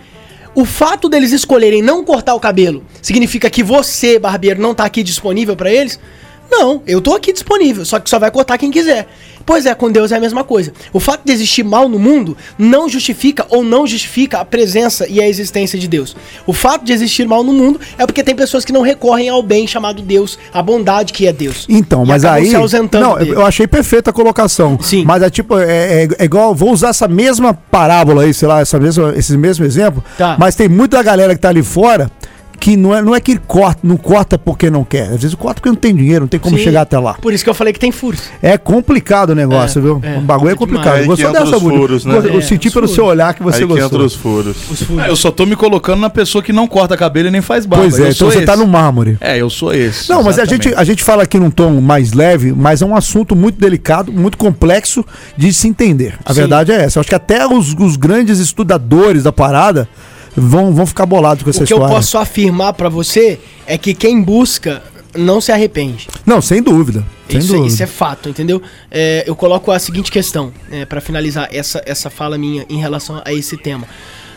O 0.54 0.65
fato 0.65 1.08
deles 1.08 1.32
escolherem 1.32 1.82
não 1.82 2.04
cortar 2.04 2.36
o 2.36 2.39
cabelo 2.41 2.84
significa 3.02 3.50
que 3.50 3.63
você, 3.63 4.19
barbeiro, 4.19 4.62
não 4.62 4.76
tá 4.76 4.84
aqui 4.84 5.04
disponível 5.04 5.56
pra 5.56 5.71
eles? 5.71 5.97
Não, 6.52 6.84
eu 6.86 7.00
tô 7.00 7.15
aqui 7.15 7.32
disponível, 7.32 7.86
só 7.86 7.97
que 7.97 8.10
só 8.10 8.19
vai 8.19 8.30
cortar 8.30 8.58
quem 8.58 8.69
quiser. 8.69 9.08
Pois 9.45 9.65
é, 9.65 9.73
com 9.73 9.91
Deus 9.91 10.12
é 10.12 10.17
a 10.17 10.19
mesma 10.19 10.43
coisa. 10.43 10.71
O 10.93 10.99
fato 10.99 11.21
de 11.25 11.32
existir 11.32 11.63
mal 11.63 11.88
no 11.89 11.97
mundo 11.99 12.36
não 12.58 12.88
justifica 12.88 13.45
ou 13.49 13.63
não 13.63 13.86
justifica 13.88 14.39
a 14.39 14.45
presença 14.45 15.08
e 15.08 15.21
a 15.21 15.27
existência 15.27 15.77
de 15.77 15.88
Deus. 15.88 16.15
O 16.45 16.54
fato 16.54 16.86
de 16.86 16.93
existir 16.93 17.27
mal 17.27 17.43
no 17.43 17.54
mundo 17.54 17.80
é 17.97 18.06
porque 18.06 18.23
tem 18.23 18.36
pessoas 18.36 18.63
que 18.65 18.71
não 18.71 18.82
recorrem 18.82 19.30
ao 19.30 19.41
bem 19.43 19.65
chamado 19.67 20.01
Deus, 20.01 20.38
à 20.54 20.62
bondade 20.62 21.13
que 21.13 21.27
é 21.27 21.34
Deus. 21.34 21.65
Então, 21.69 22.06
mas 22.06 22.23
aí. 22.25 22.49
se 22.49 22.56
ausentando 22.56 23.04
Não, 23.06 23.17
dele. 23.17 23.32
eu 23.32 23.45
achei 23.45 23.67
perfeita 23.67 24.10
a 24.10 24.13
colocação. 24.13 24.77
Sim. 24.82 25.04
Mas 25.06 25.21
é 25.23 25.30
tipo, 25.30 25.58
é, 25.58 26.04
é- 26.04 26.08
é 26.19 26.25
igual, 26.25 26.54
vou 26.56 26.71
usar 26.71 26.89
essa 26.89 27.08
mesma 27.08 27.54
parábola 27.54 28.23
aí, 28.23 28.34
sei 28.34 28.47
lá, 28.47 28.62
essa 28.62 28.80
mesma, 28.80 29.13
esse 29.15 29.38
mesmo 29.38 29.65
exemplo. 29.65 30.04
Tá. 30.17 30.36
Mas 30.39 30.56
tem 30.56 30.67
muita 30.69 31.01
galera 31.04 31.34
que 31.36 31.41
tá 31.41 31.49
ali 31.49 31.63
fora 31.63 32.10
que 32.62 32.78
não 32.78 32.95
é, 32.95 33.02
não 33.02 33.15
é 33.15 33.19
que 33.19 33.32
ele 33.32 33.41
corta, 33.47 33.80
não 33.84 33.97
corta 33.97 34.38
porque 34.38 34.69
não 34.69 34.84
quer. 34.84 35.06
Às 35.08 35.21
vezes 35.24 35.34
corta 35.34 35.56
porque 35.60 35.69
não 35.69 35.76
tem 35.76 35.95
dinheiro, 35.95 36.21
não 36.21 36.28
tem 36.28 36.39
como 36.39 36.56
Sim. 36.58 36.63
chegar 36.63 36.82
até 36.84 36.97
lá. 37.00 37.15
Por 37.15 37.34
isso 37.34 37.43
que 37.43 37.50
eu 37.50 37.56
falei 37.56 37.74
que 37.74 37.80
tem 37.80 37.91
furos. 37.91 38.21
É 38.39 38.56
complicado 38.56 39.32
o 39.32 39.36
negócio, 39.36 39.80
É, 39.80 39.82
viu? 39.82 40.00
é, 40.04 40.17
o 40.19 40.21
bagulho 40.21 40.52
é 40.52 40.56
complicado. 40.56 41.04
Gostou 41.06 41.32
dessa, 41.34 41.58
os 41.58 41.62
furos, 41.63 42.06
né? 42.06 42.17
Eu 42.24 42.38
É, 42.38 42.41
senti 42.41 42.67
os 42.67 42.74
pelo 42.76 42.86
furos. 42.86 42.91
seu 42.95 43.06
olhar 43.06 43.34
que 43.34 43.41
você 43.41 43.63
Aí 43.63 43.67
que 43.67 43.74
entra 43.74 43.97
gostou. 43.97 44.06
os 44.06 44.13
furos. 44.15 44.58
Ah, 45.00 45.08
Eu 45.08 45.15
só 45.15 45.32
tô 45.32 45.47
me 45.47 45.56
colocando 45.56 46.00
na 46.00 46.10
pessoa 46.10 46.43
que 46.43 46.54
não 46.54 46.67
corta 46.67 46.95
cabelo 46.95 47.30
e 47.30 47.32
nem 47.32 47.41
faz 47.41 47.65
barba. 47.65 47.84
Pois 47.86 47.95
é, 48.00 48.04
Eu 48.04 48.06
então 48.12 48.13
sou 48.13 48.32
você 48.32 48.45
tá 48.45 48.54
esse. 48.54 48.62
no 48.62 48.67
mármore. 48.67 49.17
É, 49.19 49.38
eu 49.41 49.50
sou 49.50 49.74
esse. 49.74 50.08
Não, 50.08 50.21
mas 50.21 50.38
a 50.38 50.45
gente, 50.45 50.71
a 50.76 50.84
gente 50.84 51.04
fala 51.04 51.24
aqui 51.24 51.39
num 51.39 51.50
tom 51.50 51.82
mais 51.82 52.13
leve, 52.13 52.54
mas 52.54 52.84
é 52.84 52.86
um 52.86 52.95
assunto 52.95 53.36
muito 53.36 53.60
delicado, 53.60 54.13
muito 54.13 54.38
complexo 54.38 55.04
de 55.36 55.52
se 55.52 55.67
entender. 55.67 56.13
A 56.24 56.32
Sim. 56.32 56.41
verdade 56.41 56.71
é 56.71 56.84
essa. 56.84 57.00
Eu 57.00 57.02
acho 57.02 57.10
que 57.10 57.15
até 57.15 57.47
os, 57.47 57.74
os 57.74 57.95
grandes 57.97 58.38
estudadores 58.38 59.24
da 59.24 59.32
parada 59.32 59.89
vão, 60.36 60.74
vão 60.74 60.86
ficar 60.86 61.06
bolados 61.06 61.44
com 61.44 61.50
essa 61.50 61.63
o 61.63 61.67
que 61.67 61.74
história. 61.74 61.91
eu 61.91 61.96
posso 61.96 62.17
afirmar 62.17 62.74
pra 62.74 62.89
você 62.89 63.39
é 63.65 63.78
que 63.78 63.94
quem 63.94 64.22
busca 64.22 64.82
não 65.15 65.41
se 65.41 65.52
arrepende. 65.52 66.08
Não, 66.26 66.41
sem 66.41 66.62
dúvida. 66.62 67.06
Sem 67.30 67.39
Isso, 67.39 67.48
dúvida. 67.54 67.67
isso 67.67 67.84
é 67.84 67.88
fato, 67.88 68.30
entendeu? 68.30 68.62
É, 68.89 69.24
eu 69.28 69.36
coloco 69.36 69.72
a 69.72 69.80
seguinte 69.80 70.12
questão, 70.12 70.52
é, 70.72 70.86
para 70.86 71.00
finalizar 71.02 71.50
essa, 71.52 71.82
essa 71.86 72.10
fala 72.10 72.38
minha 72.38 72.65
em 72.70 72.78
relação 72.78 73.22
a 73.24 73.34
esse 73.34 73.58
tema. 73.58 73.88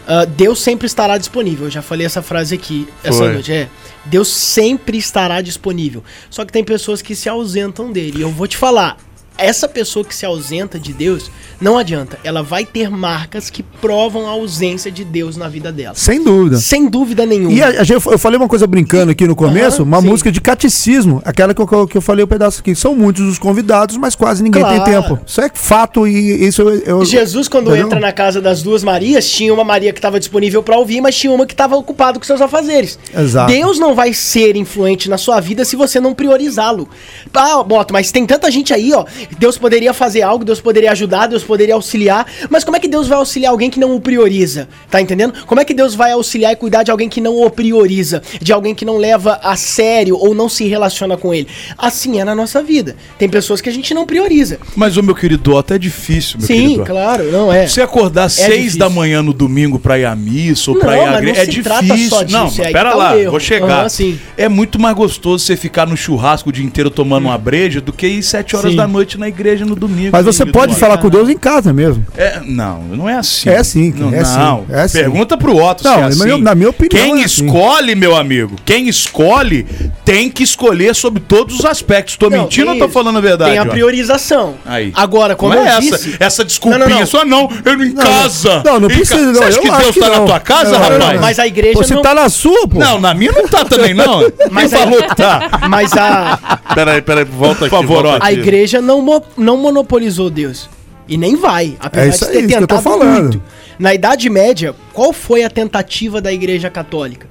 Ah, 0.07 0.25
Deus 0.25 0.63
sempre 0.63 0.87
estará 0.87 1.17
disponível. 1.17 1.67
Eu 1.67 1.71
já 1.71 1.83
falei 1.83 2.07
essa 2.07 2.23
frase 2.23 2.55
aqui 2.55 2.87
essa 3.03 3.25
noite. 3.33 3.53
É, 3.53 3.69
Deus 4.05 4.29
sempre 4.29 4.99
estará 4.99 5.41
disponível. 5.41 6.05
Só 6.29 6.45
que 6.45 6.53
tem 6.53 6.63
pessoas 6.63 7.01
que 7.01 7.15
se 7.15 7.29
ausentam 7.29 7.91
dele. 7.91 8.19
E 8.19 8.21
eu 8.21 8.31
vou 8.31 8.47
te 8.47 8.57
falar, 8.57 8.99
essa 9.37 9.68
pessoa 9.68 10.05
que 10.05 10.14
se 10.14 10.25
ausenta 10.25 10.79
de 10.79 10.92
Deus, 10.92 11.31
não 11.61 11.77
adianta. 11.79 12.18
Ela 12.23 12.42
vai 12.42 12.64
ter 12.64 12.88
marcas 12.90 13.51
que 13.51 13.62
provam 13.62 14.27
a 14.27 14.31
ausência 14.31 14.90
de 14.90 15.05
Deus 15.05 15.37
na 15.37 15.49
vida 15.49 15.73
dela. 15.73 15.94
Sem 15.94 16.23
dúvida. 16.23 16.57
Sem 16.59 16.88
dúvida 16.88 17.25
nenhuma. 17.27 17.53
E 17.53 17.62
a- 17.62 17.83
a 17.83 17.85
eu 17.88 18.18
falei 18.18 18.37
uma 18.38 18.49
coisa 18.49 18.66
brincando 18.66 19.12
aqui 19.12 19.27
no 19.27 19.35
começo, 19.37 19.83
Aham, 19.83 19.88
uma 19.88 20.01
sim. 20.01 20.07
música 20.09 20.31
de 20.33 20.40
catecismo, 20.40 21.20
aquela 21.25 21.55
que 21.55 21.61
eu, 21.61 21.87
que 21.87 21.97
eu 21.97 22.03
falei 22.03 22.25
o 22.25 22.29
pedaço 22.29 22.61
aqui. 22.61 22.75
São 22.75 22.94
muitos 22.94 23.23
os 23.27 23.38
convidados, 23.38 23.97
mas 23.97 24.14
quase 24.14 24.42
ninguém 24.42 24.62
Claro. 24.62 24.85
tem 24.85 24.92
tempo. 24.94 25.18
Isso 25.27 25.40
é 25.40 25.51
fato 25.53 26.07
e 26.07 26.47
isso 26.47 26.62
eu. 26.62 26.70
eu- 26.81 27.05
Jesus, 27.05 27.49
quando 27.49 27.68
entendeu? 27.68 27.87
entra 27.87 28.01
na 28.01 28.12
casa 28.12 28.40
das 28.40 28.62
duas 28.62 28.83
Marias, 28.83 29.29
tinha 29.31 29.53
uma 29.53 29.64
Maria 29.64 29.92
que 29.92 29.99
estava 29.99 30.18
disponível 30.18 30.62
para 30.62 30.77
ouvir, 30.77 31.01
mas 31.01 31.16
tinha 31.16 31.33
uma 31.33 31.47
que 31.47 31.55
estava 31.55 31.77
ocupada 31.77 32.18
com 32.18 32.25
seus 32.25 32.40
afazeres. 32.40 32.99
Exato. 33.16 33.53
Deus 33.53 33.79
não 33.79 33.94
vai 33.94 34.12
ser 34.12 34.57
influente 34.57 35.09
na 35.09 35.18
sua 35.18 35.40
vida 35.40 35.64
se 35.64 35.77
você 35.77 35.99
não 36.01 36.14
priorizá-lo. 36.14 36.88
Ah, 37.33 37.62
Boto, 37.62 37.92
mas 37.92 38.11
tem 38.12 38.25
tanta 38.27 38.51
gente 38.51 38.73
aí, 38.73 38.92
ó. 38.92 39.05
Deus 39.39 39.59
poderia 39.59 39.93
fazer 39.93 40.23
algo, 40.23 40.45
Deus 40.45 40.61
poderia 40.61 40.93
ajudar, 40.93 41.27
Deus 41.27 41.43
poderia 41.43 41.75
auxiliar. 41.75 42.27
Mas 42.51 42.65
como 42.65 42.77
é 42.77 42.81
que 42.81 42.89
Deus 42.89 43.09
vai 43.09 43.19
auxiliar 43.19 43.53
alguém 43.53 43.71
que 43.71 43.79
não 43.81 43.95
o 43.95 44.01
prioriza? 44.01 44.69
Tá 44.91 45.01
entendendo? 45.01 45.35
Como 45.47 45.61
é 45.61 45.65
que 45.65 45.75
Deus 45.75 45.95
vai 45.95 46.13
auxiliar 46.13 46.53
e 46.53 46.57
cuidar 46.57 46.83
de 46.83 46.91
alguém 46.91 47.09
que 47.09 47.21
não 47.21 47.43
o 47.43 47.51
prioriza? 47.51 48.23
De 48.41 48.53
alguém 48.53 48.75
que 48.75 48.85
não 48.85 48.97
leva 48.97 49.39
a 49.43 49.57
sério 49.57 50.17
ou 50.19 50.35
não 50.35 50.49
se 50.49 50.67
relaciona 50.67 51.17
com 51.17 51.33
ele? 51.35 51.49
Assim 51.77 52.21
é 52.21 52.25
na 52.25 52.35
nossa 52.35 52.63
vida. 52.63 52.97
Tem 53.19 53.29
pessoas 53.29 53.61
que 53.61 53.69
a 53.69 53.73
gente 53.73 53.93
não 53.95 54.07
prioriza. 54.07 54.59
Mas 54.77 54.97
o 54.97 55.03
meu 55.03 55.15
querido 55.15 55.55
Otto 55.55 55.75
é 55.75 55.79
difícil, 55.79 56.39
meu 56.39 56.47
Sim, 56.47 56.55
querido 56.55 56.83
Otto. 56.83 56.91
claro, 56.91 57.31
não 57.33 57.53
é. 57.53 57.67
Você 57.67 57.83
acordar 57.83 58.25
às 58.25 58.33
seis 58.33 58.57
difícil. 58.57 58.79
da 58.79 58.89
manhã 58.89 59.23
no 59.23 59.33
domingo 59.33 59.79
pra 59.79 59.99
ir 59.99 60.05
à 60.05 60.15
missa 60.17 60.71
ou 60.71 60.77
Não, 60.77 60.85
pra 60.85 60.97
ir 60.97 61.01
à 61.09 61.19
igreja 61.19 61.43
é 61.43 61.47
se 61.47 61.63
trata 61.63 61.83
difícil. 61.83 62.25
disso, 62.25 62.33
não, 62.33 62.47
é 62.65 62.73
pera 62.73 62.91
tá 62.91 62.97
lá, 62.97 63.19
erro. 63.19 63.31
vou 63.33 63.41
chegar. 63.41 63.89
Sim. 63.91 64.19
É 64.37 64.49
muito 64.49 64.79
mais 64.81 64.95
gostoso 64.97 65.45
você 65.45 65.57
ficar 65.57 65.87
no 65.87 65.97
churrasco 65.97 66.49
o 66.49 66.53
dia 66.53 66.65
inteiro 66.65 66.91
tomando 66.91 67.25
uma 67.25 67.39
breja 67.39 67.81
do 67.81 67.93
que 67.93 68.07
ir 68.07 68.23
sete 68.23 68.57
horas 68.57 68.71
Sim. 68.73 68.77
da 68.77 68.87
noite 68.87 69.13
na 69.18 69.29
igreja 69.29 69.64
no 69.64 69.74
domingo. 69.74 70.11
Mas 70.12 70.24
você 70.24 70.44
pode 70.46 70.74
falar 70.74 70.98
com 70.98 71.09
Deus 71.09 71.29
em 71.29 71.37
casa 71.37 71.72
mesmo. 71.72 72.05
É, 72.16 72.40
não, 72.44 72.81
não 72.83 73.09
é 73.09 73.14
assim. 73.16 73.48
É 73.48 73.62
sim, 73.62 73.92
não, 73.96 74.12
é 74.14 74.24
sim, 74.24 74.38
não. 74.38 74.64
é 74.70 74.87
sim. 74.88 74.98
Pergunta 74.98 75.37
pro 75.37 75.57
Otto 75.57 75.85
Não, 75.85 75.92
se 75.92 75.98
é 75.98 76.00
na 76.03 76.07
assim. 76.09 76.24
minha- 76.24 76.38
na 76.38 76.55
minha 76.55 76.70
opinião 76.70 77.03
Quem 77.03 77.22
é 77.22 77.24
assim. 77.24 77.44
escolhe, 77.46 77.94
meu 77.94 78.14
amigo, 78.16 78.57
quem 78.64 78.88
escolhe 78.88 79.66
tem 80.05 80.31
que 80.31 80.42
escolher 80.42 80.94
sobre 80.94 81.20
todos 81.20 81.59
os 81.59 81.64
aspectos. 81.64 82.16
Tô 82.16 82.29
Não, 82.31 82.42
mentindo 82.42 82.70
ou 82.70 82.79
tô 82.79 82.88
falando 82.88 83.18
a 83.18 83.20
verdade? 83.20 83.50
Tem 83.50 83.59
a 83.59 83.62
ó? 83.62 83.66
priorização. 83.66 84.55
Aí. 84.66 84.92
Agora, 84.94 85.35
como 85.37 85.55
não 85.55 85.62
é 85.62 85.68
essa, 85.68 85.81
disse... 85.81 86.16
essa 86.20 86.44
desculpinha 86.44 86.85
Não, 86.85 86.90
não, 86.90 87.00
não. 87.00 87.07
só 87.07 87.24
não, 87.24 87.50
eu 87.64 87.77
não 87.77 87.85
em 87.85 87.92
casa. 87.92 88.62
Não, 88.64 88.81
não 88.81 88.88
precisa, 88.88 89.16
ca- 89.16 89.22
não, 89.27 89.35
Você 89.35 89.44
acha 89.44 89.59
eu 89.59 89.62
que 89.62 89.70
Deus 89.83 89.94
tá 89.96 90.09
na 90.11 90.20
tua 90.27 90.40
casa, 90.40 90.79
rapaz? 90.79 90.98
não. 90.98 91.20
Mas 91.20 91.38
a 91.38 91.46
igreja 91.46 91.74
Você 91.79 91.94
não... 91.94 92.03
tá 92.03 92.14
na 92.14 92.29
sua, 92.29 92.68
pô. 92.68 92.79
Não, 92.79 93.00
na 93.00 93.14
minha 93.14 93.33
não 93.33 93.46
tá 93.48 93.64
também, 93.64 93.94
não. 93.94 94.20
Mas 94.50 94.70
falou 94.72 95.03
que 95.03 95.16
tá? 95.16 95.61
Mas 95.68 95.92
a, 95.94 96.38
Peraí, 96.74 97.00
peraí, 97.03 97.24
volta 97.24 97.66
aqui. 97.66 97.70
favor, 97.70 98.03
volta 98.03 98.24
ó. 98.24 98.27
a 98.27 98.33
igreja 98.33 98.81
não, 98.81 99.00
mo- 99.05 99.23
não 99.37 99.57
monopolizou 99.57 100.31
Deus. 100.31 100.69
E 101.07 101.17
nem 101.17 101.37
vai. 101.37 101.77
Apesar 101.79 102.07
É 102.07 102.09
isso 102.09 102.25
de 102.25 102.31
ter 102.33 102.38
aí, 102.38 102.45
isso 102.47 102.49
que 102.49 102.55
eu 102.62 102.67
tô 102.67 102.77
tentado 102.77 102.83
falando. 102.83 103.23
muito. 103.23 103.43
Na 103.79 103.93
Idade 103.93 104.31
Média, 104.31 104.75
qual 104.93 105.12
foi 105.12 105.43
a 105.45 105.51
tentativa 105.51 106.21
da 106.21 106.33
igreja 106.33 106.71
católica? 106.71 107.27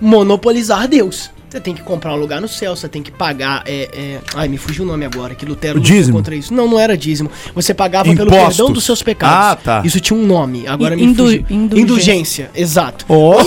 Monopolizar 0.00 0.86
Deus. 0.86 1.30
Você 1.50 1.58
tem 1.60 1.74
que 1.74 1.80
comprar 1.82 2.12
um 2.12 2.16
lugar 2.16 2.42
no 2.42 2.46
céu, 2.46 2.76
você 2.76 2.86
tem 2.90 3.02
que 3.02 3.10
pagar. 3.10 3.62
É, 3.64 3.88
é... 3.90 4.18
Ai, 4.34 4.48
me 4.48 4.58
fugiu 4.58 4.84
o 4.84 4.86
nome 4.86 5.06
agora, 5.06 5.34
que 5.34 5.46
Lutero 5.46 5.76
O 5.78 5.80
lutou 5.80 5.96
dízimo. 5.96 6.14
contra 6.18 6.34
isso. 6.34 6.52
Não, 6.52 6.68
não 6.68 6.78
era 6.78 6.94
dízimo. 6.94 7.30
Você 7.54 7.72
pagava 7.72 8.04
pelo 8.14 8.28
Impostos. 8.28 8.56
perdão 8.58 8.70
dos 8.72 8.84
seus 8.84 9.02
pecados. 9.02 9.34
Ah, 9.52 9.56
tá. 9.56 9.82
Isso 9.82 9.98
tinha 9.98 10.18
um 10.18 10.26
nome. 10.26 10.66
Agora 10.68 10.94
me 10.94 11.02
Indu- 11.04 11.24
fugiu. 11.24 11.44
indulgência. 11.48 11.80
Indulgência, 11.82 12.50
exato. 12.54 13.06
Olha! 13.08 13.46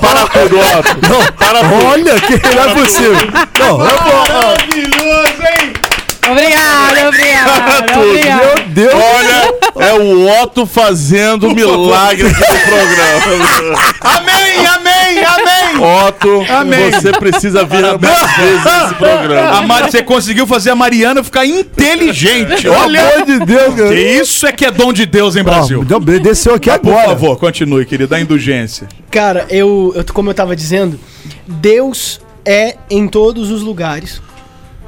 Para 0.00 0.28
tudo, 0.28 0.56
Otto. 0.56 1.08
Não, 1.10 1.32
Para 1.32 1.88
olha 1.88 2.14
que 2.20 2.54
não 2.54 2.62
é 2.62 2.74
possível. 2.74 3.12
Não, 3.58 3.84
é. 3.84 3.92
Maravilhoso, 4.30 5.42
hein? 5.42 5.72
Obrigada, 6.30 7.08
obrigada, 7.08 7.82
Tudo. 7.92 8.08
obrigada. 8.08 8.44
Meu 8.56 8.64
Deus. 8.68 8.94
Olha, 8.94 9.54
é 9.86 9.92
o 9.94 10.42
Otto 10.42 10.66
fazendo 10.66 11.50
milagre 11.54 12.26
aqui 12.26 12.40
no 12.40 12.60
programa. 12.60 13.78
Amém, 14.00 14.66
amém, 14.66 15.24
amém. 15.24 15.60
Otto, 16.06 16.44
Amém. 16.52 16.90
você 16.90 17.12
precisa 17.12 17.64
vir 17.64 17.80
mais 17.82 18.36
vezes 18.36 18.64
nesse 18.64 18.94
programa. 18.96 19.50
A 19.58 19.62
Mari, 19.62 19.90
você 19.90 20.02
conseguiu 20.02 20.46
fazer 20.46 20.70
a 20.70 20.74
Mariana 20.76 21.24
ficar 21.24 21.46
inteligente. 21.46 22.62
Pelo 22.62 22.74
Olha. 22.74 23.00
amor 23.00 23.26
de 23.26 23.38
Deus, 23.44 23.74
Que 23.74 23.80
cara. 23.82 23.94
isso 23.94 24.46
é 24.46 24.52
que 24.52 24.64
é 24.66 24.70
dom 24.70 24.92
de 24.92 25.06
Deus, 25.06 25.36
hein, 25.36 25.42
Brasil? 25.42 25.84
Deu- 25.84 26.00
desceu 26.00 26.54
aqui 26.54 26.68
Por 26.78 26.90
agora. 26.92 27.08
favor, 27.08 27.36
continue, 27.38 27.84
querido, 27.86 28.10
da 28.10 28.20
indulgência. 28.20 28.88
Cara, 29.10 29.46
eu, 29.48 29.92
eu, 29.96 30.04
como 30.12 30.30
eu 30.30 30.34
tava 30.34 30.54
dizendo, 30.54 30.98
Deus 31.46 32.20
é 32.44 32.76
em 32.90 33.06
todos 33.08 33.50
os 33.50 33.62
lugares. 33.62 34.20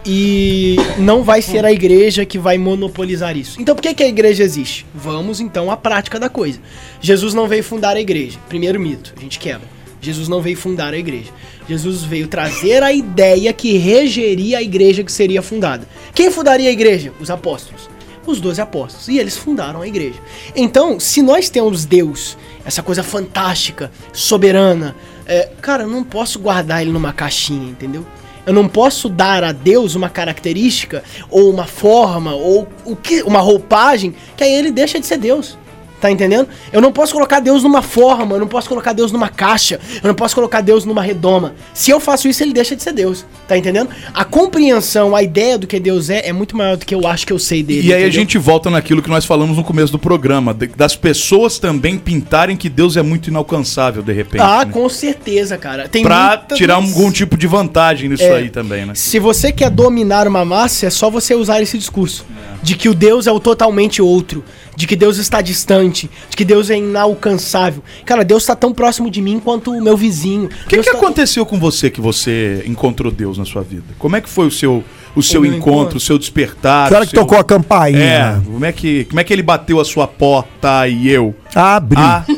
E 0.05 0.77
não 0.99 1.23
vai 1.23 1.41
ser 1.41 1.65
a 1.65 1.73
igreja 1.73 2.27
que 2.27 2.39
vai 2.39 2.59
monopolizar 2.59 3.37
isso. 3.37 3.61
Então 3.61 3.75
por 3.75 3.83
que, 3.83 3.95
que 3.95 4.03
a 4.03 4.09
igreja 4.09 4.43
existe? 4.43 4.85
Vamos 4.93 5.41
então 5.41 5.71
à 5.71 5.77
prática 5.77 6.19
da 6.19 6.29
coisa. 6.29 6.61
Jesus 7.01 7.35
não 7.35 7.47
veio 7.47 7.63
fundar 7.63 7.97
a 7.97 8.01
igreja. 8.01 8.39
Primeiro 8.49 8.81
mito, 8.81 9.15
a 9.17 9.21
gente 9.21 9.39
quebra. 9.39 9.69
Jesus 10.01 10.29
não 10.29 10.43
veio 10.43 10.57
fundar 10.57 10.93
a 10.93 10.99
igreja. 10.99 11.31
Jesus 11.69 12.03
veio 12.03 12.27
trazer 12.27 12.83
a 12.83 12.93
ideia 12.93 13.53
que 13.53 13.79
regeria 13.79 14.59
a 14.59 14.63
igreja 14.63 15.05
que 15.05 15.13
seria 15.13 15.41
fundada. 15.41 15.87
Quem 16.13 16.31
fundaria 16.31 16.69
a 16.69 16.73
igreja? 16.73 17.13
Os 17.21 17.31
apóstolos. 17.31 17.89
Os 18.27 18.41
doze 18.41 18.61
apóstolos. 18.61 19.07
E 19.07 19.19
eles 19.19 19.37
fundaram 19.37 19.81
a 19.81 19.87
igreja. 19.87 20.19
Então, 20.57 20.99
se 20.99 21.23
nós 21.23 21.49
temos 21.49 21.85
Deus, 21.85 22.37
essa 22.65 22.83
coisa 22.83 23.05
fantástica, 23.05 23.93
soberana, 24.13 24.97
é, 25.25 25.51
cara, 25.61 25.85
eu 25.85 25.89
não 25.89 26.03
posso 26.03 26.41
guardar 26.41 26.83
ele 26.83 26.91
numa 26.91 27.13
caixinha, 27.13 27.71
entendeu? 27.71 28.05
Eu 28.45 28.53
não 28.53 28.69
posso 28.69 29.09
dar 29.09 29.45
a 29.45 29.53
Deus 29.53 29.95
uma 29.95 30.09
característica, 30.09 31.05
ou 31.31 31.51
uma 31.51 31.67
forma, 31.67 32.35
ou 32.35 32.69
o 32.85 32.97
que, 32.97 33.23
uma 33.23 33.41
roupagem, 33.41 34.15
que 34.37 34.43
aí 34.43 34.53
ele 34.53 34.73
deixa 34.73 34.99
de 34.99 35.07
ser 35.07 35.19
Deus. 35.19 35.57
Tá 36.03 36.11
entendendo? 36.11 36.49
Eu 36.73 36.81
não 36.81 36.91
posso 36.91 37.13
colocar 37.13 37.39
Deus 37.39 37.63
numa 37.63 37.81
forma, 37.81 38.35
eu 38.35 38.41
não 38.41 38.49
posso 38.49 38.69
colocar 38.69 38.93
Deus 38.93 39.13
numa 39.13 39.29
caixa, 39.29 39.79
eu 40.03 40.09
não 40.09 40.15
posso 40.17 40.35
colocar 40.35 40.61
Deus 40.61 40.85
numa 40.85 41.01
redoma. 41.01 41.55
Se 41.73 41.93
eu 41.93 42.01
faço 42.01 42.27
isso, 42.27 42.43
ele 42.43 42.53
deixa 42.53 42.75
de 42.75 42.83
ser 42.83 42.93
Deus. 42.93 43.25
Tá 43.47 43.57
entendendo? 43.57 43.89
A 44.13 44.25
compreensão, 44.25 45.15
a 45.15 45.23
ideia 45.23 45.57
do 45.57 45.65
que 45.67 45.79
Deus 45.79 46.11
é, 46.11 46.29
é 46.29 46.33
muito 46.33 46.57
maior 46.57 46.77
do 46.77 46.85
que 46.85 46.93
eu 46.93 47.07
acho 47.07 47.25
que 47.25 47.33
eu 47.33 47.39
sei 47.39 47.63
dele. 47.63 47.87
E 47.87 47.93
aí 47.95 48.03
a 48.03 48.07
entendeu? 48.09 48.21
gente 48.21 48.37
volta 48.37 48.69
naquilo 48.69 49.01
que 49.01 49.09
nós 49.09 49.25
falamos 49.25 49.57
no 49.57 49.63
começo 49.63 49.93
do 49.93 49.99
programa, 49.99 50.53
das 50.77 50.97
pessoas 50.97 51.61
também 51.61 51.97
pintarem 51.97 52.57
que 52.57 52.69
Deus 52.69 52.97
é 52.97 53.03
muito 53.03 53.29
inalcançável 53.31 54.03
de 54.03 54.13
repente. 54.13 54.43
Ah, 54.43 54.65
né? 54.65 54.73
com 54.73 54.89
certeza, 54.89 55.57
cara. 55.57 55.89
Tem 55.89 56.03
Pra 56.03 56.37
muitas- 56.37 56.59
tirar 56.59 56.75
algum 56.75 57.13
tipo 57.13 57.37
de 57.37 57.47
vantagem 57.47 58.09
nisso 58.09 58.25
É. 58.25 58.35
aí 58.39 58.51
também, 58.51 58.85
né? 58.85 58.95
Se 58.97 59.21
você 59.21 59.53
quer 59.53 59.71
dominar 59.71 60.27
uma 60.27 60.45
massa, 60.45 60.87
é 60.87 60.91
só 60.91 61.09
você 61.09 61.33
usar 61.37 61.63
esse 61.63 61.79
discurso. 61.79 62.27
De 62.61 62.77
que 62.77 62.89
o 62.89 62.95
Deus 62.95 63.27
é 63.27 63.33
o 63.33 63.41
totalmente 63.41 64.01
outro. 64.03 64.45
De 64.75 64.87
que 64.87 64.97
Deus 64.97 65.19
está 65.19 65.41
distante. 65.43 66.11
De 66.31 66.37
que 66.37 66.45
Deus 66.45 66.71
é 66.71 66.77
inalcançável. 66.79 67.83
Cara, 68.07 68.25
Deus 68.25 68.43
está 68.43 68.57
tão 68.57 68.73
próximo 68.73 69.11
de 69.11 69.21
mim 69.21 69.39
quanto 69.39 69.71
o 69.73 69.83
meu 69.83 69.97
vizinho. 69.97 70.47
O 70.47 70.69
que, 70.69 70.79
que 70.79 70.91
tá- 70.91 70.97
aconteceu 70.97 71.45
com 71.45 71.59
você 71.59 71.91
que 71.91 72.01
você 72.01 72.63
encontrou 72.67 73.13
Deus 73.13 73.37
na 73.39 73.45
sua 73.45 73.63
vida? 73.63 73.85
Como 73.99 74.17
é 74.17 74.21
que 74.21 74.29
foi 74.29 74.47
o 74.47 74.51
seu, 74.51 74.83
o 75.15 75.23
seu 75.23 75.43
meu 75.43 75.51
encontro, 75.53 75.73
encontro? 75.73 75.97
o 75.99 76.01
seu 76.01 76.19
despertar? 76.19 76.89
Que 76.89 76.95
hora 76.95 77.05
o 77.05 77.07
que 77.07 77.11
seu- 77.15 77.21
tocou 77.21 77.39
a 77.39 77.45
campainha? 77.45 78.01
É, 78.01 78.41
como 78.45 78.65
é, 78.65 78.73
que, 78.73 79.05
como 79.05 79.21
é 79.21 79.25
que 79.25 79.33
ele 79.33 79.43
bateu 79.43 79.79
a 79.79 79.85
sua 79.85 80.09
porta 80.09 80.89
e 80.89 81.09
eu? 81.09 81.35
Abri. 81.55 82.01
Abri. 82.01 82.33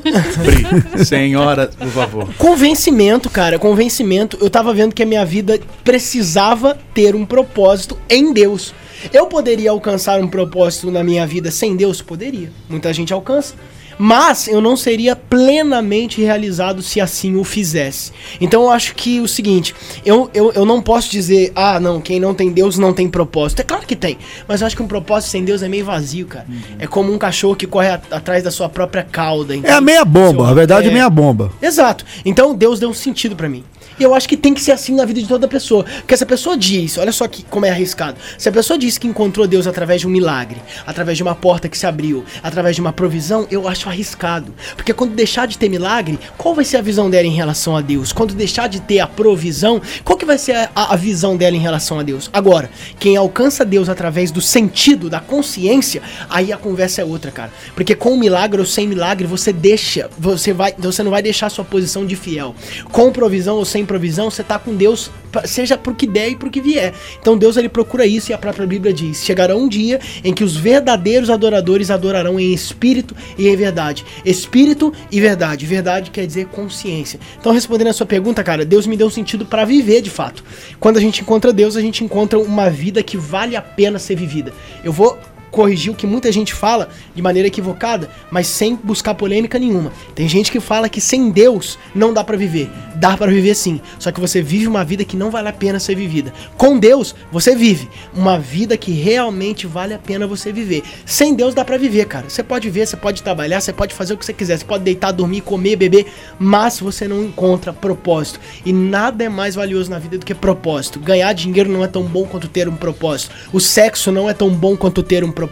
Senhora, 1.07 1.69
por 1.79 1.89
favor. 1.89 2.29
Convencimento, 2.37 3.31
cara, 3.31 3.59
convencimento. 3.61 4.37
Eu 4.41 4.51
tava 4.51 4.75
vendo 4.75 4.93
que 4.95 5.03
a 5.03 5.07
minha 5.07 5.25
vida 5.25 5.61
precisava 5.85 6.77
ter 6.93 7.15
um 7.15 7.25
propósito 7.25 7.97
em 8.11 8.33
Deus. 8.33 8.75
Eu 9.13 9.27
poderia 9.27 9.71
alcançar 9.71 10.21
um 10.21 10.29
propósito 10.29 10.91
na 10.91 11.03
minha 11.05 11.27
vida 11.27 11.51
sem 11.51 11.77
Deus? 11.77 12.01
Poderia. 12.03 12.51
Muita 12.69 12.93
gente 12.93 13.13
alcança. 13.13 13.55
Mas 13.97 14.49
eu 14.49 14.61
não 14.61 14.77
seria 14.77 15.15
plenamente 15.15 16.21
realizado 16.21 16.83
se 16.83 17.01
assim 17.01 17.37
o 17.37 17.45
fizesse. 17.45 18.11
Então 18.41 18.63
eu 18.65 18.71
acho 18.71 18.93
que 18.95 19.21
o 19.21 19.29
seguinte, 19.29 19.73
eu, 20.05 20.29
eu, 20.35 20.51
eu 20.53 20.65
não 20.65 20.83
posso 20.83 21.09
dizer, 21.09 21.53
ah, 21.55 21.79
não, 21.79 22.01
quem 22.01 22.19
não 22.19 22.35
tem 22.35 22.51
Deus 22.51 22.77
não 22.77 22.93
tem 22.93 23.09
propósito. 23.09 23.61
É 23.61 23.63
claro 23.63 23.87
que 23.87 23.95
tem, 23.95 24.19
mas 24.49 24.61
eu 24.61 24.67
acho 24.67 24.75
que 24.75 24.83
um 24.83 24.89
propósito 24.89 25.31
sem 25.31 25.45
Deus 25.45 25.63
é 25.63 25.69
meio 25.69 25.85
vazio, 25.85 26.27
cara. 26.27 26.45
É 26.79 26.89
como 26.89 27.13
um 27.13 27.19
cachorro 27.19 27.55
que 27.55 27.69
corre 27.69 27.87
a- 27.89 28.01
atrás 28.11 28.43
da 28.43 28.51
sua 28.51 28.69
própria 28.69 29.05
cauda. 29.05 29.55
É 29.63 29.71
a 29.71 29.81
meia 29.81 30.05
bomba, 30.05 30.49
a 30.49 30.55
verdade 30.55 30.89
é 30.89 30.91
é. 30.91 30.93
meia 30.93 31.09
bomba. 31.09 31.53
Exato. 31.63 32.05
Então 32.25 32.53
Deus 32.53 32.81
deu 32.81 32.89
um 32.91 32.95
sentido 32.95 33.37
pra 33.37 33.49
mim. 33.49 33.63
E 33.99 34.03
eu 34.03 34.15
acho 34.15 34.29
que 34.29 34.37
tem 34.37 34.53
que 34.55 34.61
ser 34.61 34.73
assim 34.73 34.95
na 34.95 35.05
vida 35.05 35.21
de 35.21 35.29
toda 35.29 35.47
pessoa. 35.47 35.85
Porque 35.85 36.17
se 36.17 36.23
a 36.25 36.27
pessoa 36.27 36.57
diz, 36.57 36.99
olha 36.99 37.13
só 37.13 37.29
que, 37.29 37.43
como 37.45 37.65
é 37.67 37.71
arriscado. 37.71 38.19
Se 38.39 38.49
a 38.49 38.53
pessoa 38.53 38.79
diz 38.79 38.99
que 38.99 39.07
encontrou 39.07 39.47
Deus 39.47 39.67
através 39.67 40.01
de 40.01 40.07
um 40.07 40.11
milagre, 40.11 40.61
através 40.87 41.17
de 41.17 41.23
uma 41.23 41.35
porta 41.35 41.69
que 41.69 41.79
se 41.79 41.87
abriu, 41.87 42.25
através 42.43 42.75
de 42.75 42.81
uma 42.81 42.93
provisão, 42.93 43.47
eu 43.51 43.69
acho 43.69 43.89
arriscado. 43.89 44.55
Porque 44.77 44.93
quando 44.93 45.15
deixar 45.15 45.47
de 45.47 45.57
ter 45.59 45.69
milagre, 45.69 46.19
qual 46.37 46.55
vai 46.55 46.65
ser 46.65 46.79
a 46.79 46.83
visão 46.83 47.09
dela 47.09 47.27
em 47.27 47.35
relação 47.35 47.77
a 47.77 47.81
Deus? 47.81 48.13
Quando 48.13 48.35
deixar 48.35 48.69
de 48.69 48.81
ter 48.81 49.01
a 49.01 49.07
provisão, 49.07 49.81
qual 50.05 50.19
que 50.19 50.25
vai 50.25 50.39
ser 50.39 50.55
a, 50.57 50.71
a- 50.75 50.97
visão 50.97 51.37
dela 51.37 51.55
em 51.57 51.61
relação 51.61 51.99
a 51.99 52.03
Deus? 52.03 52.31
Agora, 52.33 52.71
quem 52.99 53.17
alcança 53.17 53.65
Deus 53.65 53.89
através 53.89 54.31
do 54.31 54.41
sentido, 54.41 55.11
da 55.11 55.21
consciência, 55.21 56.03
aí 56.31 56.53
a 56.53 56.57
conversa 56.57 57.03
é 57.03 57.05
outra, 57.05 57.31
cara. 57.31 57.53
Porque 57.75 57.95
com 57.95 58.17
milagre 58.17 58.61
ou 58.61 58.67
sem 58.67 58.87
milagre, 58.89 59.27
você 59.27 59.53
deixa, 59.53 60.09
você 60.19 60.53
vai, 60.53 60.75
você 60.79 61.03
não 61.03 61.11
vai 61.11 61.23
deixar 61.23 61.51
sua 61.51 61.65
posição 61.65 62.05
de 62.07 62.17
fiel. 62.17 62.55
Com 62.91 63.13
provisão 63.13 63.57
ou 63.57 63.65
sem 63.65 63.84
provisão, 63.85 64.31
você 64.31 64.43
tá 64.43 64.59
com 64.59 64.75
Deus, 64.75 65.11
seja 65.45 65.77
pro 65.77 65.95
que 65.95 66.07
der 66.07 66.31
e 66.31 66.37
pro 66.37 66.51
que 66.51 66.61
vier. 66.61 66.93
Então 67.21 67.37
Deus 67.37 67.57
ele 67.57 67.69
procura 67.69 68.07
isso 68.07 68.31
e 68.31 68.35
a 68.35 68.39
própria 68.39 68.67
Bíblia 68.67 68.93
diz: 68.93 69.25
chegará 69.25 69.57
um 69.57 69.69
dia 69.69 70.01
em 70.23 70.33
que 70.33 70.45
os 70.45 70.57
verdadeiros 70.57 71.31
adoradores 71.31 71.91
adorarão 71.91 72.39
em 72.39 72.53
espírito 72.53 73.15
e 73.39 73.49
em 73.49 73.57
verdade. 73.57 74.05
Espírito 74.25 74.93
e 75.11 75.21
verdade. 75.21 75.67
Verdade 75.67 76.11
quer 76.11 76.27
dizer 76.27 76.47
consciência. 76.47 77.19
Então 77.39 77.53
respondendo 77.53 77.89
a 77.89 77.93
sua 77.93 78.07
pergunta, 78.07 78.43
cara, 78.43 78.65
Deus 78.65 78.87
me 78.87 78.97
deu 78.97 79.07
um 79.07 79.11
sentido 79.11 79.45
para 79.45 79.65
viver 79.65 80.01
de 80.01 80.11
fato. 80.11 80.45
Quando 80.81 80.97
a 80.97 81.01
gente 81.01 81.21
encontra 81.21 81.53
Deus, 81.53 81.77
a 81.77 81.81
gente 81.81 82.05
encontra 82.05 82.39
uma 82.39 82.71
vida 82.71 83.03
que 83.03 83.17
vale 83.17 83.57
a 83.57 83.63
pena 83.63 83.99
ser 83.99 84.17
vivida. 84.17 84.53
Eu 84.83 84.93
vou 84.93 85.19
corrigir 85.55 85.93
o 85.93 85.95
que 85.95 86.07
muita 86.07 86.33
gente 86.33 86.53
fala 86.53 86.89
de 87.15 87.23
maneira 87.23 87.47
equivocada, 87.47 88.11
mas 88.29 88.49
sem 88.49 88.75
buscar 88.75 89.15
polêmica 89.15 89.57
nenhuma. 89.57 89.93
Tem 90.13 90.29
gente 90.29 90.51
que 90.51 90.59
fala 90.59 90.89
que 90.89 91.01
sem 91.01 91.31
Deus 91.31 91.79
não 91.95 92.13
dá 92.13 92.25
pra 92.25 92.37
viver. 92.37 92.69
Dá 92.97 93.17
pra 93.17 93.29
viver 93.31 93.55
sim, 93.55 93.81
só 93.99 94.11
que 94.11 94.21
você 94.21 94.43
vive 94.43 94.67
uma 94.67 94.85
vida 94.85 95.05
que 95.05 95.17
não 95.17 95.31
vale 95.31 95.49
a 95.49 95.53
pena 95.53 95.79
ser 95.79 95.95
vivida. 95.95 96.33
Com 96.57 96.79
Deus, 96.79 97.15
você 97.31 97.55
vive 97.55 97.89
uma 98.13 98.39
vida 98.39 98.77
que 98.77 98.93
realmente 98.93 99.67
vale 99.67 99.95
a 99.95 99.99
pena 99.99 100.27
você 100.27 100.53
viver. 100.53 100.83
Sem 101.07 101.35
Deus 101.35 101.55
dá 101.55 101.65
pra 101.65 101.77
viver, 101.77 102.07
cara. 102.07 102.29
Você 102.29 102.43
pode 102.43 102.69
viver, 102.69 102.87
você 102.87 102.97
pode 102.97 103.23
trabalhar, 103.23 103.61
você 103.61 103.73
pode 103.73 103.95
fazer 103.95 104.15
o 104.15 104.17
que 104.17 104.25
você 104.25 104.33
quiser, 104.33 104.59
você 104.59 104.65
pode 104.65 104.83
deitar, 104.83 105.13
dormir, 105.13 105.43
comer, 105.43 105.77
beber, 105.77 106.07
mas 106.39 106.81
você 106.81 107.07
não 107.07 107.23
encontra 107.23 107.73
propósito. 107.73 108.41
E 108.65 108.73
nada 108.73 109.23
é 109.23 109.29
mais 109.29 109.55
valioso 109.55 109.91
na 109.91 110.01
vida 110.01 110.19
do 110.19 110.27
que 110.27 110.35
propósito. 110.35 110.99
Ganhar 110.99 111.33
dinheiro 111.33 111.71
não 111.71 111.85
é 111.85 111.89
tão 111.89 112.03
bom 112.03 112.25
quanto 112.25 112.49
ter 112.49 112.69
um 112.69 112.77
propósito. 112.77 113.33
O 113.53 113.61
sexo 113.61 114.11
não 114.11 114.29
é 114.29 114.35
tão 114.35 114.51
bom 114.51 114.77
quanto 114.77 115.03
ter 115.03 115.23
um 115.23 115.31
propósito. 115.31 115.44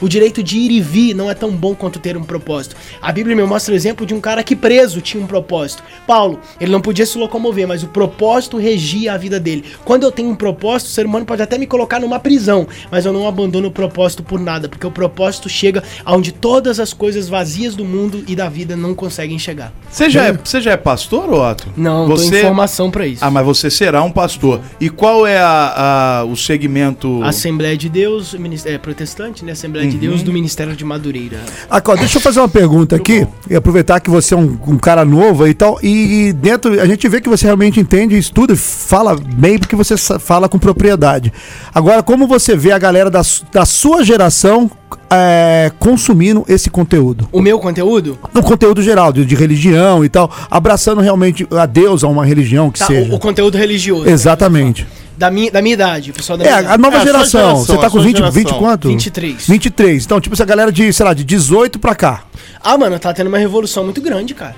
O 0.00 0.08
direito 0.08 0.42
de 0.42 0.58
ir 0.58 0.70
e 0.70 0.80
vir 0.80 1.14
não 1.14 1.30
é 1.30 1.34
tão 1.34 1.50
bom 1.50 1.74
quanto 1.74 1.98
ter 1.98 2.16
um 2.16 2.22
propósito. 2.22 2.76
A 3.00 3.12
Bíblia 3.12 3.34
me 3.36 3.42
mostra 3.44 3.72
o 3.72 3.76
exemplo 3.76 4.04
de 4.06 4.14
um 4.14 4.20
cara 4.20 4.42
que 4.42 4.54
preso 4.56 5.00
tinha 5.00 5.22
um 5.22 5.26
propósito. 5.26 5.82
Paulo, 6.06 6.40
ele 6.60 6.72
não 6.72 6.80
podia 6.80 7.06
se 7.06 7.18
locomover, 7.18 7.66
mas 7.66 7.82
o 7.82 7.88
propósito 7.88 8.56
regia 8.56 9.12
a 9.12 9.16
vida 9.16 9.38
dele. 9.40 9.64
Quando 9.84 10.02
eu 10.04 10.12
tenho 10.12 10.28
um 10.30 10.34
propósito, 10.34 10.88
o 10.88 10.90
ser 10.92 11.06
humano 11.06 11.24
pode 11.26 11.42
até 11.42 11.58
me 11.58 11.66
colocar 11.66 12.00
numa 12.00 12.18
prisão, 12.18 12.66
mas 12.90 13.04
eu 13.04 13.12
não 13.12 13.26
abandono 13.26 13.68
o 13.68 13.70
propósito 13.72 14.22
por 14.22 14.38
nada, 14.40 14.68
porque 14.68 14.86
o 14.86 14.90
propósito 14.90 15.48
chega 15.48 15.82
aonde 16.04 16.32
todas 16.32 16.80
as 16.80 16.92
coisas 16.92 17.28
vazias 17.28 17.74
do 17.74 17.84
mundo 17.84 18.24
e 18.26 18.34
da 18.36 18.48
vida 18.48 18.76
não 18.76 18.94
conseguem 18.94 19.38
chegar. 19.38 19.72
Você 19.90 20.08
já, 20.10 20.26
é, 20.26 20.32
você 20.32 20.60
já 20.60 20.72
é 20.72 20.76
pastor, 20.76 21.32
Otto? 21.32 21.68
Não, 21.76 22.06
você... 22.06 22.42
formação 22.42 22.90
pra 22.90 23.06
isso. 23.06 23.24
Ah, 23.24 23.30
mas 23.30 23.44
você 23.44 23.70
será 23.70 24.02
um 24.02 24.10
pastor. 24.10 24.60
E 24.80 24.88
qual 24.88 25.26
é 25.26 25.38
a, 25.38 26.20
a- 26.20 26.24
o 26.24 26.36
segmento... 26.36 27.22
Assembleia 27.22 27.76
de 27.76 27.88
Deus, 27.88 28.34
ministério, 28.34 28.76
é, 28.76 28.78
protestante, 28.78 29.35
né? 29.44 29.52
Assembleia 29.52 29.88
de 29.88 29.96
Deus 29.96 30.22
do 30.22 30.32
Ministério 30.32 30.74
de 30.76 30.84
Madureira. 30.84 31.38
Aqui, 31.70 31.90
ó, 31.90 31.96
deixa 31.96 32.18
eu 32.18 32.22
fazer 32.22 32.40
uma 32.40 32.48
pergunta 32.48 32.96
aqui 32.96 33.26
e 33.48 33.54
aproveitar 33.56 34.00
que 34.00 34.10
você 34.10 34.34
é 34.34 34.36
um, 34.36 34.58
um 34.66 34.78
cara 34.78 35.04
novo 35.04 35.46
e 35.46 35.54
tal. 35.54 35.78
E, 35.82 36.28
e 36.28 36.32
dentro, 36.32 36.80
a 36.80 36.86
gente 36.86 37.08
vê 37.08 37.20
que 37.20 37.28
você 37.28 37.46
realmente 37.46 37.80
entende, 37.80 38.16
estuda 38.16 38.52
e 38.52 38.56
fala 38.56 39.16
bem 39.16 39.58
porque 39.58 39.76
você 39.76 39.96
fala 39.96 40.48
com 40.48 40.58
propriedade. 40.58 41.32
Agora, 41.74 42.02
como 42.02 42.26
você 42.26 42.56
vê 42.56 42.72
a 42.72 42.78
galera 42.78 43.10
da, 43.10 43.22
da 43.52 43.64
sua 43.64 44.04
geração 44.04 44.70
é, 45.10 45.70
consumindo 45.78 46.44
esse 46.48 46.70
conteúdo? 46.70 47.28
O 47.32 47.40
meu 47.40 47.58
conteúdo? 47.58 48.18
No 48.32 48.42
conteúdo 48.42 48.82
geral, 48.82 49.12
de, 49.12 49.24
de 49.24 49.34
religião 49.34 50.04
e 50.04 50.08
tal, 50.08 50.30
abraçando 50.50 51.00
realmente 51.00 51.46
a 51.50 51.66
Deus, 51.66 52.02
a 52.04 52.08
uma 52.08 52.24
religião 52.24 52.70
que 52.70 52.78
Tá, 52.78 52.86
seja. 52.86 53.12
o, 53.12 53.16
o 53.16 53.18
conteúdo 53.18 53.56
religioso. 53.58 54.08
Exatamente. 54.08 54.86
Da 55.16 55.30
minha, 55.30 55.50
da 55.50 55.62
minha 55.62 55.72
idade, 55.74 56.10
o 56.10 56.14
pessoal 56.14 56.36
da 56.36 56.44
É, 56.44 56.48
minha 56.48 56.56
a 56.58 56.62
idade. 56.62 56.82
nova 56.82 56.96
É, 56.96 56.98
a 56.98 57.02
sua 57.02 57.12
geração. 57.12 57.40
geração, 57.40 57.64
Você 57.64 57.72
tá 57.80 57.86
a 57.86 57.90
com 57.90 57.96
sua 57.98 58.02
20, 58.02 58.16
20 58.22 58.34
geração. 58.34 58.58
quanto? 58.58 58.88
23. 58.88 59.46
23. 59.48 60.04
Então, 60.04 60.20
tipo, 60.20 60.34
essa 60.34 60.44
galera 60.44 60.70
de, 60.70 60.92
sei 60.92 61.06
lá, 61.06 61.14
de 61.14 61.24
18 61.24 61.78
pra 61.78 61.94
cá. 61.94 62.24
Ah, 62.62 62.76
mano, 62.76 62.98
tá 62.98 63.12
tendo 63.14 63.28
uma 63.28 63.38
revolução 63.38 63.84
muito 63.84 64.00
grande, 64.02 64.34
cara. 64.34 64.54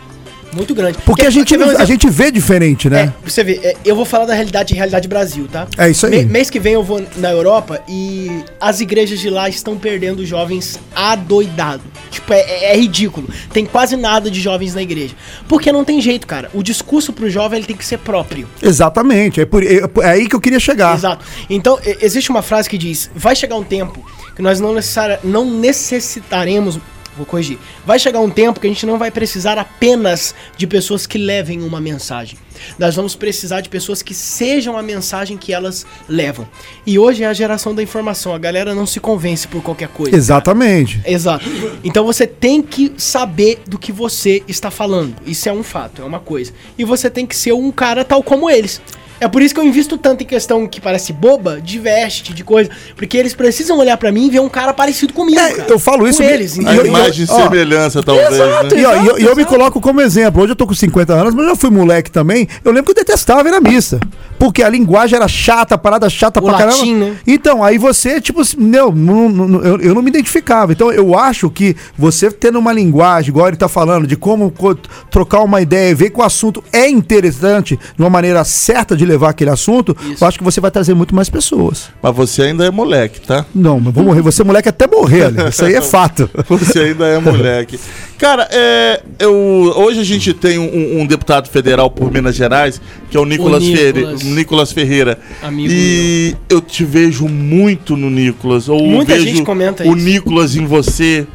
Muito 0.53 0.75
grande. 0.75 0.99
Porque 1.05 1.23
Quer- 1.23 1.29
a 1.29 1.31
gente, 1.31 1.57
um 1.57 1.71
a 1.79 1.85
gente 1.85 2.09
vê 2.09 2.31
diferente, 2.31 2.89
né? 2.89 3.13
É, 3.25 3.29
você 3.29 3.45
ver, 3.45 3.61
é, 3.63 3.77
eu 3.85 3.95
vou 3.95 4.05
falar 4.05 4.25
da 4.25 4.35
realidade 4.35 4.75
realidade 4.75 5.07
Brasil, 5.07 5.47
tá? 5.51 5.67
É 5.77 5.91
isso 5.91 6.07
aí. 6.07 6.25
Me- 6.25 6.25
mês 6.25 6.49
que 6.51 6.59
vem 6.59 6.73
eu 6.75 6.83
vou 6.83 7.05
na 7.17 7.31
Europa 7.31 7.83
e 7.89 8.31
as 8.61 8.81
igrejas 8.81 9.21
de 9.21 9.29
lá 9.29 9.49
estão 9.49 9.77
perdendo 9.77 10.25
jovens 10.25 10.79
adoidado. 10.95 11.83
Tipo, 12.11 12.33
é, 12.33 12.41
é- 12.41 12.73
é 12.73 12.77
ridículo. 12.77 13.29
Tem 13.53 13.67
quase 13.67 13.97
nada 13.97 14.31
de 14.31 14.41
jovens 14.41 14.75
na 14.75 14.83
igreja. 14.83 15.15
Porque 15.47 15.71
não 15.71 15.85
tem 15.85 16.01
jeito, 16.01 16.27
cara. 16.27 16.51
O 16.55 16.63
discurso 16.63 17.13
pro 17.13 17.29
jovem 17.29 17.59
ele 17.59 17.67
tem 17.67 17.77
que 17.77 17.85
ser 17.85 17.99
próprio. 17.99 18.49
Exatamente. 18.63 19.41
É, 19.41 19.45
por, 19.47 19.63
é, 19.63 19.81
é 20.03 20.07
aí 20.07 20.29
que 20.29 20.35
eu 20.35 20.41
queria 20.41 20.61
chegar. 20.61 20.97
Exato. 20.97 21.25
Então, 21.51 21.79
existe 22.01 22.31
uma 22.31 22.43
frase 22.43 22.69
que 22.71 22.79
diz: 22.79 23.11
vai 23.15 23.37
chegar 23.37 23.57
um 23.57 23.65
tempo 23.65 24.05
que 24.35 24.41
nós 24.43 24.61
não, 24.61 24.73
necessari- 24.73 25.19
não 25.23 25.45
necessitaremos. 25.51 26.79
Vou 27.19 27.27
corrigir. 27.27 27.59
Vai 27.85 27.99
chegar 27.99 28.21
um 28.21 28.31
tempo 28.31 28.61
que 28.61 28.67
a 28.67 28.71
gente 28.71 28.87
não 28.87 28.97
vai 28.97 29.11
precisar 29.11 29.59
apenas 29.59 30.35
de 30.57 30.67
pessoas 30.67 31.07
que 31.07 31.19
levem 31.19 31.63
uma 31.63 31.81
mensagem. 31.81 32.39
Nós 32.79 32.95
vamos 32.95 33.17
precisar 33.17 33.61
de 33.61 33.69
pessoas 33.69 34.03
que 34.03 34.15
sejam 34.15 34.77
a 34.77 34.83
mensagem 34.83 35.37
que 35.37 35.53
elas 35.53 35.85
levam. 36.09 36.49
E 36.87 36.99
hoje 36.99 37.25
é 37.25 37.27
a 37.27 37.33
geração 37.33 37.75
da 37.75 37.83
informação. 37.83 38.33
A 38.33 38.39
galera 38.39 38.75
não 38.75 38.87
se 38.87 39.01
convence 39.01 39.49
por 39.49 39.63
qualquer 39.63 39.89
coisa. 39.89 40.17
Exatamente. 40.17 41.01
Exato. 41.05 41.45
Então 41.83 42.05
você 42.05 42.27
tem 42.27 42.63
que 42.63 42.93
saber 42.97 43.63
do 43.67 43.79
que 43.79 43.91
você 43.91 44.43
está 44.47 44.71
falando. 44.71 45.17
Isso 45.27 45.49
é 45.49 45.53
um 45.53 45.63
fato, 45.65 46.03
é 46.03 46.05
uma 46.05 46.21
coisa. 46.21 46.53
E 46.79 46.85
você 46.85 47.11
tem 47.11 47.27
que 47.27 47.37
ser 47.37 47.53
um 47.53 47.73
cara 47.73 48.05
tal 48.05 48.23
como 48.23 48.49
eles. 48.49 48.81
É 49.21 49.29
por 49.29 49.43
isso 49.43 49.53
que 49.55 49.61
eu 49.61 49.65
invisto 49.65 49.99
tanto 49.99 50.23
em 50.23 50.27
questão 50.27 50.67
que 50.67 50.81
parece 50.81 51.13
boba, 51.13 51.61
de 51.61 51.79
veste, 51.79 52.33
de 52.33 52.45
coisa. 52.45 52.71
Porque 52.97 53.17
eles 53.17 53.35
precisam 53.35 53.79
olhar 53.79 53.97
pra 53.97 54.13
mim 54.13 54.27
e 54.27 54.31
ver 54.31 54.41
um 54.41 54.49
cara 54.49 54.73
parecido 54.73 55.13
comigo. 55.13 55.39
É, 55.39 55.67
eu 55.69 55.79
falo 55.79 56.07
isso 56.07 56.23
Com 56.23 56.29
eles. 56.29 56.59
A 56.59 56.75
imagem 56.75 57.27
e 57.27 57.31
ó, 57.31 57.43
semelhança, 57.43 58.03
talvez, 58.03 58.33
exato. 58.33 58.75
né? 58.75 58.81
E, 58.81 58.85
ó, 58.85 58.95
e 58.95 59.07
eu, 59.07 59.19
eu 59.19 59.37
me 59.37 59.43
exato. 59.43 59.47
coloco 59.47 59.81
como 59.81 60.01
exemplo. 60.01 60.43
Hoje 60.43 60.53
eu 60.53 60.57
tô 60.57 60.67
com 60.67 60.75
50 60.75 61.13
anos, 61.13 61.35
mas 61.35 61.45
eu 61.45 61.51
já 61.51 61.57
fui 61.57 61.71
moleque 61.71 62.11
também. 62.11 62.49
Eu 62.65 62.71
lembro 62.73 62.93
que 62.93 62.99
eu 62.99 63.05
detestava 63.05 63.49
ir 63.49 63.53
na 63.53 63.61
missa. 63.61 63.99
Porque 64.39 64.63
a 64.63 64.69
linguagem 64.69 65.17
era 65.17 65.27
chata, 65.27 65.75
a 65.75 65.79
parada 65.79 66.09
chata 66.09 66.41
O 66.41 66.45
pra 66.45 66.53
latim, 66.53 66.95
caramba. 66.95 67.05
né? 67.07 67.17
Então, 67.27 67.63
aí 67.65 67.77
você, 67.79 68.21
tipo, 68.21 68.41
assim, 68.41 68.57
não, 68.59 68.91
não- 68.93 69.61
eu, 69.63 69.81
eu 69.81 69.95
não 69.95 70.03
me 70.03 70.11
identificava. 70.11 70.73
Então, 70.73 70.93
eu 70.93 71.19
acho 71.19 71.51
que 71.51 71.75
você 71.97 72.31
tendo 72.31 72.59
uma 72.59 72.73
linguagem, 72.73 73.31
igual 73.31 73.49
ele 73.49 73.57
tá 73.57 73.69
falando, 73.69 74.07
de 74.07 74.17
como 74.17 74.51
co- 74.51 74.77
trocar 75.11 75.41
uma 75.43 75.61
ideia, 75.61 75.95
ver 75.95 76.11
que 76.11 76.19
o 76.21 76.23
assunto 76.23 76.63
é 76.73 76.89
interessante, 76.89 77.77
de 77.77 78.03
uma 78.03 78.11
maneira 78.11 78.45
certa 78.45 78.97
de 78.97 79.05
levar 79.05 79.31
aquele 79.31 79.51
assunto, 79.51 79.97
Isso. 80.11 80.23
eu 80.23 80.29
acho 80.29 80.39
que 80.39 80.45
você 80.45 80.61
vai 80.61 80.71
trazer 80.71 80.95
muito 80.95 81.15
mais 81.15 81.29
pessoas. 81.29 81.89
Mas 82.03 82.15
você 82.15 82.43
ainda 82.43 82.65
é 82.65 82.71
moleque, 82.71 83.21
tá? 83.21 83.45
Não, 83.55 83.81
mas 83.81 83.93
vou 83.95 84.05
morrer. 84.05 84.23
Você, 84.23 84.45
moleque, 84.45 84.69
até 84.69 84.87
morrer, 84.87 85.25
ali. 85.25 85.49
Isso 85.49 85.65
aí 85.65 85.75
é 85.75 85.81
fato. 85.83 86.29
Você 86.49 86.79
ainda 86.79 87.07
é 87.07 87.19
moleque. 87.19 87.79
Cara, 88.19 88.49
é, 88.51 89.03
eu, 89.19 89.33
hoje 89.77 90.01
a 90.01 90.05
gente 90.05 90.33
tem 90.35 90.59
um, 90.59 91.01
um 91.03 91.07
deputado 91.07 91.49
federal 91.49 91.89
por 91.91 92.11
Minas 92.13 92.35
Gerais, 92.35 92.81
que 93.11 93.17
é 93.17 93.21
o 93.21 93.25
Nicolas, 93.25 93.65
Ferre- 93.65 93.93
Nicolas. 94.01 94.23
Nicolas 94.29 94.73
Ferreira. 94.73 95.19
Amigo 95.43 95.69
e 95.73 96.37
eu 96.49 96.61
te 96.61 96.85
vejo 96.85 97.27
muito 97.29 97.97
no 97.97 98.09
Nicolas. 98.11 98.69
Ou 98.69 98.87
Muita 98.87 99.15
vejo 99.15 99.27
gente 99.27 99.43
comenta 99.43 99.83
o 99.85 99.97
isso. 99.97 100.07
Nicolas 100.07 100.57
em 100.57 100.65
você. 100.67 101.27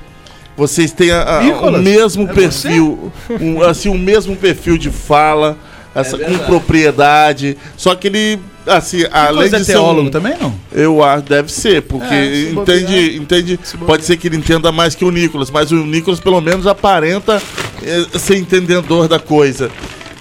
Vocês 0.55 0.91
têm 0.91 1.09
a- 1.11 1.39
a- 1.39 1.41
o 1.67 1.81
mesmo 1.81 2.29
É 2.29 2.33
perfil, 2.33 3.11
um, 3.41 3.61
assim, 3.63 3.89
o 3.89 3.97
mesmo 3.97 4.35
perfil 4.35 4.77
de 4.77 4.91
fala, 4.91 5.57
essa, 5.95 6.15
com 6.17 6.37
propriedade. 6.39 7.57
Só 7.75 7.95
que 7.95 8.07
ele, 8.07 8.39
assim, 8.67 8.99
além 9.11 9.45
é 9.47 9.57
de 9.57 9.65
ser 9.65 9.73
teólogo 9.73 10.07
um, 10.09 10.11
também, 10.11 10.33
não? 10.39 10.53
eu 10.71 11.03
acho, 11.03 11.23
deve 11.23 11.51
ser, 11.51 11.81
porque 11.81 12.13
É, 12.13 12.31
se 12.33 12.49
entende, 12.55 13.17
entende, 13.17 13.59
pode 13.85 14.03
ser 14.05 14.15
que 14.17 14.27
ele 14.27 14.37
entenda 14.37 14.71
mais 14.71 14.93
que 14.93 15.03
o 15.03 15.09
Nicolas, 15.11 15.49
mas 15.49 15.71
o 15.71 15.77
Nicolas 15.85 16.19
pelo 16.19 16.39
menos 16.39 16.67
aparenta 16.67 17.41
eh, 17.81 18.05
ser 18.19 18.37
entendedor 18.37 19.07
da 19.07 19.17
coisa. 19.19 19.71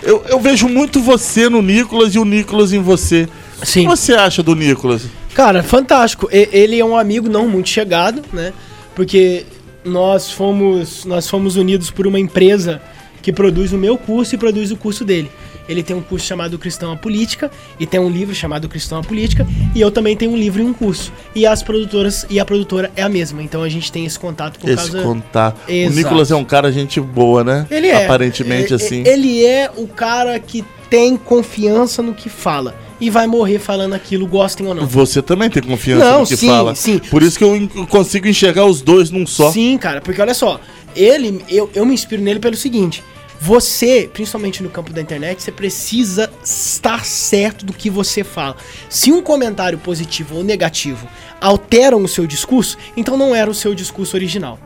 Eu, 0.03 0.25
eu 0.29 0.41
vejo 0.41 0.69
muito 0.69 1.01
você 1.01 1.49
no 1.49 1.63
Nicolas 1.63 2.15
e 2.15 2.19
o 2.19 2.25
Nicolas 2.25 2.73
em 2.73 2.81
você. 2.81 3.29
O 3.63 3.67
Sim. 3.67 3.83
que 3.83 3.87
você 3.89 4.15
acha 4.15 4.43
do 4.43 4.55
Nicolas? 4.55 5.03
Cara, 5.35 5.63
fantástico. 5.63 6.29
E- 6.33 6.49
Ele 6.53 6.79
é 6.79 6.85
um 6.85 6.97
amigo 6.97 7.29
não 7.29 7.49
muito 7.49 7.69
chegado, 7.69 8.23
né? 8.33 8.53
Porque 8.95 9.45
nós 9.85 10.31
fomos, 10.31 11.05
nós 11.05 11.29
fomos 11.29 11.57
unidos 11.57 11.91
por 11.91 12.07
uma 12.07 12.19
empresa 12.19 12.81
que 13.23 13.33
produz 13.33 13.73
o 13.73 13.79
meu 13.79 13.97
curso 13.97 14.35
e 14.35 14.39
produz 14.39 14.71
o 14.73 14.77
curso 14.77 15.05
dele. 15.05 15.31
Ele 15.69 15.83
tem 15.83 15.95
um 15.95 16.01
curso 16.03 16.27
chamado 16.27 16.59
Cristão 16.59 16.93
à 16.93 16.97
Política 16.97 17.51
e 17.79 17.87
tem 17.87 18.01
um 18.01 18.11
livro 18.11 18.35
chamado 18.35 18.69
Cristão 18.69 18.99
à 18.99 19.03
Política 19.03 19.47
e 19.75 19.81
eu 19.81 19.91
também 19.91 20.17
tenho 20.17 20.33
um 20.33 20.37
livro 20.37 20.61
e 20.63 20.65
um 20.65 20.73
curso. 20.73 21.13
E 21.35 21.47
as 21.47 21.63
produtoras 21.63 22.27
e 22.29 22.41
a 22.41 22.45
produtora 22.45 22.91
é 22.97 23.03
a 23.03 23.09
mesma. 23.09 23.43
Então 23.43 23.63
a 23.63 23.69
gente 23.69 23.91
tem 23.93 24.05
esse 24.05 24.19
contato 24.19 24.59
por 24.59 24.69
Esse 24.69 24.91
causa 24.91 25.03
contato. 25.03 25.61
O 25.69 25.71
Exato. 25.71 25.97
Nicolas 25.97 26.31
é 26.31 26.37
um 26.37 26.45
cara 26.45 26.73
gente 26.73 27.01
boa, 27.01 27.45
né? 27.45 27.67
Ele 27.71 27.89
é. 27.89 28.05
Aparentemente 28.05 28.73
É, 28.73 28.77
assim. 28.77 29.03
Ele 29.07 29.45
é 29.45 29.71
o 29.77 29.87
cara 29.87 30.39
que 30.39 30.65
tem 30.91 31.17
confiança 31.17 32.03
no 32.03 32.13
que 32.13 32.29
fala 32.29 32.75
e 33.01 33.09
vai 33.11 33.27
morrer 33.27 33.59
falando 33.59 33.95
aquilo, 33.95 34.27
gostem 34.27 34.67
ou 34.67 34.75
não. 34.75 34.87
Você 34.87 35.23
também 35.23 35.49
tem 35.51 35.63
confiança 35.63 36.05
Não, 36.05 36.21
no 36.21 36.27
que 36.27 36.37
sim, 36.37 36.47
fala. 36.47 36.75
sim. 36.75 36.99
Por 36.99 37.23
isso 37.23 37.39
que 37.39 37.43
eu 37.45 37.87
consigo 37.89 38.29
enxergar 38.29 38.65
os 38.67 38.81
dois 38.81 39.11
num 39.11 39.27
só. 39.27 39.51
Sim, 39.51 39.77
cara, 39.79 40.01
porque 40.01 40.21
olha 40.21 40.35
só, 40.35 40.61
ele, 40.95 41.43
eu, 41.49 41.71
eu 41.75 41.85
me 41.87 41.95
inspiro 41.95 42.23
nele 42.23 42.39
pelo 42.39 42.55
seguinte. 42.57 43.03
Você, 43.45 44.09
principalmente 44.13 44.63
no 44.63 44.71
campo 44.71 44.93
da 44.93 45.01
internet, 45.01 45.43
você 45.43 45.51
precisa 45.51 46.33
estar 46.45 47.05
certo 47.05 47.67
do 47.67 47.73
que 47.73 47.91
você 47.91 48.23
fala. 48.23 48.57
Se 48.89 49.11
um 49.11 49.21
comentário 49.21 49.79
positivo 49.79 50.37
ou 50.37 50.45
negativo 50.45 51.09
alteram 51.41 52.05
o 52.05 52.07
seu 52.07 52.25
discurso, 52.25 52.79
então 52.97 53.17
não 53.17 53.35
era 53.35 53.51
o 53.51 53.55
seu 53.55 53.75
discurso 53.75 54.17
original. 54.17 54.61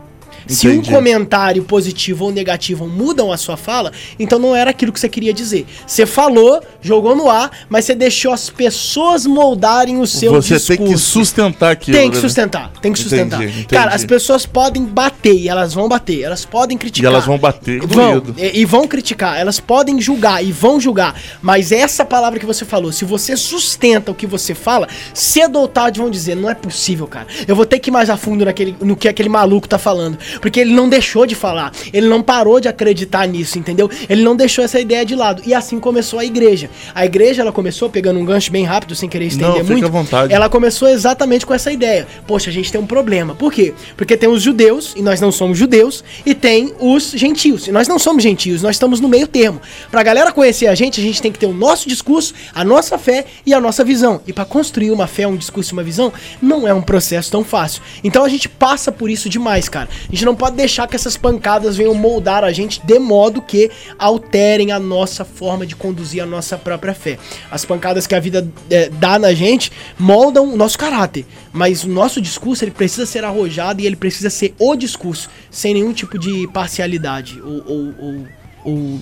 Se 0.47 0.69
um 0.69 0.73
Entendi. 0.73 0.91
comentário 0.91 1.65
positivo 1.65 2.27
ou 2.27 2.33
negativo 2.33 2.87
mudam 2.87 3.33
a 3.33 3.37
sua 3.37 3.57
fala, 3.57 3.93
então 4.19 4.39
não 4.39 4.55
era 4.55 4.71
aquilo 4.71 4.93
que 4.93 5.01
você 5.01 5.09
queria 5.09 5.33
dizer. 5.33 5.67
Você 5.87 6.07
falou, 6.07 6.63
jogou 6.81 7.17
no 7.17 7.29
ar, 7.31 7.51
mas 7.69 7.85
você 7.85 7.95
deixou 7.95 8.33
as 8.33 8.49
pessoas 8.51 9.27
moldarem 9.27 10.01
o 10.01 10.07
seu 10.07 10.33
Você 10.33 10.55
discurso. 10.55 10.83
tem 10.83 10.93
que 10.93 10.99
sustentar 10.99 11.73
aquilo. 11.73 11.97
Tem 11.97 12.11
que 12.11 12.17
né? 12.17 12.21
sustentar, 12.23 12.71
tem 12.81 12.93
que 12.93 13.01
Entendi, 13.01 13.03
sustentar. 13.17 13.43
entendi. 13.43 13.65
Cara, 13.67 13.95
as 13.95 14.05
pessoas 14.05 14.47
podem 14.47 14.85
bater 14.85 15.35
e 15.35 15.49
elas 15.49 15.75
vão 15.75 15.89
bater, 15.89 16.23
elas 16.23 16.45
podem 16.45 16.77
E 16.77 16.79
criticar. 16.79 17.11
elas 17.13 17.25
vão 17.27 17.39
bater. 17.39 17.81
Vão, 17.87 18.23
e, 18.37 18.61
e 18.61 18.65
vão 18.65 18.87
criticar, 18.87 19.39
elas 19.39 19.59
podem 19.61 20.01
julgar 20.01 20.45
e 20.45 20.53
vão 20.53 20.79
julgar, 20.81 21.15
mas 21.43 21.73
essa 21.73 22.05
palavra 22.05 22.39
que 22.39 22.47
você 22.47 22.65
falou, 22.65 22.93
se 22.93 23.05
você 23.05 23.37
sustenta 23.37 24.11
o 24.11 24.15
que 24.15 24.27
você 24.27 24.55
fala, 24.55 24.89
cedo 25.13 25.59
ou 25.59 25.67
tarde 25.69 25.99
vão 26.01 26.11
dizer, 26.11 26.35
não 26.37 26.49
é 26.49 26.55
possível, 26.55 27.07
cara. 27.07 27.27
Eu 27.47 27.57
vou 27.57 27.67
ter 27.67 27.79
que 27.79 27.91
ir 27.91 27.93
mais 27.93 28.09
a 28.11 28.17
fundo 28.17 28.45
naquele, 28.45 28.77
no 28.81 28.97
que 28.97 29.09
aquele 29.09 29.29
maluco 29.29 29.69
tá 29.69 29.79
falando, 29.79 30.19
porque 30.41 30.61
ele 30.61 30.75
não 30.75 30.89
deixou 30.89 31.27
de 31.27 31.35
falar, 31.35 31.73
ele 31.93 32.09
não 32.09 32.23
parou 32.23 32.61
de 32.61 32.69
acreditar 32.69 33.27
nisso, 33.27 33.59
entendeu? 33.59 33.91
Ele 34.09 34.23
não 34.23 34.37
deixou 34.37 34.65
essa 34.65 34.81
ideia 34.81 35.05
de 35.05 35.15
lado. 35.15 35.43
E 35.47 35.55
assim 35.55 35.79
começou 35.79 36.19
a 36.19 36.25
igreja. 36.25 36.71
A 36.95 37.05
igreja, 37.05 37.43
ela 37.43 37.53
começou 37.53 37.89
pegando 37.89 38.19
um 38.19 38.25
gancho 38.25 38.51
bem 38.51 38.65
rápido, 38.65 38.95
sem 38.95 39.09
querer 39.09 39.27
estender 39.27 39.49
Não, 39.49 39.61
fica 39.61 39.73
muito. 39.73 39.87
à 39.87 39.91
vontade. 39.91 40.33
Ela 40.33 40.49
começou 40.49 40.89
exatamente 40.89 41.47
com 41.47 41.55
essa 41.55 41.71
ideia. 41.73 42.07
Poxa, 42.27 42.51
a 42.51 42.53
gente 42.53 42.71
tem 42.71 42.81
um 42.81 42.87
problema. 42.87 43.35
Por 43.35 43.53
quê? 43.53 43.75
Porque 43.97 44.17
tem 44.17 44.29
os 44.29 44.43
judeus, 44.43 44.93
e 44.97 45.03
nós 45.03 45.21
não 45.21 45.33
somos 45.33 45.59
judeus, 45.59 46.05
e 46.25 46.35
tem 46.35 46.73
os 46.81 47.13
gentios. 47.13 47.67
E 47.67 47.73
nós 47.73 47.89
não 47.89 47.99
somos 47.99 48.23
gentios, 48.23 48.63
nós 48.63 48.77
estamos 48.77 49.01
no 49.01 49.09
meio 49.09 49.27
termo. 49.27 49.61
Pra 49.91 50.03
galera 50.03 50.33
conhecer 50.33 50.67
a 50.67 50.75
gente, 50.75 51.01
a 51.01 51.03
gente 51.03 51.23
tem 51.23 51.33
que 51.33 51.39
ter 51.39 51.47
o 51.47 51.55
nosso 51.55 51.89
discurso, 51.89 52.35
a 52.55 52.65
nossa 52.65 52.99
fé 52.99 53.25
e 53.45 53.55
a 53.55 53.61
nossa 53.61 53.85
visão. 53.85 54.21
E 54.27 54.33
pra 54.33 54.45
construir 54.45 54.91
uma 54.91 55.07
fé, 55.07 55.27
um 55.27 55.37
discurso 55.37 55.73
e 55.73 55.75
uma 55.75 55.83
visão, 55.83 56.13
não 56.43 56.67
é 56.67 56.75
um 56.75 56.83
processo 56.83 57.31
tão 57.31 57.45
fácil. 57.45 57.83
Então 58.03 58.25
a 58.25 58.29
gente 58.29 58.49
passa 58.49 58.93
por 58.93 59.09
isso 59.11 59.29
demais, 59.29 59.69
cara. 59.69 59.89
A 60.09 60.13
gente 60.13 60.25
não 60.27 60.35
pode 60.37 60.57
deixar 60.57 60.87
que 60.87 60.95
essas 60.95 61.17
pancadas 61.17 61.77
venham 61.77 61.95
moldar 61.95 62.45
a 62.45 62.53
gente 62.53 62.85
de 62.85 62.99
modo 62.99 63.41
que 63.41 63.71
alterem 63.99 64.73
a 64.73 64.79
nossa 64.79 65.25
forma 65.25 65.65
de 65.65 65.75
conduzir 65.75 66.23
a 66.23 66.27
nossa 66.27 66.59
própria 66.59 66.93
fé. 66.93 67.19
As 67.51 67.65
pancadas 67.65 68.07
que 68.07 68.15
a 68.15 68.21
vida 68.21 68.47
eh, 68.71 68.91
dá 68.93 69.19
na 69.19 69.33
gente 69.33 69.73
moldam 69.99 70.53
o 70.53 70.57
nosso 70.57 70.77
caráter, 70.79 71.25
mas 71.53 71.85
o 71.85 71.89
nosso 71.89 72.21
discurso 72.21 72.63
ele 72.65 72.71
precisa 72.73 73.07
ser 73.07 73.25
arrojado 73.25 73.81
e 73.81 73.87
ele 73.87 73.97
precisa 73.97 74.29
ser 74.29 74.55
o 74.59 74.77
discurso, 74.77 75.31
sem 75.51 75.73
nenhum 75.73 75.93
tipo 75.95 76.19
de 76.19 76.47
parcialidade 76.53 77.41
ou, 77.41 77.63
ou, 77.67 77.95
ou, 77.99 78.27
ou- 78.65 79.01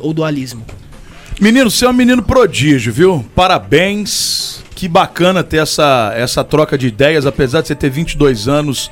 ou 0.00 0.12
dualismo. 0.12 0.64
Menino, 1.40 1.70
você 1.70 1.84
é 1.86 1.88
um 1.88 1.92
menino 1.92 2.22
prodígio, 2.22 2.92
viu? 2.92 3.24
Parabéns. 3.34 4.62
Que 4.74 4.86
bacana 4.88 5.42
ter 5.42 5.56
essa, 5.56 6.12
essa 6.16 6.44
troca 6.44 6.78
de 6.78 6.86
ideias, 6.86 7.26
apesar 7.26 7.62
de 7.62 7.68
você 7.68 7.74
ter 7.74 7.90
22 7.90 8.46
anos, 8.46 8.88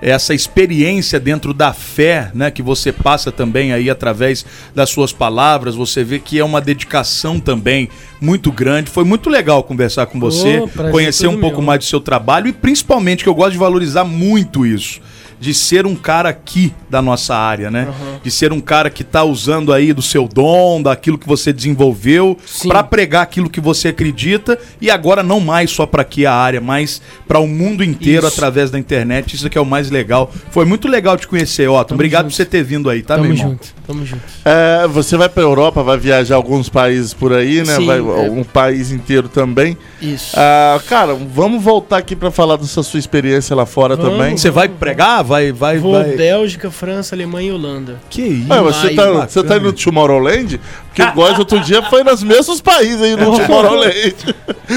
essa 0.00 0.34
experiência 0.34 1.20
dentro 1.20 1.52
da 1.52 1.72
fé, 1.72 2.30
né, 2.34 2.50
que 2.50 2.62
você 2.62 2.92
passa 2.92 3.30
também 3.30 3.72
aí 3.72 3.90
através 3.90 4.44
das 4.74 4.90
suas 4.90 5.12
palavras, 5.12 5.74
você 5.74 6.02
vê 6.02 6.18
que 6.18 6.38
é 6.38 6.44
uma 6.44 6.60
dedicação 6.60 7.38
também 7.38 7.88
muito 8.20 8.50
grande. 8.50 8.90
Foi 8.90 9.04
muito 9.04 9.28
legal 9.28 9.62
conversar 9.62 10.06
com 10.06 10.18
você, 10.18 10.64
prazer 10.74 10.92
conhecer 10.92 11.26
um 11.26 11.32
todo 11.32 11.40
pouco 11.40 11.58
meu. 11.58 11.66
mais 11.66 11.80
do 11.80 11.84
seu 11.84 12.00
trabalho 12.00 12.48
e 12.48 12.52
principalmente 12.52 13.22
que 13.22 13.28
eu 13.28 13.34
gosto 13.34 13.52
de 13.52 13.58
valorizar 13.58 14.04
muito 14.04 14.64
isso. 14.64 15.00
De 15.40 15.54
ser 15.54 15.86
um 15.86 15.96
cara 15.96 16.28
aqui 16.28 16.72
da 16.88 17.00
nossa 17.00 17.34
área, 17.34 17.70
né? 17.70 17.88
De 18.22 18.30
ser 18.30 18.52
um 18.52 18.60
cara 18.60 18.90
que 18.90 19.02
tá 19.02 19.24
usando 19.24 19.72
aí 19.72 19.92
do 19.92 20.02
seu 20.02 20.28
dom, 20.28 20.82
daquilo 20.82 21.16
que 21.16 21.26
você 21.26 21.52
desenvolveu, 21.52 22.36
pra 22.68 22.82
pregar 22.82 23.22
aquilo 23.22 23.48
que 23.48 23.60
você 23.60 23.88
acredita 23.88 24.58
e 24.80 24.90
agora 24.90 25.22
não 25.22 25.40
mais 25.40 25.70
só 25.70 25.86
pra 25.86 26.02
aqui 26.02 26.26
a 26.26 26.34
área, 26.34 26.60
mas 26.60 27.00
pra 27.26 27.38
o 27.38 27.46
mundo 27.46 27.82
inteiro 27.82 28.26
Isso. 28.26 28.34
através 28.34 28.70
da 28.70 28.78
internet. 28.78 29.34
Isso 29.34 29.48
que 29.48 29.56
é 29.56 29.60
o 29.60 29.66
mais 29.66 29.90
legal. 29.90 30.30
Foi 30.50 30.64
muito 30.64 30.86
legal 30.88 31.16
te 31.16 31.26
conhecer, 31.26 31.68
Otto. 31.68 31.94
Obrigado 31.94 32.24
junto. 32.24 32.32
por 32.32 32.36
você 32.36 32.44
ter 32.44 32.62
vindo 32.62 32.90
aí, 32.90 33.02
tá, 33.02 33.14
tamo 33.14 33.26
meu 33.26 33.36
irmão? 33.36 33.52
junto, 33.52 33.68
tamo 33.86 34.04
junto. 34.04 34.22
É, 34.44 34.86
você 34.88 35.16
vai 35.16 35.28
pra 35.28 35.42
Europa, 35.42 35.82
vai 35.82 35.96
viajar 35.98 36.36
alguns 36.36 36.68
países 36.68 37.14
por 37.14 37.32
aí, 37.32 37.62
né? 37.64 37.76
Sim, 37.76 37.86
vai 37.86 37.98
é. 37.98 38.02
um 38.02 38.44
país 38.44 38.90
inteiro 38.90 39.28
também. 39.28 39.76
Isso. 40.02 40.36
Ah, 40.36 40.80
cara, 40.88 41.14
vamos 41.14 41.62
voltar 41.62 41.98
aqui 41.98 42.14
pra 42.14 42.30
falar 42.30 42.56
dessa 42.56 42.82
sua 42.82 42.98
experiência 42.98 43.54
lá 43.56 43.66
fora 43.66 43.96
Vamos. 43.96 44.12
também. 44.12 44.36
Você 44.36 44.50
vai 44.50 44.68
pregar? 44.68 45.22
Vai, 45.30 45.52
vai, 45.52 45.78
Vou 45.78 45.92
vai. 45.92 46.16
Bélgica, 46.16 46.70
França, 46.70 47.14
Alemanha 47.14 47.50
e 47.50 47.52
Holanda. 47.52 48.00
Que 48.10 48.20
isso? 48.22 48.50
Ué, 48.52 48.60
você, 48.60 48.90
tá, 48.90 49.04
bacana. 49.06 49.28
você 49.28 49.42
tá 49.44 49.56
indo 49.56 49.66
no 49.66 49.72
Tomorrowland? 49.72 50.60
Porque 50.88 51.02
o 51.02 51.12
Góis 51.12 51.38
outro 51.38 51.60
dia 51.60 51.82
foi 51.84 52.02
nos 52.02 52.20
mesmos 52.22 52.60
países 52.60 53.00
aí 53.00 53.14
no 53.14 53.38
Tomorrowland. 53.38 54.16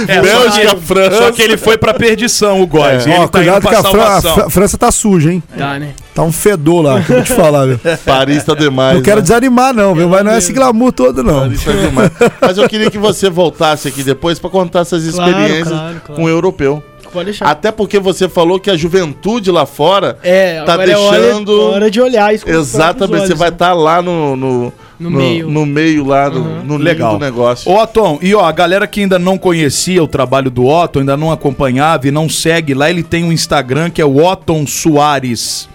É, 0.07 0.21
Bélgica, 0.21 0.69
só 0.69 0.75
que- 0.75 0.81
França. 0.81 1.17
Só 1.17 1.31
que 1.31 1.41
ele 1.41 1.57
foi 1.57 1.75
pra 1.77 1.93
perdição, 1.93 2.61
o 2.61 2.67
Góis. 2.67 3.07
É. 3.07 3.17
Ó, 3.19 3.27
tá 3.27 3.39
cuidado 3.39 3.67
que 3.67 3.73
a, 3.75 3.83
Fran- 3.83 4.43
a 4.45 4.49
França 4.49 4.77
tá 4.77 4.91
suja, 4.91 5.31
hein? 5.33 5.41
Tá, 5.57 5.79
né? 5.79 5.89
Tá 6.13 6.21
um 6.21 6.31
fedor 6.31 6.83
lá, 6.83 7.01
que 7.01 7.09
eu 7.11 7.15
vou 7.15 7.25
te 7.25 7.33
falar, 7.33 7.65
viu? 7.65 7.79
Paris 8.05 8.43
tá 8.43 8.53
demais. 8.53 8.95
Não 8.95 9.01
quero 9.01 9.15
né? 9.17 9.21
desanimar, 9.23 9.73
não, 9.73 9.95
viu? 9.95 10.07
Mas 10.07 10.23
não 10.23 10.31
é 10.33 10.37
esse 10.37 10.53
glamour 10.53 10.91
todo, 10.91 11.23
não. 11.23 11.39
Paris 11.41 11.63
tá 11.63 11.71
demais. 11.71 12.11
Mas 12.39 12.57
eu 12.59 12.69
queria 12.69 12.91
que 12.91 12.97
você 12.99 13.27
voltasse 13.29 13.87
aqui 13.87 14.03
depois 14.03 14.37
pra 14.37 14.51
contar 14.51 14.81
essas 14.81 15.03
Claro, 15.09 15.31
experiências 15.31 15.69
claro, 15.69 16.01
claro. 16.05 16.21
com 16.21 16.23
o 16.25 16.29
europeu. 16.29 16.83
Pode 17.13 17.25
deixar. 17.25 17.45
Até 17.45 17.71
porque 17.71 17.99
você 17.99 18.27
falou 18.27 18.59
que 18.59 18.69
a 18.71 18.75
juventude 18.75 19.51
lá 19.51 19.65
fora 19.65 20.17
É, 20.23 20.63
tá 20.63 20.73
é 20.81 20.85
deixando. 20.87 21.53
hora, 21.61 21.75
hora 21.75 21.91
de 21.91 22.01
olhar 22.01 22.33
isso 22.33 22.49
Exatamente, 22.49 23.19
você 23.21 23.25
olhos, 23.27 23.39
vai 23.39 23.49
né? 23.49 23.55
estar 23.55 23.73
lá 23.73 24.01
no, 24.01 24.35
no, 24.35 24.73
No 24.99 25.11
meio. 25.11 25.47
no 25.49 25.65
meio 25.65 26.03
lá, 26.05 26.29
no, 26.29 26.39
Uhum. 26.39 26.63
no 26.63 26.77
Legal. 26.77 27.13
legal 27.13 27.17
do 27.19 27.23
negócio. 27.25 27.71
Ô, 27.71 28.17
e 28.21 28.33
ó, 28.33 28.43
a 28.43 28.51
galera 28.51 28.87
que 28.87 29.01
ainda 29.01 29.19
não 29.19 29.37
conhecia 29.37 30.03
o 30.03 30.07
trabalho 30.07 30.49
do 30.49 30.65
Otton, 30.65 30.99
ainda 31.01 31.15
não 31.15 31.31
acompanhava 31.31 32.07
e 32.07 32.11
não 32.11 32.27
segue 32.27 32.73
lá, 32.73 32.89
ele 32.89 33.03
tem 33.03 33.23
um 33.23 33.31
Instagram 33.31 33.89
que 33.89 34.01
é 34.01 34.05
o 34.05 34.17
Otton 34.25 34.65
Soares 34.65 35.69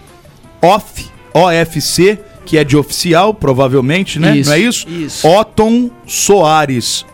Off, 0.61 1.07
OFC, 1.33 2.19
que 2.45 2.57
é 2.57 2.63
de 2.63 2.75
oficial, 2.75 3.33
provavelmente, 3.33 4.19
né? 4.19 4.35
Isso, 4.37 4.49
não 4.49 4.55
é 4.57 4.59
isso? 4.59 4.87
isso. 4.89 5.27
Otton 5.27 5.89
Soares. 6.05 7.05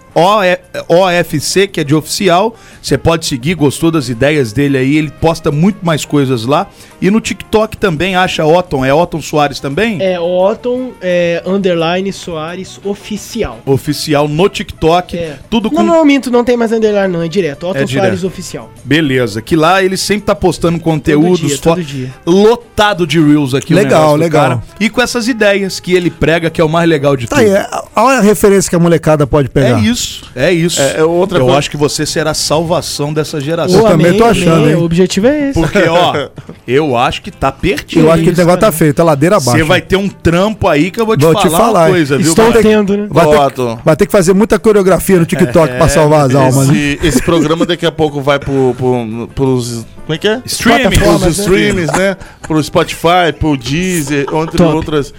OFC, 0.87 1.67
que 1.67 1.79
é 1.79 1.83
de 1.83 1.93
oficial. 1.93 2.55
Você 2.81 2.97
pode 2.97 3.25
seguir, 3.25 3.53
gostou 3.55 3.91
das 3.91 4.09
ideias 4.09 4.53
dele 4.53 4.77
aí. 4.77 4.95
Ele 4.97 5.11
posta 5.11 5.51
muito 5.51 5.85
mais 5.85 6.05
coisas 6.05 6.45
lá. 6.45 6.67
E 7.01 7.11
no 7.11 7.19
TikTok 7.19 7.77
também 7.77 8.15
acha 8.15 8.45
Otton. 8.45 8.85
É 8.85 8.93
Otton 8.93 9.21
Soares 9.21 9.59
também? 9.59 10.01
É, 10.01 10.19
Otton, 10.19 10.91
é, 11.01 11.43
underline 11.45 12.11
Soares 12.13 12.79
oficial. 12.83 13.59
Oficial 13.65 14.27
no 14.27 14.47
TikTok. 14.49 15.17
É. 15.17 15.37
Tudo 15.49 15.69
com 15.69 15.83
Não, 15.83 15.95
não, 15.97 16.05
minto, 16.05 16.31
não 16.31 16.43
tem 16.43 16.55
mais 16.57 16.71
underline, 16.71 17.11
não, 17.11 17.21
é 17.21 17.27
direto. 17.27 17.67
Otton 17.67 17.79
É 17.79 17.87
Soares 17.87 18.19
direto. 18.21 18.27
oficial. 18.27 18.71
Beleza, 18.83 19.41
que 19.41 19.55
lá 19.55 19.83
ele 19.83 19.97
sempre 19.97 20.25
tá 20.25 20.35
postando 20.35 20.79
conteúdos 20.79 21.39
dia, 21.41 21.57
fo- 21.57 21.61
todo 21.75 21.83
dia. 21.83 22.13
lotado 22.25 23.05
de 23.05 23.19
reels 23.19 23.53
aqui 23.53 23.73
o 23.73 23.75
Legal, 23.75 24.15
legal. 24.15 24.63
E 24.79 24.89
com 24.89 25.01
essas 25.01 25.27
ideias 25.27 25.79
que 25.79 25.93
ele 25.93 26.09
prega, 26.09 26.49
que 26.49 26.61
é 26.61 26.63
o 26.63 26.69
mais 26.69 26.87
legal 26.87 27.15
de 27.17 27.27
Tá 27.27 27.35
tudo. 27.37 27.45
aí, 27.45 27.51
é- 27.51 27.67
olha 27.95 28.19
a 28.19 28.21
referência 28.21 28.69
que 28.69 28.75
a 28.75 28.79
molecada 28.79 29.27
pode 29.27 29.47
É 29.47 29.51
pegar. 29.51 29.79
Isso, 30.05 30.31
é 30.35 30.51
isso. 30.53 30.81
É, 30.81 30.97
é 30.99 31.03
outra 31.03 31.39
Eu 31.39 31.43
coisa- 31.45 31.57
acho 31.59 31.69
que 31.71 31.77
você 31.77 32.05
será 32.05 32.31
a 32.31 32.33
salvação 32.33 33.13
dessa 33.13 33.37
Eu 33.37 33.41
geração. 33.41 33.83
também 33.83 34.17
tô 34.17 34.23
achando, 34.25 34.69
hein? 34.69 34.75
O 34.75 34.83
objetivo 34.83 35.27
é 35.27 35.49
esse. 35.49 35.59
Porque, 35.59 35.79
ó, 35.83 36.29
eu 36.67 36.95
acho 36.95 37.21
que 37.21 37.31
tá 37.31 37.51
pertinho. 37.51 38.05
Eu 38.05 38.11
acho 38.11 38.23
que 38.23 38.29
o 38.29 38.35
negócio 38.37 38.59
tá 38.59 38.71
feio, 38.71 38.93
tá 38.93 39.03
ladeira 39.03 39.37
abaixo. 39.37 39.57
Você 39.57 39.63
vai 39.63 39.81
ter 39.81 39.95
um 39.97 40.07
trampo 40.07 40.67
aí 40.67 40.91
que 40.91 40.99
eu 40.99 41.05
vou 41.05 41.17
te, 41.17 41.23
Vou 41.23 41.33
falar, 41.33 41.45
te 41.45 41.51
falar, 41.51 41.89
coisa, 41.89 42.17
viu? 42.17 42.27
Estou 42.29 42.51
tendo, 42.53 42.97
né? 42.97 43.07
Vai 43.09 43.27
ter, 43.27 43.39
Otton. 43.39 43.79
vai 43.83 43.95
ter 43.95 44.05
que 44.05 44.11
fazer 44.11 44.33
muita 44.33 44.57
coreografia 44.59 45.17
no 45.19 45.25
TikTok 45.25 45.73
É, 45.73 45.77
pra 45.77 45.89
salvar 45.89 46.27
as 46.27 46.35
almas, 46.35 46.67
né? 46.67 46.73
Esse, 46.77 46.99
esse 47.07 47.21
programa 47.21 47.65
daqui 47.65 47.85
a 47.85 47.91
pouco 47.91 48.21
vai 48.21 48.39
pro, 48.39 48.75
pro, 48.77 49.29
pros. 49.33 49.85
Como 50.05 50.13
é 50.13 50.17
que 50.17 50.27
é? 50.27 50.41
Streaming. 50.45 50.99
Pros 50.99 51.21
né? 51.21 51.29
streams, 51.29 51.91
né? 51.97 52.15
Pro 52.41 52.61
Spotify, 52.63 53.33
pro 53.39 53.57
Deezer, 53.57 54.25
entre 54.31 54.57
Top. 54.57 54.75
outras. 54.75 55.13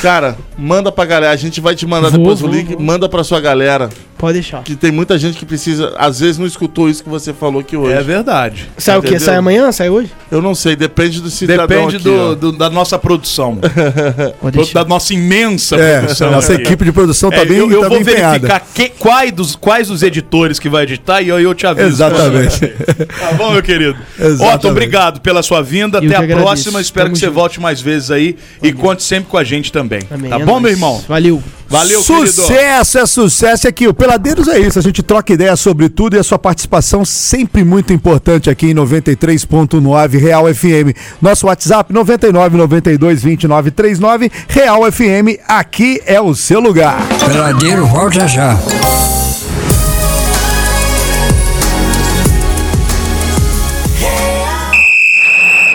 Cara, 0.00 0.36
manda 0.56 0.90
pra 0.90 1.04
galera. 1.04 1.32
A 1.32 1.36
gente 1.36 1.60
vai 1.60 1.74
te 1.74 1.86
mandar 1.86 2.10
Vou, 2.10 2.18
depois 2.18 2.40
vou, 2.40 2.48
o 2.50 2.52
link. 2.52 2.74
vou. 2.74 2.80
Manda 2.80 3.08
pra 3.08 3.22
sua 3.22 3.40
galera. 3.40 3.90
Pode 4.18 4.34
deixar. 4.34 4.62
Que 4.62 4.74
tem 4.74 4.90
muita 4.90 5.18
gente 5.18 5.36
que 5.38 5.44
precisa, 5.44 5.94
às 5.98 6.20
vezes 6.20 6.38
não 6.38 6.46
escutou 6.46 6.88
isso 6.88 7.02
que 7.04 7.08
você 7.08 7.32
falou 7.34 7.60
aqui 7.60 7.76
hoje. 7.76 7.92
É 7.92 8.02
verdade. 8.02 8.68
Sai 8.78 8.96
o 8.96 9.02
quê? 9.02 9.08
Entendeu? 9.08 9.26
Sai 9.26 9.36
amanhã? 9.36 9.70
Sai 9.72 9.90
hoje? 9.90 10.10
Eu 10.30 10.40
não 10.40 10.54
sei, 10.54 10.74
depende 10.74 11.20
do 11.20 11.28
cidadão 11.30 11.66
Depende 11.66 11.96
aqui, 11.96 12.04
do, 12.04 12.34
do- 12.36 12.52
da 12.52 12.70
nossa 12.70 12.98
produção. 12.98 13.58
Pode 14.40 14.56
deixar. 14.56 14.82
da 14.82 14.88
nossa 14.88 15.12
imensa 15.12 15.76
É, 15.76 15.98
produção. 16.00 16.30
nossa 16.30 16.52
aqui. 16.54 16.62
equipe 16.62 16.84
de 16.84 16.92
produção 16.92 17.28
tá 17.30 17.36
É, 17.36 17.44
bem, 17.44 17.58
eu, 17.58 17.70
eu 17.70 17.80
tá 17.82 17.88
vou 17.88 18.02
verificar 18.02 18.60
que, 18.74 18.88
quais, 18.88 19.32
dos, 19.32 19.54
quais 19.54 19.90
os 19.90 20.02
editores 20.02 20.58
que 20.58 20.68
vai 20.68 20.84
editar 20.84 21.20
e 21.20 21.28
eu, 21.28 21.38
eu 21.38 21.54
te 21.54 21.66
aviso. 21.66 21.86
Exatamente. 21.88 22.60
Tá 23.20 23.32
bom, 23.32 23.50
meu 23.52 23.62
querido? 23.62 23.96
Exatamente. 24.18 24.54
Otto, 24.56 24.68
obrigado 24.68 25.20
pela 25.20 25.42
sua 25.42 25.62
vinda. 25.62 25.98
Eu 25.98 26.06
Até 26.06 26.14
a 26.16 26.18
agradeço. 26.20 26.42
próxima. 26.46 26.80
Espero 26.80 27.06
Tamo 27.06 27.14
que 27.14 27.20
você 27.20 27.26
junto. 27.26 27.34
volte 27.34 27.60
mais 27.60 27.80
vezes 27.80 28.10
aí 28.10 28.36
e 28.62 28.72
conte 28.72 29.02
sempre 29.02 29.28
com 29.30 29.36
a 29.36 29.44
gente 29.44 29.70
também. 29.72 30.00
Amém. 30.10 30.30
Tá 30.30 30.36
É 30.36 30.38
bom, 30.44 30.52
nóis. 30.52 30.62
meu 30.62 30.70
irmão? 30.72 31.04
Valeu. 31.08 31.42
Valeu, 31.68 32.02
querido. 32.02 32.28
Sucesso 32.28 32.98
é 32.98 33.06
sucesso 33.06 33.68
aqui. 33.68 33.88
O 33.88 33.94
Peladeiros 33.94 34.48
é 34.48 34.58
isso. 34.58 34.78
A 34.78 34.82
gente 34.82 35.02
troca 35.02 35.32
ideia 35.32 35.56
sobre 35.56 35.88
tudo 35.88 36.16
e 36.16 36.18
a 36.18 36.22
sua 36.22 36.38
participação 36.38 37.04
sempre 37.04 37.64
muito 37.64 37.92
importante 37.92 38.48
aqui 38.48 38.68
em 38.70 38.74
93.9 38.74 40.18
Real 40.18 40.52
FM. 40.52 40.96
Nosso 41.20 41.46
WhatsApp 41.46 41.92
99 41.92 42.56
92 42.56 43.22
29 43.22 43.70
39 43.70 44.30
Real 44.48 44.90
FM. 44.90 45.40
Aqui 45.46 46.00
é 46.06 46.20
o 46.20 46.34
seu 46.34 46.60
lugar. 46.60 47.04
Peladeiro 47.26 47.86
volta 47.86 48.28
já. 48.28 48.56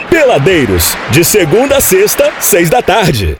Peladeiros, 0.09 0.95
de 1.09 1.23
segunda 1.23 1.77
a 1.77 1.81
sexta, 1.81 2.31
seis 2.39 2.69
da 2.69 2.81
tarde. 2.81 3.37